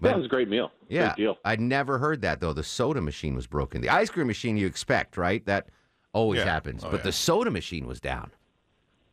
that 0.00 0.16
was 0.16 0.26
a 0.26 0.28
great 0.28 0.48
meal. 0.48 0.72
Yeah, 0.88 1.14
Great 1.14 1.16
deal. 1.24 1.38
I'd 1.44 1.60
never 1.60 1.98
heard 1.98 2.22
that 2.22 2.40
though. 2.40 2.52
The 2.52 2.64
soda 2.64 3.00
machine 3.00 3.34
was 3.34 3.46
broken. 3.46 3.80
The 3.80 3.88
ice 3.90 4.10
cream 4.10 4.26
machine 4.26 4.56
you 4.56 4.66
expect, 4.66 5.16
right? 5.16 5.44
That 5.46 5.68
always 6.12 6.38
Yeah. 6.40 6.46
happens. 6.46 6.82
Oh, 6.84 6.90
but 6.90 6.98
yeah. 7.00 7.04
the 7.04 7.12
soda 7.12 7.50
machine 7.50 7.86
was 7.86 8.00
down. 8.00 8.30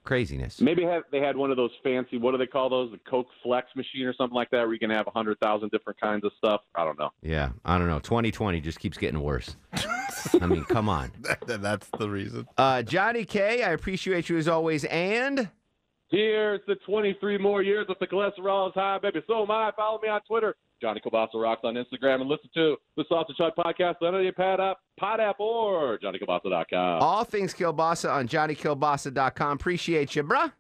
Craziness. 0.09 0.59
Maybe 0.59 0.83
have, 0.85 1.03
they 1.11 1.19
had 1.19 1.37
one 1.37 1.51
of 1.51 1.57
those 1.57 1.69
fancy, 1.83 2.17
what 2.17 2.31
do 2.31 2.39
they 2.39 2.47
call 2.47 2.67
those? 2.67 2.89
The 2.89 2.97
Coke 3.07 3.27
Flex 3.43 3.67
machine 3.75 4.07
or 4.07 4.13
something 4.15 4.33
like 4.33 4.49
that, 4.49 4.61
where 4.61 4.73
you 4.73 4.79
can 4.79 4.89
have 4.89 5.05
a 5.05 5.11
100,000 5.11 5.69
different 5.69 6.01
kinds 6.01 6.25
of 6.25 6.31
stuff. 6.35 6.61
I 6.73 6.83
don't 6.83 6.97
know. 6.97 7.11
Yeah, 7.21 7.51
I 7.63 7.77
don't 7.77 7.85
know. 7.85 7.99
2020 7.99 8.59
just 8.59 8.79
keeps 8.79 8.97
getting 8.97 9.21
worse. 9.21 9.55
I 10.41 10.47
mean, 10.47 10.63
come 10.65 10.89
on. 10.89 11.11
That's 11.45 11.87
the 11.99 12.09
reason. 12.09 12.47
Uh, 12.57 12.81
Johnny 12.81 13.23
K, 13.23 13.61
I 13.61 13.69
appreciate 13.69 14.29
you 14.29 14.39
as 14.39 14.47
always. 14.47 14.83
And 14.85 15.47
Here's 16.09 16.61
the 16.67 16.75
23 16.85 17.37
more 17.37 17.61
years 17.61 17.85
if 17.89 17.99
the 17.99 18.07
cholesterol 18.07 18.67
is 18.69 18.73
high, 18.73 18.97
baby. 18.99 19.21
So 19.27 19.43
am 19.43 19.51
I. 19.51 19.71
Follow 19.75 19.99
me 20.01 20.09
on 20.09 20.21
Twitter. 20.27 20.55
Johnny 20.81 21.01
Cabasa 21.05 21.35
Rocks 21.35 21.61
on 21.63 21.75
Instagram 21.75 22.21
and 22.21 22.29
listen 22.29 22.49
to 22.53 22.77
the 22.95 23.03
Sausage 23.09 23.35
Hut 23.37 23.53
podcast 23.57 24.01
on 24.01 24.15
any 24.15 24.31
Pod 24.31 24.59
app, 24.61 24.77
Pod 24.97 25.19
app 25.19 25.39
or 25.39 25.99
JohnnyCabasa.com. 25.99 27.01
all 27.01 27.23
things 27.25 27.53
Kilbasa 27.53 28.11
on 28.11 28.27
JohnnyKilbasa.com. 28.27 29.51
Appreciate 29.51 30.15
you, 30.15 30.23
bruh. 30.23 30.51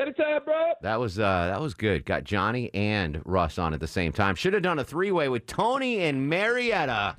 Anytime, 0.00 0.42
bro. 0.44 0.72
That 0.80 0.98
was 0.98 1.18
uh, 1.18 1.48
that 1.48 1.60
was 1.60 1.74
good. 1.74 2.06
Got 2.06 2.24
Johnny 2.24 2.70
and 2.72 3.20
Russ 3.26 3.58
on 3.58 3.74
at 3.74 3.80
the 3.80 3.86
same 3.86 4.10
time. 4.10 4.34
Should 4.34 4.54
have 4.54 4.62
done 4.62 4.78
a 4.78 4.84
three 4.84 5.12
way 5.12 5.28
with 5.28 5.46
Tony 5.46 6.00
and 6.00 6.28
Marietta. 6.30 7.18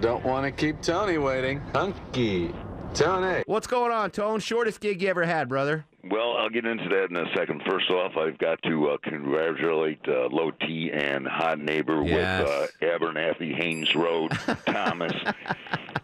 Don't 0.00 0.24
want 0.24 0.44
to 0.46 0.52
keep 0.52 0.80
Tony 0.80 1.18
waiting. 1.18 1.58
Hunky. 1.74 2.54
Tony. 2.94 3.42
What's 3.46 3.66
going 3.66 3.90
on, 3.90 4.12
Tone? 4.12 4.38
Shortest 4.38 4.80
gig 4.80 5.02
you 5.02 5.08
ever 5.08 5.24
had, 5.24 5.48
brother? 5.48 5.84
Well, 6.04 6.36
I'll 6.36 6.50
get 6.50 6.66
into 6.66 6.88
that 6.88 7.10
in 7.10 7.16
a 7.16 7.32
second. 7.36 7.62
First 7.68 7.88
off, 7.90 8.16
I've 8.16 8.36
got 8.38 8.60
to 8.64 8.90
uh, 8.90 8.96
congratulate 9.04 10.00
uh, 10.08 10.26
Low 10.32 10.50
T 10.50 10.90
and 10.92 11.26
Hot 11.28 11.60
Neighbor 11.60 12.02
Yes. 12.04 12.42
with 12.42 12.50
uh, 12.92 12.98
Abernathy 12.98 13.54
Haynes 13.54 13.94
Road, 13.94 14.32
Thomas. 14.66 15.12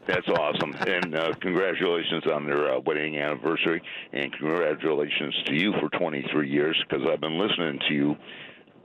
That's 0.06 0.28
awesome. 0.28 0.74
And 0.86 1.16
uh, 1.16 1.32
congratulations 1.40 2.24
on 2.32 2.46
their 2.46 2.74
uh, 2.76 2.80
wedding 2.80 3.18
anniversary. 3.18 3.82
And 4.12 4.32
congratulations 4.32 5.34
to 5.46 5.54
you 5.54 5.72
for 5.80 5.88
23 5.88 6.48
years 6.48 6.80
because 6.88 7.04
I've 7.10 7.20
been 7.20 7.38
listening 7.38 7.80
to 7.88 7.94
you 7.94 8.16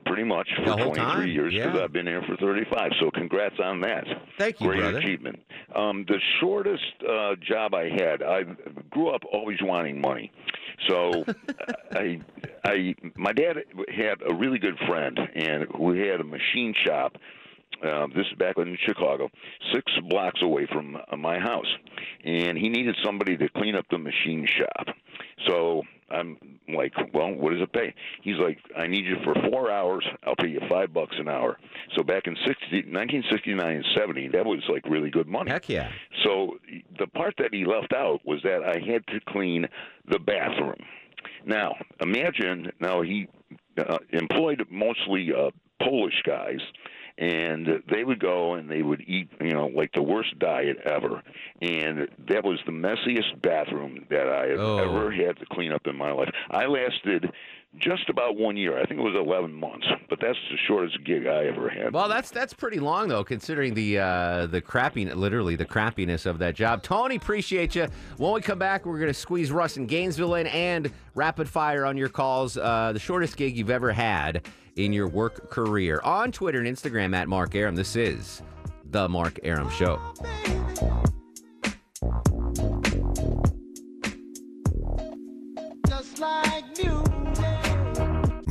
pretty 0.05 0.24
much 0.24 0.49
for 0.57 0.66
23 0.66 0.95
time? 0.95 1.28
years 1.28 1.53
because 1.53 1.76
Yeah. 1.76 1.84
I've 1.84 1.93
been 1.93 2.07
here 2.07 2.24
for 2.28 2.36
35. 2.38 2.91
So 2.99 3.11
congrats 3.11 3.55
on 3.64 3.82
that. 3.82 4.03
Thank 4.38 4.59
you, 4.59 4.68
Great 4.68 4.80
brother. 4.82 4.97
achievement. 4.97 5.39
Um, 5.76 6.05
the 6.07 6.19
shortest 6.39 6.84
uh, 7.07 7.36
job 7.41 7.74
I 7.74 7.89
had, 7.89 8.21
I 8.21 8.43
grew 8.91 9.09
up 9.09 9.21
always 9.32 9.57
wanting 9.61 9.99
money. 9.99 10.32
So 10.88 11.26
I, 11.91 12.19
I, 12.63 12.95
my 13.15 13.34
dad 13.34 13.57
had 13.95 14.19
a 14.28 14.34
really 14.34 14.59
good 14.59 14.78
friend, 14.88 15.19
and 15.36 15.67
who 15.76 15.93
had 15.93 16.21
a 16.21 16.24
machine 16.24 16.74
shop. 16.86 17.17
Uh, 17.84 18.07
this 18.15 18.26
is 18.32 18.38
back 18.38 18.57
in 18.57 18.78
Chicago, 18.86 19.30
six 19.74 19.91
blocks 20.07 20.41
away 20.41 20.65
from 20.71 20.95
uh, 20.95 21.17
my 21.17 21.38
house, 21.39 21.67
and 22.24 22.57
he 22.57 22.69
needed 22.69 22.95
somebody 23.03 23.36
to 23.36 23.49
clean 23.49 23.76
up 23.76 23.86
the 23.89 23.97
machine 23.97 24.47
shop. 24.47 24.95
So 25.47 25.84
I'm 26.09 26.38
like, 26.73 26.93
well, 27.13 27.34
what 27.34 27.51
does 27.51 27.61
it 27.61 27.73
pay? 27.73 27.93
He's 28.21 28.38
like, 28.38 28.59
I 28.77 28.88
need 28.88 29.05
you 29.05 29.17
for 29.23 29.34
four 29.49 29.71
hours. 29.71 30.05
I'll 30.25 30.36
pay 30.36 30.49
you 30.49 30.61
five 30.69 30.93
bucks 30.93 31.15
an 31.17 31.27
hour. 31.27 31.57
So 31.95 32.03
back 32.03 32.27
in 32.27 32.36
60, 32.45 32.53
1969 32.91 33.75
and 33.75 33.86
70, 33.97 34.29
that 34.29 34.45
was 34.45 34.61
like 34.69 34.86
really 34.86 35.09
good 35.09 35.27
money. 35.27 35.51
Heck 35.51 35.69
yeah. 35.69 35.91
So 36.23 36.57
the 36.99 37.07
part 37.07 37.36
that 37.39 37.53
he 37.53 37.65
left 37.65 37.93
out 37.93 38.21
was 38.25 38.39
that 38.43 38.63
I 38.63 38.79
had 38.79 39.05
to 39.07 39.19
clean 39.27 39.67
the 40.09 40.19
bathroom. 40.19 40.79
Now, 41.45 41.75
imagine 41.99 42.71
now 42.79 43.01
he 43.01 43.27
uh, 43.77 43.97
employed 44.11 44.65
mostly 44.69 45.29
uh, 45.34 45.51
Polish 45.81 46.21
guys, 46.25 46.59
and 47.18 47.68
they 47.91 48.03
would 48.03 48.20
go 48.20 48.55
and 48.55 48.70
they 48.70 48.82
would 48.82 49.01
eat, 49.01 49.30
you 49.39 49.51
know, 49.51 49.68
like 49.68 49.91
the 49.93 50.01
worst 50.01 50.38
diet 50.39 50.78
ever. 50.86 51.22
And 51.61 52.07
that 52.28 52.43
was 52.43 52.59
the 52.66 52.72
messiest 52.72 53.41
bathroom 53.41 54.05
that 54.09 54.28
I 54.28 54.47
have 54.47 54.59
Oh. 54.59 54.78
ever 54.80 55.11
had 55.11 55.38
to 55.38 55.45
clean 55.51 55.72
up 55.72 55.86
in 55.88 55.95
my 55.95 56.11
life. 56.11 56.30
I 56.49 56.66
lasted 56.66 57.32
just 57.78 58.07
about 58.09 58.36
one 58.38 58.55
year. 58.55 58.78
I 58.80 58.86
think 58.86 58.99
it 58.99 59.03
was 59.03 59.16
11 59.16 59.51
months, 59.53 59.88
but 60.07 60.20
that's 60.22 60.38
the 60.51 60.57
shortest 60.68 61.03
gig 61.05 61.26
I 61.26 61.45
ever 61.45 61.70
had. 61.70 61.91
Well, 61.91 62.07
that's 62.07 62.30
that's 62.30 62.53
pretty 62.53 62.80
long 62.80 63.07
though, 63.07 63.24
considering 63.24 63.74
the 63.74 63.97
uh, 63.99 64.45
the 64.47 64.61
crappy, 64.61 65.05
literally 65.05 65.55
the 65.55 65.66
crappiness 65.66 66.28
of 66.28 66.38
that 66.39 66.53
job. 66.55 66.84
Tony, 66.84 67.16
appreciate 67.16 67.74
you. 67.76 67.88
When 68.18 68.34
we 68.34 68.41
come 68.41 68.59
back, 68.59 68.86
we're 68.86 68.99
gonna 68.99 69.11
squeeze 69.14 69.51
Russ 69.51 69.78
in 69.78 69.88
Gainesville 69.88 70.36
in 70.36 70.45
and 70.47 70.91
rapid 71.16 71.49
fire 71.49 71.84
on 71.86 71.97
your 71.97 72.09
calls. 72.09 72.57
Uh, 72.57 72.91
the 72.93 72.99
shortest 72.99 73.38
gig 73.38 73.57
you've 73.57 73.72
ever 73.72 73.91
had 73.91 74.45
in 74.76 74.93
your 74.93 75.07
work 75.07 75.49
career 75.49 76.01
on 76.03 76.32
Twitter 76.32 76.59
and 76.59 76.67
Instagram 76.67 77.15
at 77.15 77.28
Mark 77.28 77.55
Arum. 77.55 77.76
This 77.76 77.95
is 77.95 78.41
the 78.91 79.07
Mark 79.09 79.39
Arum 79.43 79.69
Show. 79.69 79.99
Like. 86.19 87.12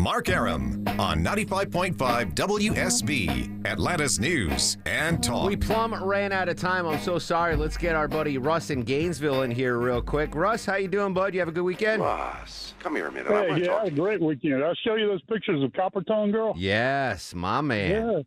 Mark 0.03 0.29
Arum 0.29 0.83
on 0.99 1.23
95.5 1.23 1.95
WSB, 2.35 3.65
Atlanta's 3.65 4.19
News 4.19 4.77
and 4.85 5.23
Talk. 5.23 5.47
We 5.47 5.55
plumb 5.55 5.95
ran 6.03 6.33
out 6.33 6.49
of 6.49 6.57
time. 6.57 6.89
I'm 6.89 6.99
so 6.99 7.21
sorry. 7.21 7.55
Let's 7.55 7.77
get 7.77 7.95
our 7.95 8.09
buddy 8.09 8.37
Russ 8.37 8.71
in 8.71 8.83
Gainesville 8.83 9.43
in 9.43 9.53
here 9.53 9.79
real 9.79 10.03
quick. 10.03 10.35
Russ, 10.35 10.67
how 10.67 10.75
you 10.75 10.89
doing, 10.89 11.15
bud? 11.15 11.35
You 11.35 11.39
have 11.39 11.49
a 11.49 11.53
good 11.53 11.63
weekend? 11.63 12.03
Russ, 12.03 12.75
come 12.81 12.97
here 12.97 13.07
a 13.07 13.13
minute. 13.13 13.29
Hey, 13.29 13.49
want 13.49 13.55
to 13.55 13.61
yeah, 13.61 13.67
talk. 13.69 13.85
had 13.85 13.93
a 13.93 13.95
great 13.95 14.21
weekend. 14.21 14.65
I'll 14.65 14.75
show 14.75 14.97
you 14.97 15.07
those 15.07 15.23
pictures 15.23 15.63
of 15.63 15.73
Copper 15.73 16.03
Tone 16.03 16.33
Girl. 16.33 16.53
Yes, 16.57 17.33
my 17.33 17.61
man. 17.61 18.09
Yes. 18.09 18.25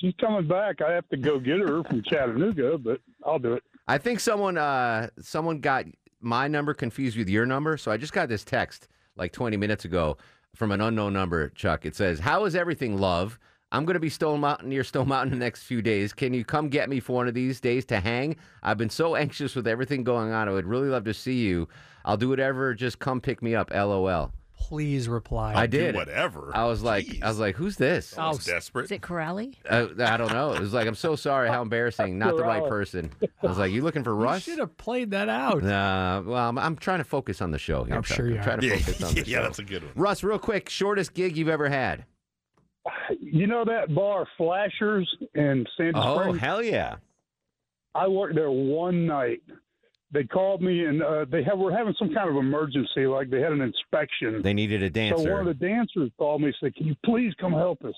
She's 0.00 0.14
coming 0.20 0.48
back. 0.48 0.82
I 0.82 0.90
have 0.90 1.08
to 1.10 1.16
go 1.16 1.38
get 1.38 1.60
her 1.60 1.84
from 1.84 2.02
Chattanooga, 2.02 2.78
but 2.78 2.98
I'll 3.24 3.38
do 3.38 3.52
it. 3.52 3.62
I 3.86 3.98
think 3.98 4.18
someone 4.18 4.58
uh 4.58 5.10
someone 5.20 5.60
got 5.60 5.84
my 6.20 6.48
number 6.48 6.74
confused 6.74 7.16
with 7.16 7.28
your 7.28 7.46
number, 7.46 7.76
so 7.76 7.92
I 7.92 7.96
just 7.96 8.12
got 8.12 8.28
this 8.28 8.42
text 8.42 8.88
like 9.14 9.32
20 9.32 9.56
minutes 9.56 9.84
ago 9.84 10.18
from 10.56 10.72
an 10.72 10.80
unknown 10.80 11.12
number, 11.12 11.50
Chuck. 11.50 11.84
It 11.84 11.94
says, 11.94 12.20
"How 12.20 12.44
is 12.44 12.56
everything, 12.56 12.98
love? 12.98 13.38
I'm 13.72 13.84
going 13.84 13.94
to 13.94 14.00
be 14.00 14.08
Stone 14.08 14.40
Mountain 14.40 14.68
near 14.68 14.84
Stone 14.84 15.08
Mountain 15.08 15.32
in 15.32 15.38
the 15.38 15.44
next 15.44 15.64
few 15.64 15.82
days. 15.82 16.12
Can 16.12 16.32
you 16.32 16.44
come 16.44 16.68
get 16.68 16.88
me 16.88 17.00
for 17.00 17.14
one 17.14 17.28
of 17.28 17.34
these 17.34 17.60
days 17.60 17.84
to 17.86 18.00
hang? 18.00 18.36
I've 18.62 18.78
been 18.78 18.90
so 18.90 19.16
anxious 19.16 19.54
with 19.54 19.66
everything 19.66 20.04
going 20.04 20.32
on. 20.32 20.48
I 20.48 20.52
would 20.52 20.66
really 20.66 20.88
love 20.88 21.04
to 21.04 21.14
see 21.14 21.40
you. 21.40 21.68
I'll 22.04 22.16
do 22.16 22.28
whatever. 22.28 22.74
Just 22.74 22.98
come 22.98 23.20
pick 23.20 23.42
me 23.42 23.54
up. 23.54 23.70
LOL." 23.72 24.32
Please 24.58 25.08
reply. 25.08 25.54
I 25.54 25.66
did 25.66 25.94
whatever. 25.94 26.50
I 26.54 26.64
was 26.64 26.82
like, 26.82 27.06
I 27.22 27.28
was 27.28 27.38
like, 27.38 27.54
"Who's 27.56 27.76
this?" 27.76 28.14
Oh, 28.18 28.36
desperate. 28.36 28.86
Is 28.86 28.90
it 28.92 29.00
Corrali? 29.02 29.54
Uh, 29.68 29.88
I 29.98 30.16
don't 30.16 30.32
know. 30.32 30.52
It 30.54 30.60
was 30.60 30.72
like, 30.72 30.88
I'm 30.88 30.94
so 30.96 31.14
sorry. 31.14 31.48
How 31.48 31.62
embarrassing. 31.62 32.18
Not 32.18 32.36
the 32.36 32.42
right 32.42 32.66
person. 32.68 33.12
I 33.42 33.46
was 33.46 33.58
like, 33.58 33.70
you 33.70 33.82
looking 33.82 34.02
for 34.02 34.10
You 34.10 34.16
Russ? 34.24 34.42
should 34.42 34.58
have 34.58 34.76
played 34.76 35.12
that 35.12 35.28
out. 35.28 35.62
Nah, 35.62 36.22
well, 36.22 36.48
I'm, 36.48 36.58
I'm 36.58 36.76
trying 36.76 36.98
to 36.98 37.04
focus 37.04 37.40
on 37.40 37.50
the 37.52 37.58
show 37.58 37.84
here. 37.84 37.94
I'm 37.94 38.02
Chuck. 38.02 38.16
sure 38.16 38.28
you 38.28 38.38
I'm 38.38 38.42
trying 38.44 38.60
to 38.60 38.72
are. 38.72 38.78
focus 38.78 39.02
on 39.02 39.14
the 39.14 39.20
Yeah, 39.26 39.36
show. 39.38 39.42
that's 39.44 39.58
a 39.60 39.64
good 39.64 39.84
one. 39.84 39.92
Russ, 39.94 40.24
real 40.24 40.38
quick, 40.38 40.68
shortest 40.68 41.14
gig 41.14 41.36
you've 41.36 41.48
ever 41.48 41.68
had? 41.68 42.04
You 43.20 43.46
know 43.46 43.64
that 43.64 43.94
bar 43.94 44.26
Flashers 44.36 45.12
in 45.34 45.66
Sandy 45.76 45.92
Oh, 45.94 46.20
Springs? 46.20 46.38
hell 46.40 46.62
yeah. 46.62 46.96
I 47.94 48.08
worked 48.08 48.34
there 48.34 48.50
one 48.50 49.06
night. 49.06 49.42
They 50.12 50.24
called 50.24 50.62
me 50.62 50.84
and 50.84 51.02
uh, 51.02 51.24
they 51.28 51.42
have 51.42 51.58
were 51.58 51.72
having 51.76 51.94
some 51.98 52.14
kind 52.14 52.28
of 52.30 52.36
emergency, 52.36 53.06
like 53.06 53.28
they 53.28 53.40
had 53.40 53.52
an 53.52 53.60
inspection. 53.60 54.40
They 54.42 54.54
needed 54.54 54.82
a 54.82 54.90
dancer. 54.90 55.24
So 55.24 55.30
one 55.32 55.40
of 55.40 55.46
the 55.58 55.66
dancers 55.66 56.10
called 56.16 56.40
me 56.42 56.48
and 56.48 56.56
said, 56.60 56.74
"Can 56.76 56.86
you 56.86 56.94
please 57.04 57.34
come 57.40 57.52
help 57.52 57.84
us?" 57.84 57.94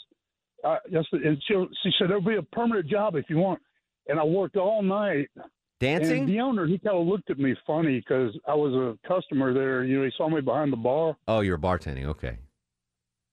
Uh, 0.65 0.77
yes, 0.91 1.05
and 1.13 1.41
she, 1.47 1.55
she 1.83 1.91
said 1.99 2.09
there'll 2.09 2.23
be 2.23 2.37
a 2.37 2.43
permanent 2.43 2.89
job 2.89 3.15
if 3.15 3.27
you 3.29 3.37
want. 3.37 3.61
And 4.09 4.19
I 4.19 4.25
worked 4.25 4.57
all 4.57 4.83
night. 4.83 5.29
Dancing? 5.81 6.21
And 6.21 6.29
the 6.29 6.41
owner, 6.41 6.67
he 6.67 6.79
kind 6.79 6.97
of 6.97 7.07
looked 7.07 7.31
at 7.31 7.39
me 7.39 7.55
funny 7.67 8.01
because 8.01 8.37
I 8.49 8.55
was 8.55 8.73
a 8.75 8.99
customer 9.07 9.53
there. 9.55 9.85
You 9.85 9.99
know, 9.99 10.05
he 10.07 10.11
saw 10.17 10.29
me 10.29 10.41
behind 10.41 10.73
the 10.73 10.77
bar. 10.79 11.15
Oh, 11.29 11.41
you 11.41 11.53
were 11.53 11.59
bartending. 11.59 12.07
Okay. 12.07 12.39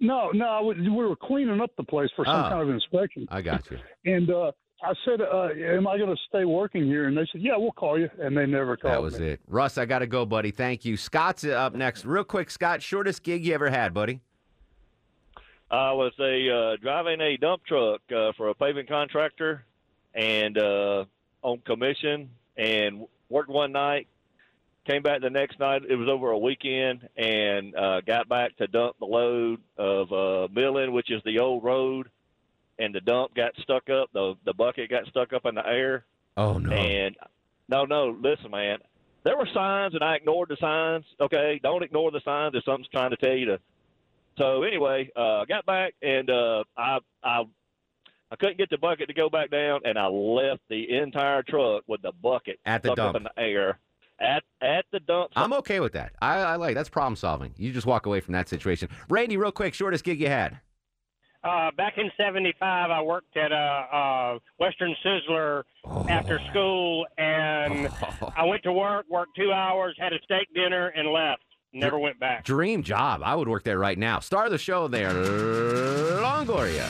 No, 0.01 0.29
no, 0.31 0.45
I 0.45 0.59
was, 0.59 0.75
we 0.77 0.89
were 0.89 1.15
cleaning 1.15 1.61
up 1.61 1.71
the 1.77 1.83
place 1.83 2.09
for 2.15 2.25
some 2.25 2.35
Oh. 2.45 2.49
kind 2.49 2.61
of 2.61 2.69
inspection. 2.69 3.25
I 3.31 3.41
got 3.41 3.71
you. 3.71 3.79
And 4.05 4.29
uh, 4.29 4.51
I 4.83 4.93
said, 5.05 5.21
uh, 5.21 5.49
"Am 5.55 5.87
I 5.87 5.97
going 5.97 6.13
to 6.13 6.21
stay 6.27 6.45
working 6.45 6.85
here?" 6.85 7.07
And 7.07 7.17
they 7.17 7.27
said, 7.31 7.41
"Yeah, 7.41 7.57
we'll 7.57 7.71
call 7.71 7.99
you." 7.99 8.09
And 8.19 8.37
they 8.37 8.45
never 8.45 8.75
called 8.77 8.93
That 8.93 9.01
was 9.01 9.19
me. 9.19 9.29
it. 9.29 9.39
Russ, 9.47 9.77
I 9.77 9.85
got 9.85 9.99
to 9.99 10.07
go, 10.07 10.25
buddy. 10.25 10.51
Thank 10.51 10.85
you. 10.85 10.97
Scott's 10.97 11.45
up 11.45 11.73
next. 11.73 12.05
Real 12.05 12.23
quick, 12.23 12.51
Scott, 12.51 12.81
shortest 12.81 13.23
gig 13.23 13.45
you 13.45 13.53
ever 13.53 13.69
had, 13.69 13.93
buddy? 13.93 14.21
I 15.71 15.93
was 15.93 16.13
a 16.19 16.49
uh, 16.49 16.75
driving 16.81 17.21
a 17.21 17.37
dump 17.37 17.65
truck 17.65 18.01
uh, 18.15 18.33
for 18.37 18.49
a 18.49 18.53
paving 18.53 18.87
contractor, 18.87 19.65
and 20.13 20.57
uh, 20.57 21.05
on 21.41 21.59
commission, 21.65 22.29
and 22.57 23.07
worked 23.29 23.49
one 23.49 23.71
night. 23.71 24.07
Came 24.85 25.01
back 25.01 25.21
the 25.21 25.31
next 25.31 25.59
night. 25.59 25.81
It 25.89 25.95
was 25.95 26.07
over 26.07 26.29
a 26.29 26.37
weekend, 26.37 27.09
and 27.17 27.75
uh, 27.75 28.01
got 28.01 28.29
back 28.29 28.55
to 28.57 28.67
dump 28.67 28.97
the 28.99 29.05
load 29.07 29.59
of 29.79 30.13
uh, 30.13 30.47
milling, 30.53 30.91
which 30.91 31.09
is 31.09 31.23
the 31.25 31.39
old 31.39 31.63
road, 31.63 32.07
and 32.79 32.93
the 32.93 33.01
dump 33.01 33.35
got 33.35 33.51
stuck 33.61 33.89
up. 33.89 34.09
The 34.13 34.35
the 34.45 34.53
bucket 34.53 34.89
got 34.89 35.05
stuck 35.07 35.33
up 35.33 35.45
in 35.45 35.55
the 35.55 35.65
air. 35.65 36.05
Oh 36.37 36.57
no! 36.57 36.71
And 36.71 37.15
no, 37.69 37.85
no, 37.85 38.15
listen, 38.21 38.51
man. 38.51 38.79
There 39.23 39.37
were 39.37 39.47
signs, 39.53 39.95
and 39.95 40.03
I 40.03 40.15
ignored 40.17 40.49
the 40.49 40.57
signs. 40.57 41.05
Okay, 41.19 41.59
don't 41.63 41.83
ignore 41.83 42.11
the 42.11 42.21
signs 42.23 42.53
if 42.55 42.63
something's 42.63 42.87
trying 42.89 43.09
to 43.11 43.17
tell 43.17 43.33
you 43.35 43.45
to. 43.47 43.59
So 44.37 44.63
anyway, 44.63 45.09
uh, 45.15 45.41
I 45.41 45.45
got 45.45 45.65
back, 45.65 45.95
and 46.01 46.29
uh, 46.29 46.63
I 46.77 46.99
I 47.23 47.43
I 48.31 48.35
couldn't 48.35 48.57
get 48.57 48.69
the 48.69 48.77
bucket 48.77 49.07
to 49.07 49.13
go 49.13 49.29
back 49.29 49.49
down, 49.49 49.81
and 49.85 49.97
I 49.97 50.07
left 50.07 50.61
the 50.69 50.97
entire 50.97 51.41
truck 51.43 51.83
with 51.87 52.01
the 52.01 52.11
bucket 52.21 52.59
At 52.65 52.83
the 52.83 52.89
stuck 52.89 52.97
dump. 52.97 53.09
up 53.15 53.15
in 53.15 53.23
the 53.23 53.41
air 53.41 53.79
at 54.19 54.43
at 54.61 54.85
the 54.91 54.99
dump. 54.99 55.31
I'm 55.35 55.53
okay 55.53 55.79
with 55.79 55.93
that. 55.93 56.13
I, 56.21 56.37
I 56.39 56.55
like 56.57 56.75
that's 56.75 56.89
problem 56.89 57.15
solving. 57.15 57.53
You 57.57 57.71
just 57.71 57.87
walk 57.87 58.05
away 58.05 58.19
from 58.19 58.33
that 58.33 58.47
situation. 58.49 58.89
Randy, 59.09 59.37
real 59.37 59.51
quick, 59.51 59.73
shortest 59.73 60.03
gig 60.03 60.19
you 60.19 60.27
had? 60.27 60.59
Uh, 61.45 61.69
back 61.77 61.93
in 61.97 62.11
'75, 62.17 62.89
I 62.89 63.01
worked 63.03 63.37
at 63.37 63.51
a, 63.51 63.55
uh 63.55 64.39
Western 64.59 64.95
Sizzler 65.05 65.63
after 66.09 66.39
school, 66.49 67.05
and 67.19 67.87
I 68.35 68.43
went 68.45 68.63
to 68.63 68.73
work, 68.73 69.05
worked 69.09 69.35
two 69.37 69.51
hours, 69.51 69.95
had 69.99 70.11
a 70.11 70.17
steak 70.23 70.47
dinner, 70.55 70.87
and 70.87 71.09
left. 71.09 71.43
Never 71.71 71.99
went 71.99 72.19
back. 72.19 72.45
Dream 72.45 72.81
job. 72.81 73.21
I 73.23 73.35
would 73.35 73.47
work 73.47 73.63
there 73.63 73.77
right 73.77 73.97
now. 73.97 74.19
Star 74.21 74.45
of 74.45 74.51
the 74.51 74.57
show 74.57 74.87
there, 74.87 75.11
Longoria. 75.11 76.89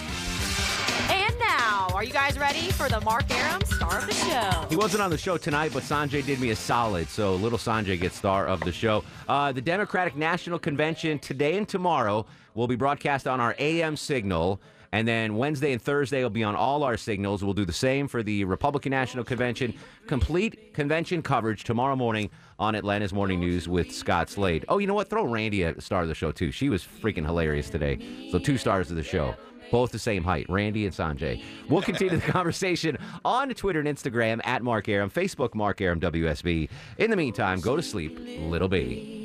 And 1.10 1.38
now, 1.39 1.89
are 1.93 2.03
you 2.03 2.14
guys 2.14 2.38
ready 2.38 2.72
for 2.72 2.88
the 2.88 3.01
Mark 3.01 3.30
Arum 3.32 3.62
star 3.66 3.97
of 3.97 4.06
the 4.06 4.14
show? 4.14 4.68
He 4.70 4.76
wasn't 4.76 5.01
on 5.01 5.10
the 5.10 5.18
show 5.18 5.38
tonight, 5.38 5.72
but 5.74 5.84
Sanjay 5.84 6.26
did 6.26 6.39
me 6.39 6.51
a 6.51 6.56
solid, 6.56 7.10
so 7.10 7.36
little 7.36 7.58
Sanjay 7.58 7.99
gets 7.99 8.16
star 8.16 8.47
of 8.47 8.60
the 8.62 8.72
show. 8.72 9.03
Uh, 9.28 9.51
the 9.51 9.62
Democratic 9.62 10.16
National 10.16 10.60
Convention 10.60 11.20
today 11.20 11.58
and 11.58 11.68
tomorrow 11.68 12.26
will 12.56 12.68
be 12.68 12.76
broadcast 12.76 13.28
on 13.28 13.39
our 13.39 13.56
AM 13.60 13.95
signal. 13.95 14.60
And 14.91 15.06
then 15.06 15.36
Wednesday 15.36 15.74
and 15.74 15.82
Thursday 15.82 16.24
will 16.24 16.30
be 16.30 16.43
on 16.43 16.56
all 16.56 16.84
our 16.84 16.95
signals. 16.95 17.43
We'll 17.43 17.53
do 17.53 17.66
the 17.66 17.74
same 17.74 18.08
for 18.08 18.24
the 18.24 18.45
Republican 18.45 18.91
National 18.91 19.26
Convention. 19.26 19.74
Complete 20.08 20.74
convention 20.74 21.22
coverage 21.22 21.66
tomorrow 21.66 21.97
morning 21.97 22.30
on 22.58 22.76
Atlanta's 22.76 23.12
Morning 23.12 23.41
News 23.41 23.68
with 23.68 23.91
Scott 23.91 24.30
Slade. 24.30 24.64
Oh, 24.70 24.78
you 24.78 24.88
know 24.88 24.93
what? 24.93 25.10
Throw 25.10 25.26
Randy 25.26 25.64
a 25.64 25.80
star 25.82 26.03
of 26.03 26.08
the 26.08 26.16
show, 26.16 26.32
too. 26.32 26.49
She 26.49 26.70
was 26.70 26.82
freaking 26.82 27.26
hilarious 27.26 27.70
today. 27.70 27.99
So, 28.32 28.39
two 28.39 28.58
stars 28.58 28.89
of 28.89 28.95
the 28.95 29.03
show. 29.03 29.36
Both 29.72 29.91
the 29.91 29.99
same 29.99 30.24
height, 30.24 30.45
Randy 30.47 30.86
and 30.86 30.95
Sanjay. 30.95 31.43
We'll 31.68 31.82
continue 31.82 32.18
the 32.18 32.22
conversation 32.32 32.97
on 33.26 33.49
Twitter 33.49 33.80
and 33.80 33.89
Instagram 33.89 34.39
at 34.45 34.64
Mark 34.64 34.88
Arum, 34.88 35.10
Facebook 35.10 35.56
Mark 35.56 35.82
Arum 35.82 35.99
WSB. 35.99 36.70
In 36.99 37.10
the 37.10 37.18
meantime, 37.18 37.60
go 37.60 37.76
to 37.76 37.82
sleep, 37.82 38.18
little 38.39 38.70
baby. 38.70 39.25